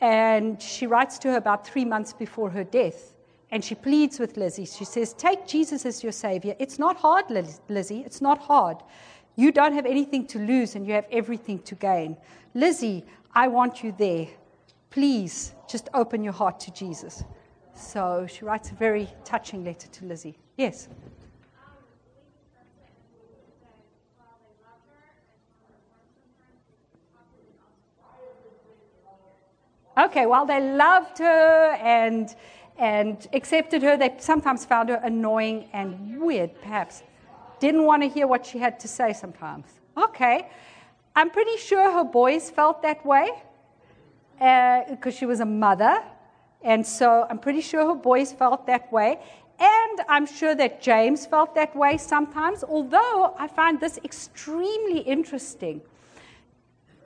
And 0.00 0.62
she 0.62 0.86
writes 0.86 1.18
to 1.18 1.32
her 1.32 1.36
about 1.36 1.66
three 1.66 1.84
months 1.84 2.12
before 2.12 2.50
her 2.50 2.62
death 2.62 3.15
and 3.56 3.64
she 3.64 3.74
pleads 3.74 4.18
with 4.18 4.36
Lizzie. 4.36 4.66
She 4.66 4.84
says, 4.84 5.14
Take 5.14 5.46
Jesus 5.46 5.86
as 5.86 6.02
your 6.02 6.12
Savior. 6.12 6.54
It's 6.58 6.78
not 6.78 6.98
hard, 6.98 7.24
Lizzie. 7.70 8.02
It's 8.04 8.20
not 8.20 8.36
hard. 8.36 8.76
You 9.34 9.50
don't 9.50 9.72
have 9.72 9.86
anything 9.86 10.26
to 10.26 10.38
lose 10.38 10.74
and 10.74 10.86
you 10.86 10.92
have 10.92 11.06
everything 11.10 11.60
to 11.60 11.74
gain. 11.74 12.18
Lizzie, 12.52 13.02
I 13.34 13.48
want 13.48 13.82
you 13.82 13.94
there. 13.96 14.28
Please 14.90 15.54
just 15.66 15.88
open 15.94 16.22
your 16.22 16.34
heart 16.34 16.60
to 16.60 16.70
Jesus. 16.70 17.24
So 17.74 18.26
she 18.28 18.44
writes 18.44 18.72
a 18.72 18.74
very 18.74 19.08
touching 19.24 19.64
letter 19.64 19.88
to 19.88 20.04
Lizzie. 20.04 20.36
Yes? 20.58 20.88
Okay, 29.96 30.26
well, 30.26 30.44
they 30.44 30.60
loved 30.60 31.16
her 31.20 31.78
and 31.80 32.36
and 32.78 33.26
accepted 33.32 33.82
her. 33.82 33.96
They 33.96 34.14
sometimes 34.18 34.64
found 34.64 34.88
her 34.88 35.00
annoying 35.02 35.68
and 35.72 36.20
weird, 36.20 36.50
perhaps. 36.60 37.02
Didn't 37.60 37.84
want 37.84 38.02
to 38.02 38.08
hear 38.08 38.26
what 38.26 38.44
she 38.44 38.58
had 38.58 38.78
to 38.80 38.88
say 38.88 39.12
sometimes. 39.12 39.66
Okay. 39.96 40.48
I'm 41.14 41.30
pretty 41.30 41.56
sure 41.56 41.90
her 41.90 42.04
boys 42.04 42.50
felt 42.50 42.82
that 42.82 43.04
way 43.04 43.30
because 44.38 45.14
uh, 45.14 45.18
she 45.18 45.24
was 45.24 45.40
a 45.40 45.46
mother. 45.46 46.02
And 46.62 46.86
so 46.86 47.26
I'm 47.30 47.38
pretty 47.38 47.62
sure 47.62 47.86
her 47.86 47.94
boys 47.94 48.32
felt 48.32 48.66
that 48.66 48.92
way. 48.92 49.18
And 49.58 50.00
I'm 50.08 50.26
sure 50.26 50.54
that 50.54 50.82
James 50.82 51.24
felt 51.24 51.54
that 51.54 51.74
way 51.74 51.96
sometimes, 51.96 52.62
although 52.62 53.34
I 53.38 53.48
find 53.48 53.80
this 53.80 53.98
extremely 54.04 54.98
interesting. 55.00 55.80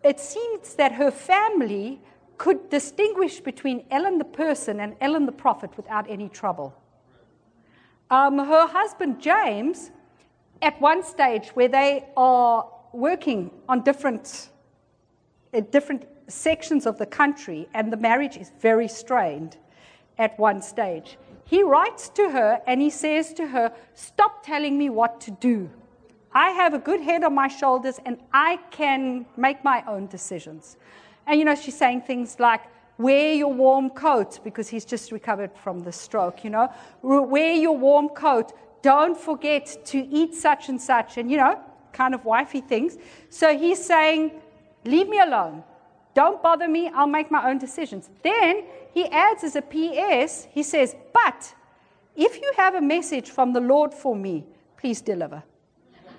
it 0.03 0.19
seems 0.19 0.75
that 0.75 0.93
her 0.93 1.11
family 1.11 2.01
could 2.41 2.71
distinguish 2.71 3.39
between 3.39 3.85
Ellen 3.91 4.17
the 4.17 4.25
person 4.25 4.81
and 4.81 4.97
Ellen 5.03 5.27
the 5.27 5.33
prophet 5.47 5.77
without 5.77 6.09
any 6.09 6.27
trouble. 6.27 6.75
Um, 8.11 8.39
her 8.39 8.67
husband 8.67 9.21
James, 9.21 9.91
at 10.63 10.81
one 10.81 11.03
stage 11.03 11.51
where 11.51 11.69
they 11.69 12.07
are 12.17 12.67
working 12.95 13.51
on 13.69 13.83
different, 13.83 14.49
uh, 15.53 15.61
different 15.71 16.07
sections 16.29 16.87
of 16.87 16.97
the 16.97 17.05
country, 17.05 17.69
and 17.75 17.93
the 17.93 17.99
marriage 17.99 18.39
is 18.39 18.51
very 18.59 18.89
strained 18.89 19.59
at 20.17 20.39
one 20.39 20.63
stage, 20.63 21.19
he 21.45 21.63
writes 21.63 22.09
to 22.09 22.31
her 22.31 22.63
and 22.67 22.81
he 22.81 22.89
says 22.89 23.35
to 23.35 23.49
her, 23.49 23.71
Stop 23.93 24.47
telling 24.47 24.79
me 24.79 24.89
what 24.89 25.21
to 25.21 25.31
do. 25.31 25.69
I 26.33 26.53
have 26.53 26.73
a 26.73 26.79
good 26.79 27.03
head 27.03 27.23
on 27.23 27.35
my 27.35 27.49
shoulders 27.49 28.01
and 28.07 28.17
I 28.33 28.61
can 28.71 29.27
make 29.37 29.63
my 29.63 29.85
own 29.87 30.07
decisions. 30.07 30.79
And 31.31 31.39
you 31.39 31.45
know, 31.45 31.55
she's 31.55 31.79
saying 31.79 32.03
things 32.03 32.41
like, 32.41 32.63
wear 32.99 33.33
your 33.33 33.53
warm 33.53 33.91
coat 33.91 34.41
because 34.43 34.69
he's 34.69 34.85
just 34.85 35.13
recovered 35.13 35.53
from 35.55 35.79
the 35.79 35.93
stroke, 35.93 36.43
you 36.43 36.51
know. 36.51 36.69
Wear 37.03 37.53
your 37.53 37.79
warm 37.79 38.09
coat. 38.09 38.53
Don't 38.83 39.17
forget 39.17 39.77
to 39.85 39.99
eat 39.99 40.35
such 40.35 40.69
and 40.69 40.83
such, 40.83 41.19
and 41.19 41.31
you 41.31 41.37
know, 41.37 41.61
kind 41.93 42.17
of 42.17 42.25
wifey 42.25 42.61
things. 42.61 42.99
So 43.29 43.57
he's 43.57 43.83
saying, 43.83 44.33
leave 44.85 45.09
me 45.09 45.21
alone. 45.21 45.63
Don't 46.15 46.43
bother 46.43 46.67
me. 46.67 46.91
I'll 46.93 47.07
make 47.07 47.31
my 47.31 47.49
own 47.49 47.59
decisions. 47.59 48.11
Then 48.25 48.65
he 48.93 49.07
adds 49.07 49.45
as 49.45 49.55
a 49.55 49.63
PS, 49.63 50.49
he 50.51 50.65
says, 50.65 50.97
but 51.15 51.55
if 52.17 52.41
you 52.41 52.53
have 52.57 52.75
a 52.75 52.81
message 52.81 53.31
from 53.31 53.53
the 53.53 53.61
Lord 53.61 53.95
for 53.95 54.17
me, 54.17 54.47
please 54.77 55.01
deliver. 55.01 55.45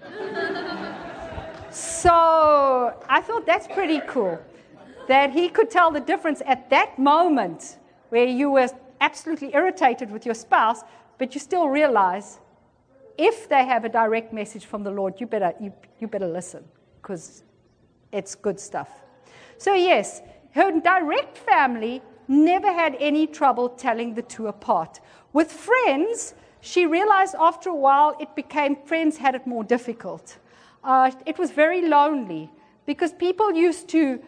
so 1.70 2.96
I 3.10 3.20
thought 3.20 3.46
that's 3.46 3.68
pretty 3.68 4.00
cool 4.08 4.40
that 5.08 5.32
he 5.32 5.50
could 5.50 5.70
tell 5.70 5.92
the 5.92 6.00
difference 6.00 6.42
at 6.46 6.70
that 6.70 6.98
moment 6.98 7.78
where 8.10 8.26
you 8.26 8.52
were 8.52 8.70
absolutely 9.00 9.54
irritated 9.54 10.12
with 10.12 10.26
your 10.26 10.36
spouse, 10.36 10.82
but 11.18 11.34
you 11.34 11.40
still 11.40 11.68
realize 11.68 12.40
if 13.18 13.50
they 13.50 13.66
have 13.66 13.86
a 13.86 13.90
direct 13.90 14.34
message 14.34 14.66
from 14.66 14.84
the 14.84 14.92
Lord, 14.92 15.20
you 15.20 15.28
better, 15.28 15.54
you, 15.60 15.74
you 16.00 16.08
better 16.08 16.28
listen 16.28 16.64
because 17.02 17.44
it's 18.12 18.36
good 18.36 18.60
stuff. 18.60 18.90
So, 19.58 19.74
yes, 19.74 20.22
her 20.52 20.80
direct 20.80 21.38
family 21.38 22.02
never 22.28 22.72
had 22.72 22.96
any 23.00 23.28
trouble 23.28 23.70
telling 23.70 24.14
the 24.14 24.22
two 24.22 24.48
apart. 24.48 25.00
With 25.34 25.52
friends, 25.52 26.34
she 26.62 26.86
realized 26.86 27.36
after 27.40 27.70
a 27.70 27.76
while 27.76 28.16
it 28.20 28.36
became 28.36 28.76
friends 28.86 29.18
had 29.18 29.36
it 29.36 29.46
more 29.46 29.64
difficult. 29.64 30.38
Uh, 30.84 31.12
it 31.26 31.38
was 31.38 31.52
very 31.52 31.88
lonely 31.88 32.50
because 32.86 33.14
people 33.14 33.54
used 33.54 33.88
to 33.90 34.22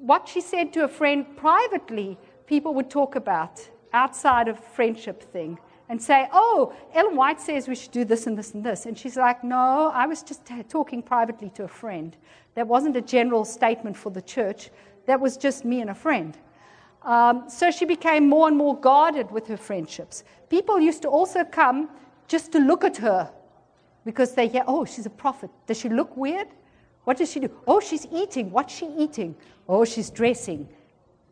what 0.00 0.28
she 0.28 0.40
said 0.40 0.72
to 0.74 0.84
a 0.84 0.88
friend 0.88 1.26
privately, 1.36 2.18
people 2.46 2.74
would 2.74 2.90
talk 2.90 3.16
about 3.16 3.68
outside 3.92 4.48
of 4.48 4.58
friendship 4.58 5.22
thing 5.22 5.58
and 5.88 6.02
say, 6.02 6.28
Oh, 6.32 6.74
Ellen 6.94 7.16
White 7.16 7.40
says 7.40 7.68
we 7.68 7.74
should 7.74 7.92
do 7.92 8.04
this 8.04 8.26
and 8.26 8.36
this 8.36 8.54
and 8.54 8.64
this. 8.64 8.86
And 8.86 8.98
she's 8.98 9.16
like, 9.16 9.42
No, 9.42 9.90
I 9.94 10.06
was 10.06 10.22
just 10.22 10.42
talking 10.68 11.02
privately 11.02 11.50
to 11.50 11.64
a 11.64 11.68
friend. 11.68 12.16
That 12.54 12.66
wasn't 12.66 12.96
a 12.96 13.00
general 13.00 13.44
statement 13.44 13.96
for 13.96 14.10
the 14.10 14.22
church, 14.22 14.70
that 15.06 15.20
was 15.20 15.36
just 15.36 15.64
me 15.64 15.80
and 15.80 15.90
a 15.90 15.94
friend. 15.94 16.36
Um, 17.02 17.44
so 17.48 17.70
she 17.70 17.84
became 17.84 18.28
more 18.28 18.48
and 18.48 18.56
more 18.56 18.78
guarded 18.78 19.30
with 19.30 19.46
her 19.46 19.56
friendships. 19.56 20.24
People 20.50 20.80
used 20.80 21.02
to 21.02 21.08
also 21.08 21.44
come 21.44 21.88
just 22.26 22.50
to 22.52 22.58
look 22.58 22.82
at 22.82 22.96
her 22.96 23.30
because 24.04 24.34
they 24.34 24.48
hear, 24.48 24.64
Oh, 24.66 24.84
she's 24.84 25.06
a 25.06 25.10
prophet. 25.10 25.50
Does 25.66 25.78
she 25.78 25.88
look 25.88 26.16
weird? 26.16 26.48
What 27.06 27.18
does 27.18 27.30
she 27.30 27.38
do? 27.38 27.48
Oh, 27.68 27.78
she's 27.78 28.04
eating. 28.12 28.50
What's 28.50 28.74
she 28.74 28.86
eating? 28.98 29.36
Oh, 29.68 29.84
she's 29.84 30.10
dressing. 30.10 30.68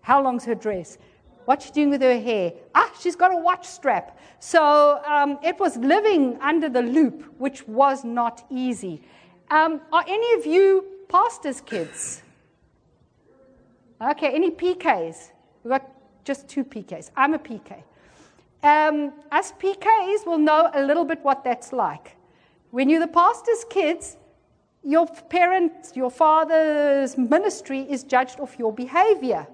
How 0.03 0.23
long's 0.23 0.45
her 0.45 0.55
dress? 0.55 0.99
What's 1.47 1.67
she 1.67 1.73
doing 1.73 1.91
with 1.91 2.01
her 2.01 2.17
hair? 2.17 2.53
Ah, 2.77 2.93
she's 3.01 3.17
got 3.17 3.33
a 3.33 3.37
watch 3.37 3.67
strap. 3.67 4.17
So 4.39 5.03
um, 5.05 5.37
it 5.43 5.59
was 5.59 5.77
living 5.77 6.39
under 6.41 6.69
the 6.69 6.81
loop, 6.81 7.25
which 7.39 7.67
was 7.67 8.05
not 8.05 8.47
easy. 8.51 9.03
Um, 9.51 9.81
are 9.93 10.05
any 10.07 10.35
of 10.35 10.47
you 10.47 10.87
pastors' 11.09 11.61
kids? 11.61 12.23
Okay, 14.01 14.29
any 14.33 14.53
PKs? 14.53 15.33
We've 15.65 15.73
got 15.73 15.91
just 16.23 16.47
two 16.49 16.63
PKs. 16.63 17.11
I'm 17.17 17.35
a 17.35 17.39
PK. 17.41 17.83
Um, 18.63 19.13
us 19.33 19.51
PKs 19.61 20.25
will 20.25 20.39
know 20.39 20.71
a 20.73 20.85
little 20.85 21.05
bit 21.05 21.19
what 21.23 21.43
that's 21.43 21.73
like. 21.73 22.17
When 22.71 22.89
you're 22.89 23.01
the 23.01 23.09
pastor's 23.09 23.65
kids, 23.69 24.19
your 24.85 25.07
parent, 25.07 25.73
your 25.95 26.11
father's 26.11 27.17
ministry 27.17 27.81
is 27.81 28.05
judged 28.05 28.39
off 28.39 28.59
your 28.59 28.73
behavior 28.73 29.47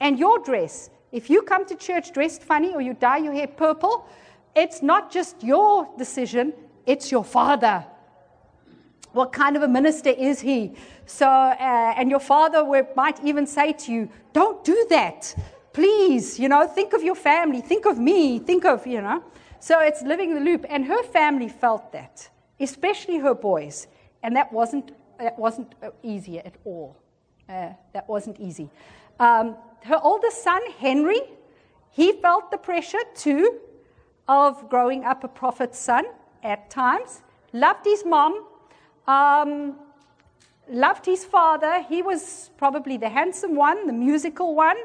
and 0.00 0.18
your 0.18 0.38
dress. 0.38 0.90
If 1.10 1.28
you 1.28 1.42
come 1.42 1.66
to 1.66 1.74
church 1.74 2.12
dressed 2.12 2.42
funny 2.42 2.74
or 2.74 2.80
you 2.80 2.94
dye 2.94 3.18
your 3.18 3.32
hair 3.32 3.48
purple, 3.48 4.06
it's 4.54 4.82
not 4.82 5.10
just 5.10 5.42
your 5.42 5.88
decision, 5.98 6.52
it's 6.86 7.10
your 7.10 7.24
father. 7.24 7.84
What 9.12 9.32
kind 9.32 9.56
of 9.56 9.62
a 9.62 9.68
minister 9.68 10.10
is 10.10 10.40
he? 10.40 10.74
So, 11.06 11.26
uh, 11.26 11.94
and 11.96 12.10
your 12.10 12.20
father 12.20 12.64
might 12.94 13.24
even 13.24 13.46
say 13.46 13.72
to 13.72 13.92
you, 13.92 14.08
Don't 14.32 14.62
do 14.64 14.86
that. 14.90 15.34
Please, 15.72 16.38
you 16.38 16.48
know, 16.48 16.66
think 16.66 16.92
of 16.92 17.02
your 17.02 17.14
family, 17.14 17.60
think 17.60 17.86
of 17.86 17.98
me, 17.98 18.38
think 18.38 18.64
of, 18.64 18.86
you 18.86 19.00
know. 19.00 19.24
So 19.60 19.80
it's 19.80 20.02
living 20.02 20.34
the 20.34 20.40
loop. 20.40 20.66
And 20.68 20.84
her 20.84 21.02
family 21.02 21.48
felt 21.48 21.92
that, 21.92 22.28
especially 22.60 23.18
her 23.18 23.34
boys. 23.34 23.86
And 24.22 24.34
that 24.36 24.52
wasn't, 24.52 24.92
that 25.18 25.38
wasn't 25.38 25.74
easy 26.02 26.38
at 26.38 26.54
all. 26.64 26.96
Uh, 27.48 27.70
that 27.92 28.08
wasn't 28.08 28.38
easy. 28.40 28.68
Um, 29.18 29.56
her 29.84 29.98
oldest 30.02 30.42
son, 30.42 30.60
Henry, 30.78 31.20
he 31.90 32.12
felt 32.12 32.50
the 32.50 32.58
pressure 32.58 32.98
too 33.14 33.60
of 34.28 34.68
growing 34.68 35.04
up 35.04 35.24
a 35.24 35.28
prophet's 35.28 35.78
son 35.78 36.04
at 36.42 36.70
times. 36.70 37.22
Loved 37.52 37.84
his 37.84 38.04
mom, 38.04 38.44
um, 39.06 39.76
loved 40.68 41.06
his 41.06 41.24
father. 41.24 41.82
He 41.88 42.02
was 42.02 42.50
probably 42.58 42.98
the 42.98 43.08
handsome 43.08 43.54
one, 43.54 43.86
the 43.86 43.92
musical 43.92 44.54
one, 44.54 44.76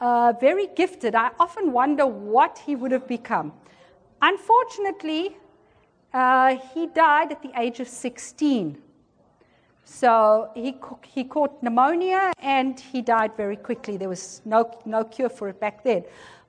uh, 0.00 0.34
very 0.40 0.66
gifted. 0.76 1.14
I 1.14 1.30
often 1.40 1.72
wonder 1.72 2.06
what 2.06 2.60
he 2.66 2.76
would 2.76 2.92
have 2.92 3.08
become. 3.08 3.52
Unfortunately, 4.20 5.36
uh, 6.12 6.56
he 6.74 6.86
died 6.86 7.32
at 7.32 7.42
the 7.42 7.50
age 7.58 7.80
of 7.80 7.88
16. 7.88 8.78
So 9.84 10.50
he, 10.54 10.76
he 11.06 11.24
caught 11.24 11.62
pneumonia 11.62 12.32
and 12.38 12.78
he 12.78 13.02
died 13.02 13.36
very 13.36 13.56
quickly. 13.56 13.96
There 13.96 14.08
was 14.08 14.40
no, 14.44 14.70
no 14.84 15.04
cure 15.04 15.28
for 15.28 15.48
it 15.48 15.60
back 15.60 15.84
then. 15.84 16.04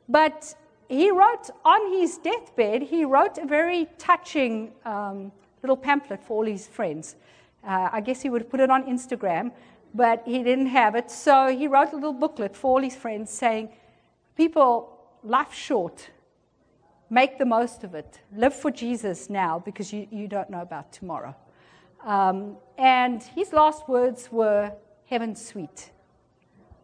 But 0.07 0.55
he 0.89 1.11
wrote 1.11 1.49
on 1.66 1.93
his 1.93 2.18
deathbed, 2.18 2.84
he 2.84 3.05
wrote 3.05 3.38
a 3.38 3.45
very 3.45 3.88
touching 3.97 4.72
um, 4.86 5.32
little 5.61 5.78
pamphlet 5.78 6.22
for 6.24 6.38
all 6.38 6.45
his 6.45 6.68
friends. 6.68 7.16
Uh, 7.66 7.89
I 7.91 8.01
guess 8.01 8.22
he 8.22 8.30
would 8.30 8.49
put 8.49 8.59
it 8.59 8.70
on 8.70 8.84
Instagram, 8.84 9.51
but 9.93 10.24
he 10.26 10.43
didn't 10.43 10.68
have 10.68 10.95
it. 10.95 11.09
So 11.09 11.47
he 11.47 11.68
wrote 11.68 11.93
a 11.93 11.95
little 11.95 12.14
booklet 12.14 12.55
for 12.55 12.76
all 12.76 12.82
his 12.82 12.95
friends 12.95 13.32
saying, 13.32 13.70
People, 14.36 14.97
life's 15.24 15.57
short. 15.57 16.09
Make 17.10 17.38
the 17.38 17.45
most 17.45 17.84
of 17.84 17.93
it. 17.93 18.20
Live 18.36 18.54
for 18.54 18.72
Jesus 18.72 19.30
now 19.30 19.60
because 19.60 19.93
you, 19.93 20.08
you 20.12 20.28
don't 20.28 20.49
know 20.49 20.62
about 20.62 20.91
tomorrow. 20.91 21.36
Um, 22.04 22.58
and 22.78 23.22
his 23.22 23.54
last 23.54 23.88
words 23.88 24.30
were 24.32 24.72
heaven 25.06 25.36
sweet, 25.36 25.91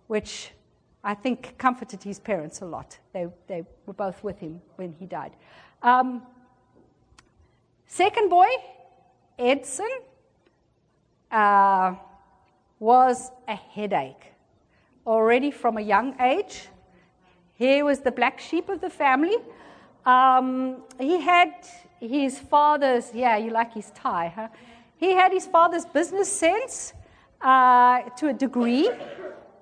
which 0.07 0.51
I 1.03 1.13
think 1.13 1.57
comforted 1.57 2.03
his 2.03 2.19
parents 2.19 2.61
a 2.61 2.65
lot. 2.65 2.97
They, 3.13 3.27
they 3.47 3.63
were 3.85 3.93
both 3.93 4.23
with 4.23 4.39
him 4.39 4.61
when 4.75 4.93
he 4.99 5.05
died. 5.05 5.31
Um, 5.81 6.23
second 7.87 8.29
boy, 8.29 8.47
Edson, 9.37 9.89
uh, 11.31 11.95
was 12.79 13.31
a 13.47 13.55
headache 13.55 14.33
already 15.05 15.51
from 15.51 15.77
a 15.77 15.81
young 15.81 16.19
age. 16.21 16.67
He 17.55 17.83
was 17.83 17.99
the 17.99 18.11
black 18.11 18.39
sheep 18.39 18.69
of 18.69 18.79
the 18.79 18.89
family. 18.89 19.37
Um, 20.05 20.83
he 20.99 21.19
had 21.21 21.53
his 21.99 22.39
father's, 22.39 23.11
yeah, 23.13 23.37
you 23.37 23.51
like 23.51 23.73
his 23.73 23.91
tie, 23.91 24.31
huh? 24.33 24.47
He 24.97 25.11
had 25.11 25.31
his 25.31 25.45
father's 25.45 25.85
business 25.85 26.31
sense 26.31 26.93
uh, 27.41 28.01
to 28.17 28.29
a 28.29 28.33
degree. 28.33 28.89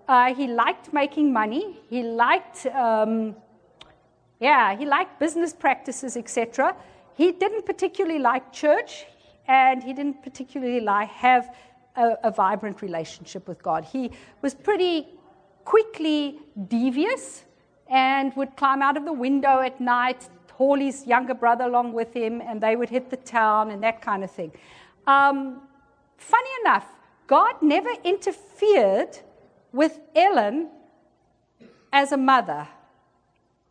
Uh, 0.07 0.33
he 0.33 0.47
liked 0.47 0.93
making 0.93 1.33
money. 1.33 1.77
He 1.89 2.03
liked, 2.03 2.65
um, 2.67 3.35
yeah, 4.39 4.75
he 4.75 4.85
liked 4.85 5.19
business 5.19 5.53
practices, 5.53 6.17
etc. 6.17 6.75
He 7.15 7.31
didn't 7.31 7.65
particularly 7.65 8.19
like 8.19 8.51
church, 8.53 9.05
and 9.47 9.83
he 9.83 9.93
didn't 9.93 10.23
particularly 10.23 10.79
like 10.79 11.09
have 11.09 11.55
a, 11.95 12.15
a 12.23 12.31
vibrant 12.31 12.81
relationship 12.81 13.47
with 13.47 13.61
God. 13.61 13.83
He 13.83 14.11
was 14.41 14.53
pretty 14.53 15.07
quickly 15.65 16.39
devious 16.67 17.43
and 17.89 18.35
would 18.35 18.55
climb 18.55 18.81
out 18.81 18.97
of 18.97 19.05
the 19.05 19.13
window 19.13 19.61
at 19.61 19.79
night, 19.79 20.29
haul 20.53 20.77
his 20.77 21.05
younger 21.05 21.33
brother 21.33 21.65
along 21.65 21.93
with 21.93 22.13
him, 22.13 22.41
and 22.41 22.61
they 22.61 22.75
would 22.75 22.89
hit 22.89 23.09
the 23.09 23.17
town 23.17 23.71
and 23.71 23.83
that 23.83 24.01
kind 24.01 24.23
of 24.23 24.31
thing. 24.31 24.51
Um, 25.05 25.61
funny 26.17 26.49
enough, 26.61 26.85
God 27.27 27.55
never 27.61 27.89
interfered 28.03 29.19
with 29.71 29.99
Ellen 30.15 30.69
as 31.93 32.11
a 32.11 32.17
mother 32.17 32.67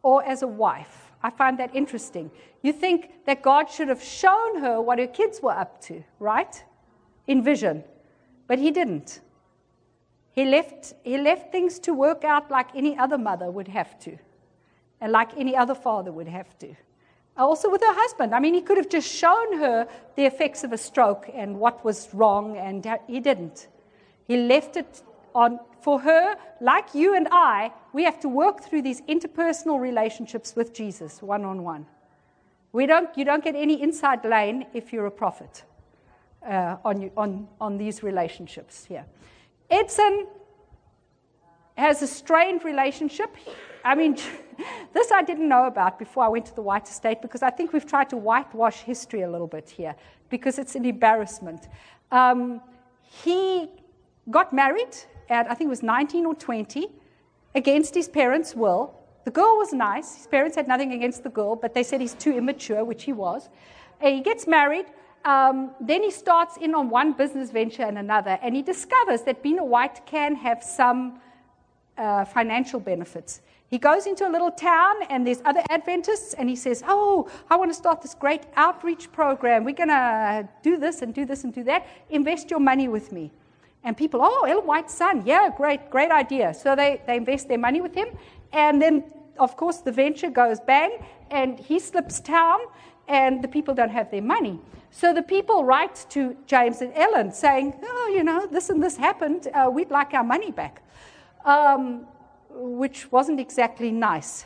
or 0.02 0.24
as 0.24 0.42
a 0.42 0.46
wife. 0.46 1.10
I 1.22 1.30
find 1.30 1.58
that 1.58 1.74
interesting. 1.74 2.30
You 2.62 2.72
think 2.72 3.24
that 3.26 3.42
God 3.42 3.68
should 3.68 3.88
have 3.88 4.02
shown 4.02 4.60
her 4.60 4.80
what 4.80 4.98
her 4.98 5.06
kids 5.06 5.40
were 5.42 5.52
up 5.52 5.80
to, 5.82 6.04
right? 6.20 6.62
In 7.26 7.42
vision. 7.42 7.82
But 8.46 8.58
he 8.58 8.70
didn't. 8.70 9.20
He 10.36 10.44
left, 10.44 10.92
he 11.02 11.16
left 11.16 11.50
things 11.50 11.78
to 11.80 11.94
work 11.94 12.22
out 12.22 12.50
like 12.50 12.68
any 12.74 12.96
other 12.98 13.16
mother 13.16 13.50
would 13.50 13.68
have 13.68 13.98
to, 14.00 14.18
and 15.00 15.10
like 15.10 15.30
any 15.38 15.56
other 15.56 15.74
father 15.74 16.12
would 16.12 16.28
have 16.28 16.58
to. 16.58 16.76
Also, 17.38 17.70
with 17.70 17.82
her 17.82 17.94
husband. 17.94 18.34
I 18.34 18.40
mean, 18.40 18.52
he 18.52 18.60
could 18.60 18.76
have 18.76 18.90
just 18.90 19.10
shown 19.10 19.58
her 19.58 19.88
the 20.14 20.26
effects 20.26 20.62
of 20.62 20.72
a 20.72 20.78
stroke 20.78 21.30
and 21.34 21.58
what 21.58 21.82
was 21.84 22.08
wrong, 22.12 22.56
and 22.58 22.86
he 23.06 23.18
didn't. 23.18 23.68
He 24.26 24.36
left 24.36 24.76
it 24.76 25.02
on, 25.34 25.58
for 25.80 26.00
her, 26.00 26.36
like 26.60 26.94
you 26.94 27.14
and 27.14 27.28
I, 27.30 27.72
we 27.94 28.04
have 28.04 28.20
to 28.20 28.28
work 28.28 28.62
through 28.62 28.82
these 28.82 29.00
interpersonal 29.02 29.80
relationships 29.80 30.54
with 30.54 30.74
Jesus 30.74 31.22
one 31.22 31.46
on 31.46 31.62
one. 31.62 31.86
We 32.72 32.84
don't, 32.84 33.08
you 33.16 33.24
don't 33.24 33.42
get 33.42 33.54
any 33.54 33.82
inside 33.82 34.22
lane 34.22 34.66
if 34.74 34.92
you're 34.92 35.06
a 35.06 35.10
prophet 35.10 35.64
uh, 36.46 36.76
on, 36.84 37.10
on, 37.16 37.48
on 37.58 37.78
these 37.78 38.02
relationships 38.02 38.84
here. 38.84 39.06
Edson 39.70 40.26
has 41.76 42.02
a 42.02 42.06
strained 42.06 42.64
relationship. 42.64 43.36
I 43.84 43.94
mean, 43.94 44.16
this 44.92 45.12
I 45.12 45.22
didn't 45.22 45.48
know 45.48 45.66
about 45.66 45.98
before 45.98 46.24
I 46.24 46.28
went 46.28 46.46
to 46.46 46.54
the 46.54 46.62
White 46.62 46.88
Estate 46.88 47.22
because 47.22 47.42
I 47.42 47.50
think 47.50 47.72
we've 47.72 47.86
tried 47.86 48.10
to 48.10 48.16
whitewash 48.16 48.80
history 48.80 49.22
a 49.22 49.30
little 49.30 49.46
bit 49.46 49.68
here 49.68 49.94
because 50.30 50.58
it's 50.58 50.74
an 50.74 50.84
embarrassment. 50.84 51.68
Um, 52.10 52.60
he 53.00 53.68
got 54.30 54.52
married 54.52 54.96
at, 55.28 55.50
I 55.50 55.54
think 55.54 55.68
it 55.68 55.70
was 55.70 55.82
19 55.82 56.26
or 56.26 56.34
20, 56.34 56.88
against 57.54 57.94
his 57.94 58.08
parents' 58.08 58.54
will. 58.54 58.94
The 59.24 59.30
girl 59.30 59.56
was 59.56 59.72
nice. 59.72 60.16
His 60.16 60.26
parents 60.26 60.56
had 60.56 60.68
nothing 60.68 60.92
against 60.92 61.24
the 61.24 61.30
girl, 61.30 61.56
but 61.56 61.74
they 61.74 61.82
said 61.82 62.00
he's 62.00 62.14
too 62.14 62.36
immature, 62.36 62.84
which 62.84 63.04
he 63.04 63.12
was. 63.12 63.48
And 64.00 64.14
he 64.14 64.20
gets 64.20 64.46
married. 64.46 64.86
Um, 65.26 65.72
then 65.80 66.04
he 66.04 66.12
starts 66.12 66.56
in 66.56 66.72
on 66.72 66.88
one 66.88 67.12
business 67.12 67.50
venture 67.50 67.82
and 67.82 67.98
another, 67.98 68.38
and 68.42 68.54
he 68.54 68.62
discovers 68.62 69.22
that 69.22 69.42
being 69.42 69.58
a 69.58 69.64
white 69.64 70.06
can 70.06 70.36
have 70.36 70.62
some 70.62 71.20
uh, 71.98 72.24
financial 72.24 72.78
benefits. 72.78 73.40
He 73.68 73.78
goes 73.78 74.06
into 74.06 74.28
a 74.28 74.30
little 74.30 74.52
town 74.52 74.94
and 75.10 75.26
there's 75.26 75.42
other 75.44 75.62
Adventists, 75.68 76.34
and 76.34 76.48
he 76.48 76.54
says, 76.54 76.84
Oh, 76.86 77.28
I 77.50 77.56
want 77.56 77.70
to 77.70 77.74
start 77.74 78.02
this 78.02 78.14
great 78.14 78.42
outreach 78.54 79.10
program. 79.10 79.64
We're 79.64 79.74
going 79.74 79.88
to 79.88 80.48
do 80.62 80.76
this 80.76 81.02
and 81.02 81.12
do 81.12 81.24
this 81.24 81.42
and 81.42 81.52
do 81.52 81.64
that. 81.64 81.88
Invest 82.08 82.48
your 82.48 82.60
money 82.60 82.86
with 82.86 83.10
me. 83.10 83.32
And 83.82 83.96
people, 83.96 84.20
oh, 84.22 84.46
Ellen 84.48 84.64
White 84.64 84.90
son, 84.90 85.24
yeah, 85.26 85.50
great, 85.56 85.90
great 85.90 86.12
idea. 86.12 86.54
So 86.54 86.76
they, 86.76 87.02
they 87.08 87.16
invest 87.16 87.48
their 87.48 87.58
money 87.58 87.80
with 87.80 87.94
him. 87.96 88.08
And 88.52 88.80
then, 88.80 89.02
of 89.40 89.56
course, 89.56 89.78
the 89.78 89.92
venture 89.92 90.30
goes 90.30 90.60
bang, 90.60 91.04
and 91.32 91.58
he 91.58 91.80
slips 91.80 92.20
town, 92.20 92.60
and 93.08 93.42
the 93.42 93.48
people 93.48 93.74
don't 93.74 93.90
have 93.90 94.10
their 94.10 94.22
money. 94.22 94.58
So 94.90 95.12
the 95.12 95.22
people 95.22 95.64
write 95.64 96.06
to 96.10 96.36
James 96.46 96.80
and 96.80 96.92
Ellen 96.94 97.32
saying, 97.32 97.74
oh, 97.82 98.12
you 98.14 98.24
know, 98.24 98.46
this 98.46 98.70
and 98.70 98.82
this 98.82 98.96
happened. 98.96 99.48
Uh, 99.52 99.70
we'd 99.70 99.90
like 99.90 100.14
our 100.14 100.24
money 100.24 100.50
back, 100.50 100.82
um, 101.44 102.06
which 102.50 103.10
wasn't 103.12 103.40
exactly 103.40 103.90
nice. 103.90 104.44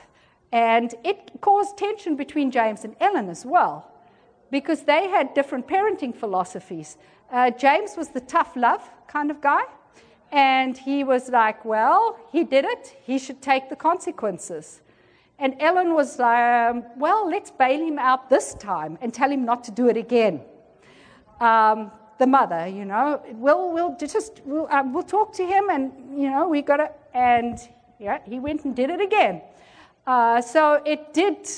And 0.52 0.94
it 1.04 1.30
caused 1.40 1.76
tension 1.76 2.16
between 2.16 2.50
James 2.50 2.84
and 2.84 2.96
Ellen 3.00 3.28
as 3.28 3.46
well, 3.46 3.90
because 4.50 4.82
they 4.82 5.08
had 5.08 5.34
different 5.34 5.68
parenting 5.68 6.14
philosophies. 6.14 6.96
Uh, 7.30 7.50
James 7.50 7.96
was 7.96 8.08
the 8.08 8.20
tough 8.20 8.56
love 8.56 8.90
kind 9.06 9.30
of 9.30 9.40
guy. 9.40 9.62
And 10.32 10.78
he 10.78 11.02
was 11.02 11.28
like, 11.28 11.64
well, 11.64 12.16
he 12.30 12.44
did 12.44 12.64
it. 12.64 12.96
He 13.02 13.18
should 13.18 13.42
take 13.42 13.68
the 13.68 13.74
consequences. 13.76 14.80
And 15.41 15.57
Ellen 15.59 15.95
was 15.95 16.18
like, 16.18 16.38
um, 16.38 16.84
well, 16.99 17.28
let's 17.28 17.51
bail 17.51 17.80
him 17.80 17.99
out 17.99 18.28
this 18.28 18.53
time 18.55 18.99
and 19.01 19.12
tell 19.12 19.30
him 19.30 19.47
not 19.47 19.64
to 19.64 19.70
do 19.70 19.88
it 19.88 19.97
again. 19.97 20.43
Um, 21.41 21.91
the 22.18 22.26
mother, 22.26 22.66
you 22.68 22.84
know, 22.84 23.22
we'll, 23.32 23.72
we'll 23.72 23.97
just, 23.97 24.43
we'll, 24.45 24.68
um, 24.70 24.93
we'll 24.93 25.03
talk 25.03 25.32
to 25.36 25.47
him 25.47 25.70
and, 25.70 26.20
you 26.20 26.28
know, 26.28 26.47
we 26.47 26.61
got 26.61 26.76
to, 26.76 26.91
and 27.14 27.59
yeah, 27.99 28.18
he 28.26 28.38
went 28.38 28.66
and 28.66 28.76
did 28.76 28.91
it 28.91 29.01
again. 29.01 29.41
Uh, 30.07 30.43
so 30.43 30.82
it 30.84 31.14
did 31.14 31.49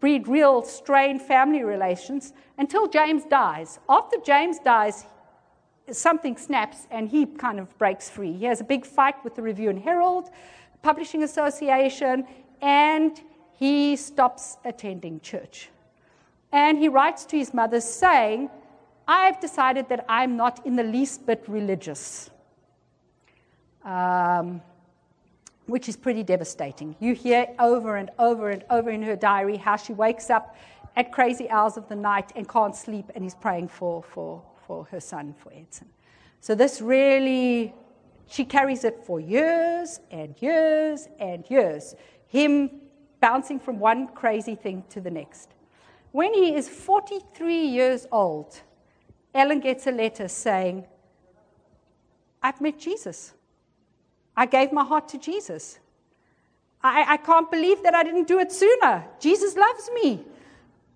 breed 0.00 0.28
real 0.28 0.62
strained 0.62 1.22
family 1.22 1.64
relations 1.64 2.34
until 2.58 2.86
James 2.86 3.24
dies. 3.24 3.78
After 3.88 4.18
James 4.22 4.58
dies, 4.58 5.06
something 5.90 6.36
snaps 6.36 6.86
and 6.90 7.08
he 7.08 7.24
kind 7.24 7.58
of 7.58 7.76
breaks 7.78 8.10
free. 8.10 8.34
He 8.34 8.44
has 8.44 8.60
a 8.60 8.64
big 8.64 8.84
fight 8.84 9.14
with 9.24 9.34
the 9.34 9.40
Review 9.40 9.70
and 9.70 9.78
Herald, 9.78 10.28
Publishing 10.82 11.22
Association, 11.22 12.26
and 12.60 13.20
he 13.52 13.96
stops 13.96 14.56
attending 14.64 15.20
church. 15.20 15.70
And 16.52 16.78
he 16.78 16.88
writes 16.88 17.24
to 17.26 17.36
his 17.36 17.52
mother 17.52 17.80
saying, 17.80 18.50
I've 19.06 19.40
decided 19.40 19.88
that 19.88 20.04
I'm 20.08 20.36
not 20.36 20.64
in 20.66 20.76
the 20.76 20.84
least 20.84 21.26
bit 21.26 21.44
religious. 21.48 22.30
Um, 23.84 24.60
which 25.68 25.88
is 25.88 25.96
pretty 25.96 26.22
devastating. 26.22 26.96
You 26.98 27.14
hear 27.14 27.46
over 27.58 27.96
and 27.96 28.10
over 28.18 28.50
and 28.50 28.64
over 28.70 28.90
in 28.90 29.02
her 29.02 29.16
diary 29.16 29.58
how 29.58 29.76
she 29.76 29.92
wakes 29.92 30.30
up 30.30 30.56
at 30.96 31.12
crazy 31.12 31.48
hours 31.50 31.76
of 31.76 31.88
the 31.88 31.94
night 31.94 32.32
and 32.34 32.48
can't 32.48 32.74
sleep 32.74 33.04
and 33.14 33.24
is 33.24 33.34
praying 33.34 33.68
for, 33.68 34.02
for, 34.02 34.42
for 34.66 34.84
her 34.86 34.98
son, 34.98 35.34
for 35.38 35.52
Edson. 35.52 35.86
So 36.40 36.54
this 36.54 36.80
really, 36.80 37.74
she 38.26 38.44
carries 38.44 38.84
it 38.84 39.04
for 39.04 39.20
years 39.20 40.00
and 40.10 40.34
years 40.40 41.08
and 41.20 41.44
years. 41.50 41.94
Him 42.28 42.70
bouncing 43.20 43.58
from 43.58 43.78
one 43.78 44.08
crazy 44.08 44.54
thing 44.54 44.84
to 44.90 45.00
the 45.00 45.10
next. 45.10 45.50
When 46.12 46.32
he 46.32 46.54
is 46.54 46.68
43 46.68 47.66
years 47.66 48.06
old, 48.12 48.60
Ellen 49.34 49.60
gets 49.60 49.86
a 49.86 49.92
letter 49.92 50.28
saying, 50.28 50.84
I've 52.42 52.60
met 52.60 52.78
Jesus. 52.78 53.34
I 54.36 54.46
gave 54.46 54.72
my 54.72 54.84
heart 54.84 55.08
to 55.08 55.18
Jesus. 55.18 55.80
I, 56.82 57.14
I, 57.14 57.16
can't 57.16 57.50
believe 57.50 57.82
that 57.82 57.94
I 57.94 58.04
didn't 58.04 58.28
do 58.28 58.38
it 58.38 58.52
sooner. 58.52 59.04
Jesus 59.18 59.56
loves 59.56 59.90
me. 59.94 60.24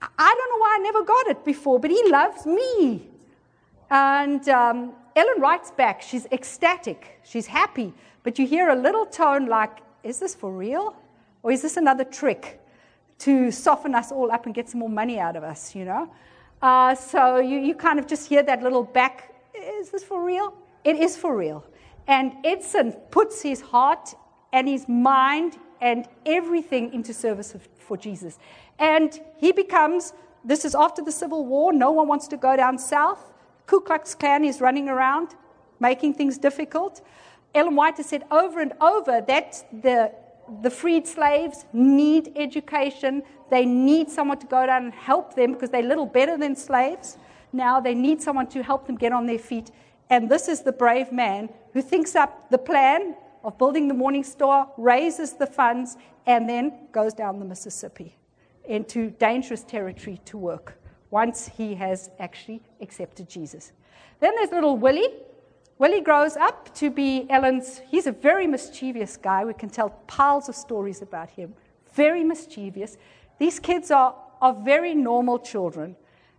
I 0.00 0.34
don't 0.36 0.50
know 0.50 0.58
why 0.58 0.76
I 0.78 0.82
never 0.82 1.04
got 1.04 1.26
it 1.26 1.44
before, 1.44 1.80
but 1.80 1.90
He 1.90 2.08
loves 2.08 2.46
me. 2.46 3.08
And 3.90 4.48
um, 4.48 4.92
Ellen 5.16 5.40
writes 5.40 5.72
back. 5.72 6.00
She's 6.00 6.26
ecstatic. 6.26 7.20
She's 7.24 7.46
happy. 7.46 7.92
But 8.22 8.38
you 8.38 8.46
hear 8.46 8.68
a 8.68 8.76
little 8.76 9.06
tone 9.06 9.46
like, 9.46 9.78
is 10.04 10.20
this 10.20 10.34
for 10.34 10.52
real? 10.52 10.96
Or 11.42 11.50
is 11.50 11.62
this 11.62 11.76
another 11.76 12.04
trick 12.04 12.60
to 13.20 13.50
soften 13.50 13.94
us 13.94 14.12
all 14.12 14.30
up 14.30 14.46
and 14.46 14.54
get 14.54 14.68
some 14.68 14.80
more 14.80 14.88
money 14.88 15.18
out 15.18 15.36
of 15.36 15.44
us, 15.44 15.74
you 15.74 15.84
know? 15.84 16.12
Uh, 16.60 16.94
so 16.94 17.38
you, 17.38 17.58
you 17.58 17.74
kind 17.74 17.98
of 17.98 18.06
just 18.06 18.28
hear 18.28 18.42
that 18.42 18.62
little 18.62 18.84
back, 18.84 19.34
is 19.54 19.90
this 19.90 20.04
for 20.04 20.24
real? 20.24 20.54
It 20.84 20.96
is 20.96 21.16
for 21.16 21.36
real. 21.36 21.64
And 22.06 22.34
Edson 22.44 22.92
puts 23.10 23.42
his 23.42 23.60
heart 23.60 24.14
and 24.52 24.68
his 24.68 24.88
mind 24.88 25.56
and 25.80 26.06
everything 26.26 26.92
into 26.92 27.12
service 27.12 27.56
for 27.78 27.96
Jesus. 27.96 28.38
And 28.78 29.20
he 29.38 29.52
becomes, 29.52 30.12
this 30.44 30.64
is 30.64 30.74
after 30.74 31.02
the 31.02 31.12
Civil 31.12 31.44
War, 31.46 31.72
no 31.72 31.90
one 31.90 32.08
wants 32.08 32.28
to 32.28 32.36
go 32.36 32.56
down 32.56 32.78
south. 32.78 33.32
Ku 33.66 33.80
Klux 33.80 34.14
Klan 34.14 34.44
is 34.44 34.60
running 34.60 34.88
around, 34.88 35.34
making 35.80 36.14
things 36.14 36.38
difficult. 36.38 37.00
Ellen 37.54 37.76
White 37.76 37.96
has 37.96 38.06
said 38.06 38.24
over 38.30 38.60
and 38.60 38.72
over 38.80 39.20
that 39.26 39.64
the, 39.82 40.12
the 40.62 40.70
freed 40.70 41.06
slaves 41.06 41.64
need 41.72 42.32
education. 42.36 43.22
They 43.50 43.64
need 43.64 44.10
someone 44.10 44.38
to 44.38 44.46
go 44.46 44.66
down 44.66 44.84
and 44.84 44.92
help 44.92 45.34
them 45.34 45.52
because 45.52 45.70
they're 45.70 45.82
little 45.82 46.06
better 46.06 46.36
than 46.36 46.56
slaves. 46.56 47.16
Now 47.52 47.80
they 47.80 47.94
need 47.94 48.20
someone 48.22 48.46
to 48.48 48.62
help 48.62 48.86
them 48.86 48.96
get 48.96 49.12
on 49.12 49.26
their 49.26 49.38
feet. 49.38 49.70
And 50.10 50.28
this 50.28 50.48
is 50.48 50.62
the 50.62 50.72
brave 50.72 51.12
man 51.12 51.48
who 51.72 51.82
thinks 51.82 52.14
up 52.14 52.50
the 52.50 52.58
plan 52.58 53.16
of 53.44 53.58
building 53.58 53.88
the 53.88 53.94
Morning 53.94 54.24
Star, 54.24 54.70
raises 54.76 55.32
the 55.34 55.46
funds, 55.46 55.96
and 56.26 56.48
then 56.48 56.72
goes 56.92 57.14
down 57.14 57.38
the 57.38 57.44
Mississippi 57.44 58.16
into 58.64 59.10
dangerous 59.10 59.64
territory 59.64 60.20
to 60.24 60.38
work 60.38 60.78
once 61.10 61.48
he 61.48 61.74
has 61.74 62.10
actually 62.18 62.62
accepted 62.80 63.28
Jesus. 63.28 63.72
Then 64.20 64.32
there's 64.36 64.50
little 64.50 64.76
Willie. 64.76 65.08
Willie 65.82 66.00
grows 66.00 66.36
up 66.36 66.72
to 66.76 66.90
be 66.90 67.26
Ellen's, 67.28 67.80
he's 67.88 68.06
a 68.06 68.12
very 68.12 68.46
mischievous 68.46 69.16
guy. 69.16 69.44
We 69.44 69.52
can 69.52 69.68
tell 69.68 69.90
piles 70.06 70.48
of 70.48 70.54
stories 70.54 71.02
about 71.02 71.28
him. 71.28 71.54
Very 71.94 72.22
mischievous. 72.22 72.98
These 73.40 73.58
kids 73.58 73.90
are, 73.90 74.14
are 74.40 74.54
very 74.54 74.94
normal 74.94 75.40
children. 75.40 75.96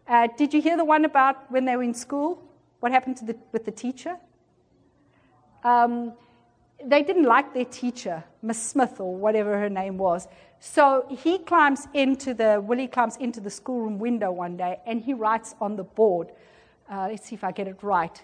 Uh, 0.08 0.30
did 0.38 0.54
you 0.54 0.62
hear 0.62 0.78
the 0.78 0.86
one 0.86 1.04
about 1.04 1.52
when 1.52 1.66
they 1.66 1.76
were 1.76 1.84
in 1.84 1.94
school? 1.94 2.42
What 2.80 2.94
happened 2.94 3.18
the, 3.18 3.36
with 3.52 3.66
the 3.66 3.72
teacher? 3.72 4.16
Um, 5.66 6.14
they 6.82 7.04
didn't 7.04 7.26
like 7.26 7.54
their 7.54 7.66
teacher, 7.66 8.24
Miss 8.42 8.64
Smith 8.64 9.02
or 9.02 9.14
whatever 9.14 9.60
her 9.60 9.70
name 9.70 9.98
was. 9.98 10.26
So 10.62 11.06
he 11.10 11.38
climbs 11.38 11.90
into 11.94 12.34
the, 12.34 12.64
Willie 12.66 12.88
climbs 12.88 13.18
into 13.18 13.42
the 13.42 13.50
schoolroom 13.50 14.00
window 14.00 14.32
one 14.32 14.56
day 14.56 14.80
and 14.86 15.02
he 15.02 15.14
writes 15.14 15.54
on 15.60 15.76
the 15.76 15.84
board, 15.84 16.32
uh, 16.90 17.10
let's 17.12 17.28
see 17.28 17.36
if 17.36 17.44
I 17.44 17.52
get 17.52 17.68
it 17.68 17.84
right. 17.84 18.24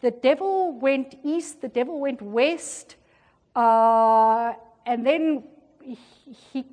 The 0.00 0.10
devil 0.10 0.72
went 0.72 1.16
east, 1.24 1.60
the 1.60 1.68
devil 1.68 2.00
went 2.00 2.20
west, 2.22 2.96
uh, 3.54 4.52
and 4.84 5.06
then 5.06 5.44
he, 5.82 5.96
he, 6.52 6.64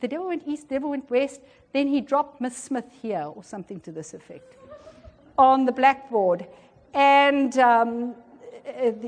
the 0.00 0.08
devil 0.08 0.28
went 0.28 0.42
east, 0.46 0.68
the 0.68 0.74
devil 0.74 0.90
went 0.90 1.10
west, 1.10 1.40
then 1.72 1.88
he 1.88 2.00
dropped 2.00 2.40
Miss 2.40 2.56
Smith 2.56 2.90
here, 3.00 3.24
or 3.34 3.42
something 3.42 3.80
to 3.80 3.92
this 3.92 4.14
effect, 4.14 4.56
on 5.38 5.64
the 5.64 5.72
blackboard. 5.72 6.46
And 6.94 7.56
um, 7.58 8.14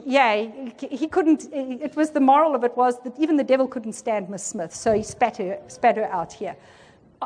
yeah, 0.04 0.46
he 0.90 1.06
couldn't, 1.06 1.48
it 1.52 1.94
was 1.94 2.10
the 2.10 2.20
moral 2.20 2.54
of 2.54 2.64
it 2.64 2.76
was 2.76 2.98
that 3.02 3.18
even 3.18 3.36
the 3.36 3.44
devil 3.44 3.68
couldn't 3.68 3.92
stand 3.92 4.28
Miss 4.28 4.42
Smith, 4.42 4.74
so 4.74 4.94
he 4.94 5.02
spat 5.02 5.36
her, 5.36 5.58
spat 5.68 5.96
her 5.96 6.06
out 6.06 6.32
here. 6.32 6.56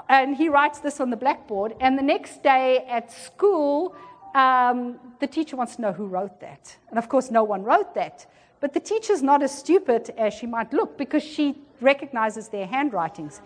And 0.09 0.37
he 0.37 0.49
writes 0.49 0.81
this 0.81 1.01
on 1.01 1.11
the 1.11 1.17
blackboard, 1.17 1.75
and 1.81 1.97
the 1.97 2.03
next 2.03 2.43
day 2.43 2.85
at 2.89 3.11
school, 3.11 3.95
um, 4.35 4.99
the 5.21 5.27
teacher 5.27 5.57
wants 5.57 5.77
to 5.77 5.83
know 5.83 5.93
who 5.93 6.07
wrote 6.07 6.41
that. 6.41 6.77
And 6.91 6.99
of 6.99 7.09
course, 7.09 7.31
no 7.31 7.45
one 7.45 7.63
wrote 7.63 7.95
that. 7.95 8.27
But 8.61 8.73
the 8.73 8.81
teacher's 8.81 9.23
not 9.23 9.43
as 9.43 9.57
stupid 9.57 10.11
as 10.17 10.35
she 10.35 10.47
might 10.47 10.73
look 10.73 10.99
because 10.99 11.23
she 11.23 11.57
recognizes 11.81 12.49
their 12.49 12.67
handwritings. 12.67 13.41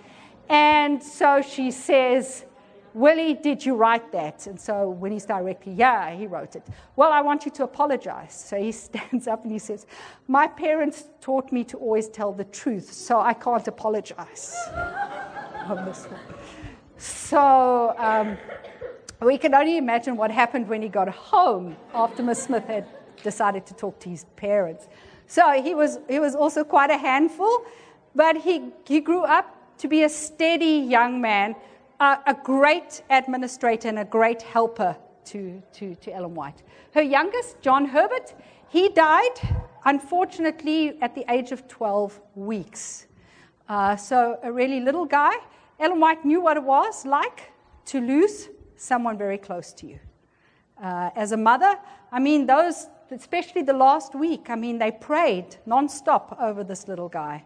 And 0.48 1.02
so 1.02 1.42
she 1.42 1.70
says, 1.70 2.44
Willie, 2.94 3.34
did 3.34 3.64
you 3.64 3.74
write 3.74 4.12
that? 4.12 4.46
And 4.46 4.60
so 4.60 4.90
when 4.90 5.12
he's 5.12 5.24
directly, 5.24 5.72
yeah, 5.72 6.14
he 6.14 6.26
wrote 6.26 6.56
it. 6.56 6.66
Well, 6.96 7.10
I 7.10 7.22
want 7.22 7.44
you 7.46 7.50
to 7.52 7.64
apologize. 7.64 8.34
So 8.34 8.58
he 8.58 8.72
stands 8.86 9.26
up 9.26 9.44
and 9.44 9.52
he 9.52 9.58
says, 9.58 9.86
My 10.28 10.46
parents 10.46 11.04
taught 11.20 11.52
me 11.52 11.64
to 11.64 11.78
always 11.78 12.08
tell 12.08 12.32
the 12.32 12.44
truth, 12.44 12.92
so 12.92 13.20
I 13.20 13.32
can't 13.34 13.66
apologize 13.66 14.54
on 15.66 15.84
this 15.86 16.04
one. 16.04 16.20
So 16.98 17.94
um, 17.98 18.36
we 19.24 19.38
can 19.38 19.54
only 19.54 19.76
imagine 19.76 20.16
what 20.16 20.30
happened 20.30 20.68
when 20.68 20.82
he 20.82 20.88
got 20.88 21.08
home 21.08 21.76
after 21.94 22.22
Miss 22.22 22.42
Smith 22.42 22.64
had 22.64 22.86
decided 23.22 23.64
to 23.66 23.74
talk 23.74 23.98
to 24.00 24.08
his 24.08 24.24
parents. 24.36 24.88
So 25.26 25.62
he 25.62 25.74
was, 25.74 25.98
he 26.08 26.18
was 26.18 26.34
also 26.34 26.64
quite 26.64 26.90
a 26.90 26.98
handful, 26.98 27.64
but 28.14 28.36
he, 28.36 28.70
he 28.86 29.00
grew 29.00 29.22
up 29.22 29.78
to 29.78 29.88
be 29.88 30.04
a 30.04 30.08
steady 30.08 30.78
young 30.88 31.20
man, 31.20 31.54
a 32.00 32.36
great 32.42 33.02
administrator 33.10 33.88
and 33.88 34.00
a 34.00 34.04
great 34.04 34.42
helper 34.42 34.96
to, 35.26 35.62
to, 35.72 35.94
to 35.96 36.12
Ellen 36.12 36.34
White. 36.34 36.62
Her 36.94 37.02
youngest, 37.02 37.60
John 37.60 37.86
Herbert, 37.86 38.34
he 38.68 38.88
died, 38.88 39.38
unfortunately, 39.84 41.00
at 41.00 41.14
the 41.14 41.24
age 41.32 41.52
of 41.52 41.68
12 41.68 42.20
weeks. 42.34 43.06
Uh, 43.68 43.94
so, 43.94 44.38
a 44.42 44.52
really 44.52 44.80
little 44.80 45.06
guy. 45.06 45.32
Ellen 45.78 46.00
White 46.00 46.24
knew 46.24 46.40
what 46.40 46.56
it 46.56 46.64
was 46.64 47.06
like 47.06 47.52
to 47.86 48.00
lose 48.00 48.48
someone 48.82 49.16
very 49.16 49.38
close 49.38 49.72
to 49.74 49.86
you. 49.86 49.98
Uh, 50.82 51.10
as 51.14 51.32
a 51.32 51.36
mother, 51.36 51.78
I 52.10 52.18
mean, 52.18 52.46
those, 52.46 52.88
especially 53.10 53.62
the 53.62 53.72
last 53.72 54.14
week, 54.14 54.50
I 54.50 54.56
mean, 54.56 54.78
they 54.78 54.90
prayed 54.90 55.56
nonstop 55.66 56.40
over 56.40 56.64
this 56.64 56.88
little 56.88 57.08
guy. 57.08 57.44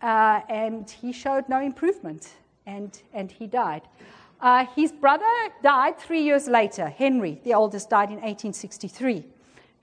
Uh, 0.00 0.40
and 0.48 0.88
he 0.88 1.12
showed 1.12 1.48
no 1.48 1.60
improvement, 1.60 2.34
and, 2.66 3.02
and 3.12 3.30
he 3.30 3.46
died. 3.46 3.82
Uh, 4.40 4.66
his 4.76 4.92
brother 4.92 5.24
died 5.62 5.98
three 5.98 6.22
years 6.22 6.48
later. 6.48 6.88
Henry, 6.88 7.40
the 7.44 7.54
oldest, 7.54 7.90
died 7.90 8.08
in 8.08 8.16
1863. 8.16 9.24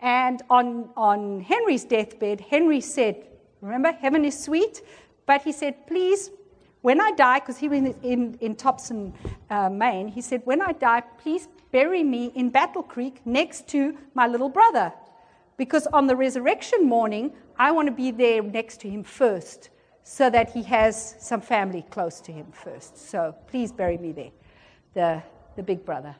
And 0.01 0.41
on, 0.49 0.89
on 0.95 1.41
Henry's 1.41 1.83
deathbed, 1.83 2.41
Henry 2.41 2.79
said, 2.79 3.25
Remember, 3.61 3.91
heaven 3.91 4.23
is 4.23 4.41
sweet, 4.41 4.81
but 5.25 5.41
he 5.41 5.51
said, 5.51 5.87
Please, 5.87 6.31
when 6.81 7.01
I 7.01 7.11
die, 7.11 7.39
because 7.39 7.57
he 7.57 7.67
was 7.67 7.79
in, 8.03 8.37
in, 8.39 8.55
Topsham, 8.55 9.13
uh, 9.49 9.69
Maine, 9.69 10.07
he 10.07 10.21
said, 10.21 10.41
When 10.45 10.61
I 10.61 10.71
die, 10.71 11.01
please 11.21 11.47
bury 11.71 12.03
me 12.03 12.31
in 12.35 12.49
Battle 12.49 12.83
Creek 12.83 13.21
next 13.25 13.67
to 13.69 13.97
my 14.13 14.27
little 14.27 14.49
brother. 14.49 14.93
Because 15.57 15.87
on 15.87 16.07
the 16.07 16.15
resurrection 16.15 16.87
morning, 16.87 17.33
I 17.57 17.71
want 17.71 17.87
to 17.87 17.91
be 17.91 18.11
there 18.11 18.41
next 18.41 18.79
to 18.81 18.89
him 18.89 19.03
first 19.03 19.69
so 20.03 20.29
that 20.29 20.49
he 20.51 20.63
has 20.63 21.15
some 21.19 21.41
family 21.41 21.85
close 21.91 22.21
to 22.21 22.31
him 22.31 22.47
first. 22.51 22.97
So 23.09 23.35
please 23.47 23.71
bury 23.73 23.97
me 23.97 24.13
there, 24.13 24.31
the, 24.93 25.23
the 25.57 25.63
big 25.63 25.85
brother. 25.85 26.15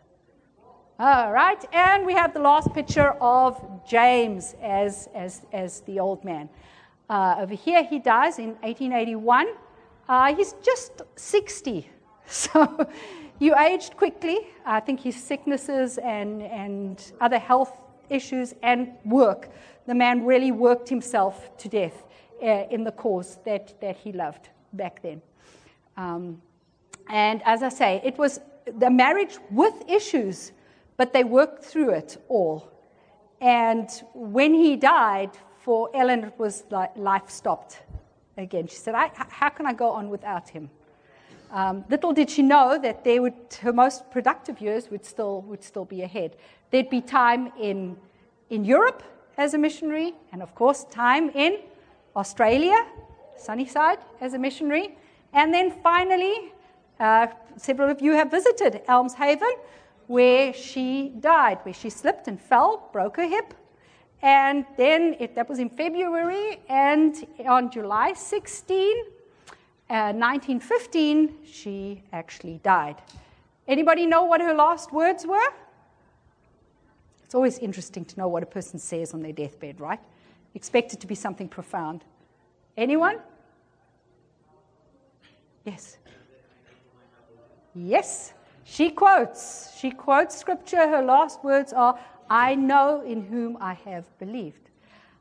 All 1.00 1.32
right, 1.32 1.64
and 1.74 2.06
we 2.06 2.12
have 2.12 2.34
the 2.34 2.42
last 2.42 2.74
picture 2.74 3.12
of 3.22 3.58
James 3.88 4.56
as, 4.62 5.08
as, 5.16 5.46
as 5.54 5.80
the 5.82 6.02
old 6.02 6.26
man. 6.26 6.50
Uh, 7.10 7.38
over 7.40 7.56
here, 7.56 7.82
he 7.84 8.00
dies 8.00 8.38
in 8.38 8.50
1881. 8.62 9.48
Uh, 10.10 10.36
he's 10.36 10.56
just 10.64 11.04
60, 11.18 11.88
so 12.26 12.88
you 13.38 13.56
aged 13.56 13.96
quickly. 13.96 14.40
I 14.66 14.80
think 14.80 15.00
his 15.00 15.16
sicknesses 15.16 16.00
and, 16.00 16.42
and 16.42 17.12
other 17.22 17.38
health 17.38 17.80
issues 18.10 18.56
and 18.64 18.90
work, 19.06 19.50
the 19.86 19.94
man 19.94 20.26
really 20.26 20.52
worked 20.52 20.90
himself 20.90 21.56
to 21.60 21.70
death 21.70 22.06
uh, 22.42 22.64
in 22.72 22.84
the 22.84 22.92
cause 22.92 23.38
that, 23.46 23.80
that 23.82 23.98
he 23.98 24.12
loved 24.12 24.50
back 24.74 25.00
then. 25.04 25.22
Um, 25.96 26.42
and 27.08 27.44
as 27.46 27.62
I 27.62 27.70
say, 27.70 28.02
it 28.04 28.18
was 28.18 28.40
the 28.80 28.90
marriage 28.90 29.38
with 29.52 29.76
issues, 29.88 30.54
but 30.98 31.14
they 31.14 31.24
worked 31.24 31.64
through 31.64 31.92
it 31.92 32.18
all. 32.30 32.72
And 33.42 33.88
when 34.16 34.56
he 34.56 34.76
died, 34.76 35.38
for 35.60 35.90
Ellen, 35.94 36.24
it 36.24 36.34
was 36.40 36.64
like 36.72 36.96
life 36.98 37.30
stopped 37.30 37.84
again. 38.40 38.68
She 38.68 38.78
said, 38.78 38.96
How 38.96 39.50
can 39.50 39.66
I 39.66 39.74
go 39.74 39.90
on 39.90 40.10
without 40.10 40.50
him? 40.50 40.70
Um, 41.52 41.84
little 41.90 42.14
did 42.14 42.30
she 42.30 42.44
know 42.44 42.78
that 42.82 43.04
would, 43.06 43.34
her 43.62 43.74
most 43.74 44.10
productive 44.12 44.62
years 44.62 44.90
would 44.92 45.04
still, 45.04 45.42
would 45.42 45.64
still 45.64 45.86
be 45.86 46.04
ahead. 46.04 46.36
There'd 46.70 46.90
be 46.90 47.02
time 47.02 47.52
in, 47.60 47.98
in 48.50 48.64
Europe 48.66 49.02
as 49.38 49.54
a 49.54 49.58
missionary, 49.58 50.14
and 50.32 50.44
of 50.44 50.54
course, 50.54 50.84
time 50.86 51.30
in 51.30 51.60
Australia, 52.16 52.86
Sunnyside, 53.36 53.98
as 54.22 54.34
a 54.34 54.38
missionary. 54.38 54.96
And 55.34 55.54
then 55.54 55.72
finally, 55.82 56.54
uh, 57.00 57.28
several 57.58 57.90
of 57.90 58.02
you 58.02 58.12
have 58.12 58.30
visited 58.30 58.82
Elmshaven, 58.88 59.54
where 60.08 60.54
she 60.54 61.10
died, 61.20 61.60
where 61.64 61.74
she 61.74 61.90
slipped 61.90 62.28
and 62.28 62.40
fell, 62.40 62.90
broke 62.92 63.18
her 63.18 63.28
hip. 63.28 63.54
And 64.22 64.66
then 64.78 65.16
it, 65.20 65.36
that 65.36 65.48
was 65.48 65.60
in 65.60 65.70
February, 65.70 66.60
and 66.68 67.26
on 67.48 67.72
July 67.72 68.14
16, 68.14 69.04
uh, 69.90 70.14
1915, 70.14 71.38
she 71.46 72.04
actually 72.12 72.60
died. 72.64 73.02
Anybody 73.68 74.06
know 74.06 74.24
what 74.24 74.42
her 74.42 74.54
last 74.54 74.92
words 74.92 75.26
were? 75.26 75.54
It's 77.24 77.36
always 77.36 77.60
interesting 77.60 78.04
to 78.06 78.18
know 78.18 78.28
what 78.28 78.44
a 78.44 78.48
person 78.48 78.80
says 78.80 79.14
on 79.14 79.22
their 79.22 79.32
deathbed, 79.32 79.80
right? 79.80 80.00
Expect 80.56 80.94
it 80.94 81.00
to 81.00 81.08
be 81.08 81.16
something 81.16 81.48
profound. 81.48 82.04
Anyone? 82.76 83.20
Yes. 85.64 85.98
Yes. 87.76 88.34
She 88.64 88.90
quotes. 88.90 89.78
She 89.78 89.92
quotes 89.92 90.38
scripture. 90.38 90.88
Her 90.88 91.04
last 91.04 91.44
words 91.44 91.72
are, 91.74 92.00
I 92.30 92.56
know 92.56 93.02
in 93.02 93.24
whom 93.24 93.58
I 93.60 93.74
have 93.74 94.06
believed. 94.20 94.70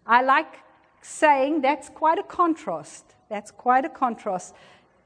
I 0.07 0.23
like 0.23 0.59
saying 1.01 1.63
that's 1.63 1.89
quite 1.89 2.19
a 2.19 2.23
contrast. 2.23 3.15
That's 3.31 3.51
quite 3.51 3.85
a 3.85 3.89
contrast 3.89 4.55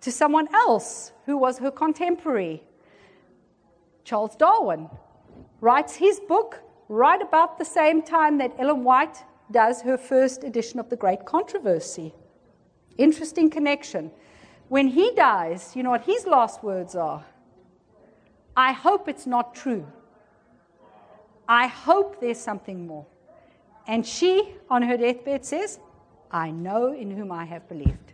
to 0.01 0.11
someone 0.11 0.53
else 0.55 1.13
who 1.27 1.37
was 1.37 1.59
her 1.59 1.71
contemporary. 1.71 2.63
Charles 4.05 4.35
Darwin 4.37 4.89
writes 5.61 5.97
his 5.97 6.19
book 6.21 6.61
right 6.89 7.23
about 7.23 7.59
the 7.59 7.65
same 7.65 8.03
time 8.03 8.39
that 8.39 8.53
Ellen 8.59 8.85
White 8.85 9.25
does 9.51 9.83
her 9.83 9.97
first 9.97 10.43
edition 10.43 10.81
of 10.81 10.89
The 10.89 10.97
Great 10.97 11.25
Controversy. 11.25 12.15
Interesting 12.99 13.49
connection. 13.49 14.11
When 14.69 14.89
he 14.89 15.13
dies, 15.15 15.77
you 15.77 15.83
know 15.83 15.91
what 15.91 16.05
his 16.05 16.27
last 16.27 16.65
words 16.65 16.95
are? 16.97 17.25
I 18.57 18.73
hope 18.73 19.09
it's 19.09 19.27
not 19.27 19.55
true. 19.55 19.87
I 21.49 21.67
hope 21.67 22.21
there's 22.21 22.39
something 22.39 22.87
more. 22.87 23.07
And 23.87 24.07
she, 24.07 24.55
on 24.71 24.83
her 24.83 24.97
deathbed, 24.97 25.45
says, 25.45 25.81
I 26.31 26.51
know 26.51 26.93
in 26.93 27.11
whom 27.11 27.33
I 27.33 27.45
have 27.45 27.69
believed. 27.69 28.13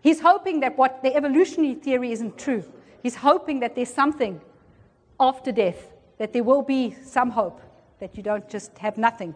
He's 0.00 0.20
hoping 0.20 0.60
that 0.60 0.78
what 0.78 1.02
the 1.02 1.14
evolutionary 1.14 1.74
theory 1.74 2.12
isn't 2.12 2.38
true. 2.38 2.64
He's 3.02 3.16
hoping 3.16 3.60
that 3.60 3.74
there's 3.74 3.92
something 3.92 4.40
after 5.18 5.50
death, 5.50 5.92
that 6.18 6.32
there 6.32 6.44
will 6.44 6.62
be 6.62 6.94
some 7.04 7.30
hope 7.30 7.60
that 7.98 8.16
you 8.16 8.22
don't 8.22 8.48
just 8.48 8.76
have 8.78 8.96
nothing. 8.96 9.34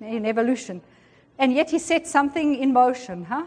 in 0.00 0.26
evolution. 0.26 0.80
And 1.38 1.52
yet 1.52 1.70
he 1.70 1.78
set 1.78 2.06
something 2.06 2.54
in 2.56 2.72
motion, 2.72 3.24
huh? 3.24 3.46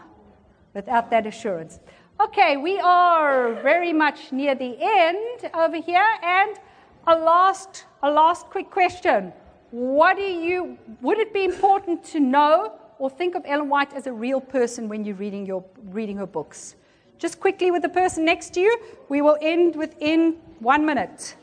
Without 0.74 1.10
that 1.10 1.26
assurance. 1.26 1.80
Okay, 2.20 2.56
we 2.56 2.78
are 2.78 3.54
very 3.62 3.92
much 3.92 4.30
near 4.30 4.54
the 4.54 4.76
end 4.80 5.50
over 5.54 5.76
here, 5.80 6.06
and 6.22 6.58
a 7.06 7.16
last, 7.16 7.86
a 8.02 8.10
last 8.10 8.46
quick 8.46 8.70
question. 8.70 9.32
What 9.70 10.16
do 10.16 10.22
you, 10.22 10.78
would 11.00 11.18
it 11.18 11.32
be 11.32 11.44
important 11.44 12.04
to 12.04 12.20
know 12.20 12.80
or 13.00 13.08
think 13.08 13.34
of 13.34 13.42
Ellen 13.46 13.70
White 13.70 13.94
as 13.94 14.06
a 14.06 14.12
real 14.12 14.42
person 14.42 14.86
when 14.86 15.04
you're 15.04 15.16
reading, 15.16 15.46
your, 15.46 15.64
reading 15.86 16.18
her 16.18 16.26
books. 16.26 16.76
Just 17.18 17.40
quickly 17.40 17.70
with 17.70 17.80
the 17.80 17.88
person 17.88 18.26
next 18.26 18.52
to 18.54 18.60
you, 18.60 18.78
we 19.08 19.22
will 19.22 19.38
end 19.40 19.74
within 19.74 20.36
one 20.58 20.84
minute 20.84 21.34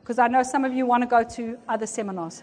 because 0.00 0.18
I 0.18 0.28
know 0.28 0.42
some 0.42 0.64
of 0.64 0.72
you 0.72 0.86
want 0.86 1.02
to 1.02 1.06
go 1.06 1.22
to 1.22 1.58
other 1.68 1.86
seminars. 1.86 2.42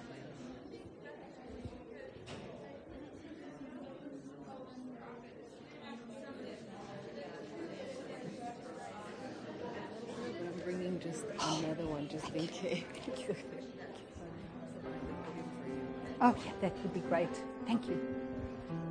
I'm 10.30 10.60
bringing 10.64 11.00
just 11.00 11.26
another 11.34 11.88
one 11.88 12.01
just. 12.12 12.32
Oh, 16.24 16.36
yeah, 16.46 16.52
that 16.62 16.78
would 16.84 16.94
be 16.94 17.00
great. 17.00 17.30
Thank 17.66 17.88
you. 17.88 18.00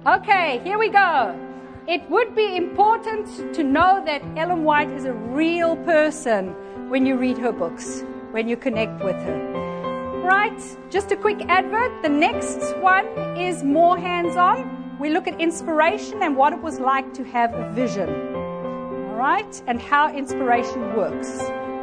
Okay, 0.07 0.61
here 0.65 0.79
we 0.79 0.89
go. 0.89 1.39
It 1.87 2.09
would 2.11 2.35
be 2.35 2.57
important 2.57 3.55
to 3.55 3.63
know 3.63 4.03
that 4.05 4.23
Ellen 4.37 4.65
White 4.65 4.91
is 4.91 5.05
a 5.05 5.13
real 5.13 5.77
person 5.77 6.55
when 6.91 7.07
you 7.07 7.17
read 7.17 7.39
her 7.39 7.53
books, 7.53 8.03
when 8.33 8.49
you 8.49 8.57
connect 8.57 9.05
with 9.05 9.17
her. 9.17 10.23
Right, 10.25 10.61
just 10.91 11.13
a 11.13 11.17
quick 11.17 11.43
advert. 11.49 12.03
The 12.03 12.09
next 12.09 12.77
one 12.79 13.07
is 13.37 13.63
more 13.63 13.97
hands 13.97 14.37
on. 14.37 14.99
We 14.99 15.11
look 15.11 15.27
at 15.29 15.41
inspiration 15.41 16.23
and 16.23 16.37
what 16.37 16.53
it 16.53 16.61
was 16.61 16.79
like 16.81 17.15
to 17.15 17.25
have 17.25 17.55
a 17.55 17.71
vision. 17.73 18.09
All 18.09 19.17
right, 19.17 19.63
and 19.67 19.81
how 19.81 20.13
inspiration 20.13 20.97
works. 20.97 21.39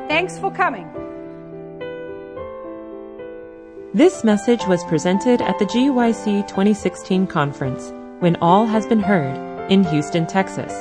Thanks 0.07 0.37
for 0.37 0.51
coming. 0.51 1.06
This 3.93 4.25
message 4.25 4.67
was 4.67 4.83
presented 4.83 5.41
at 5.41 5.57
the 5.59 5.65
GYC 5.65 6.45
2016 6.45 7.25
conference, 7.25 7.93
When 8.19 8.35
All 8.41 8.65
Has 8.65 8.85
Been 8.85 8.99
Heard, 8.99 9.37
in 9.71 9.85
Houston, 9.85 10.27
Texas. 10.27 10.73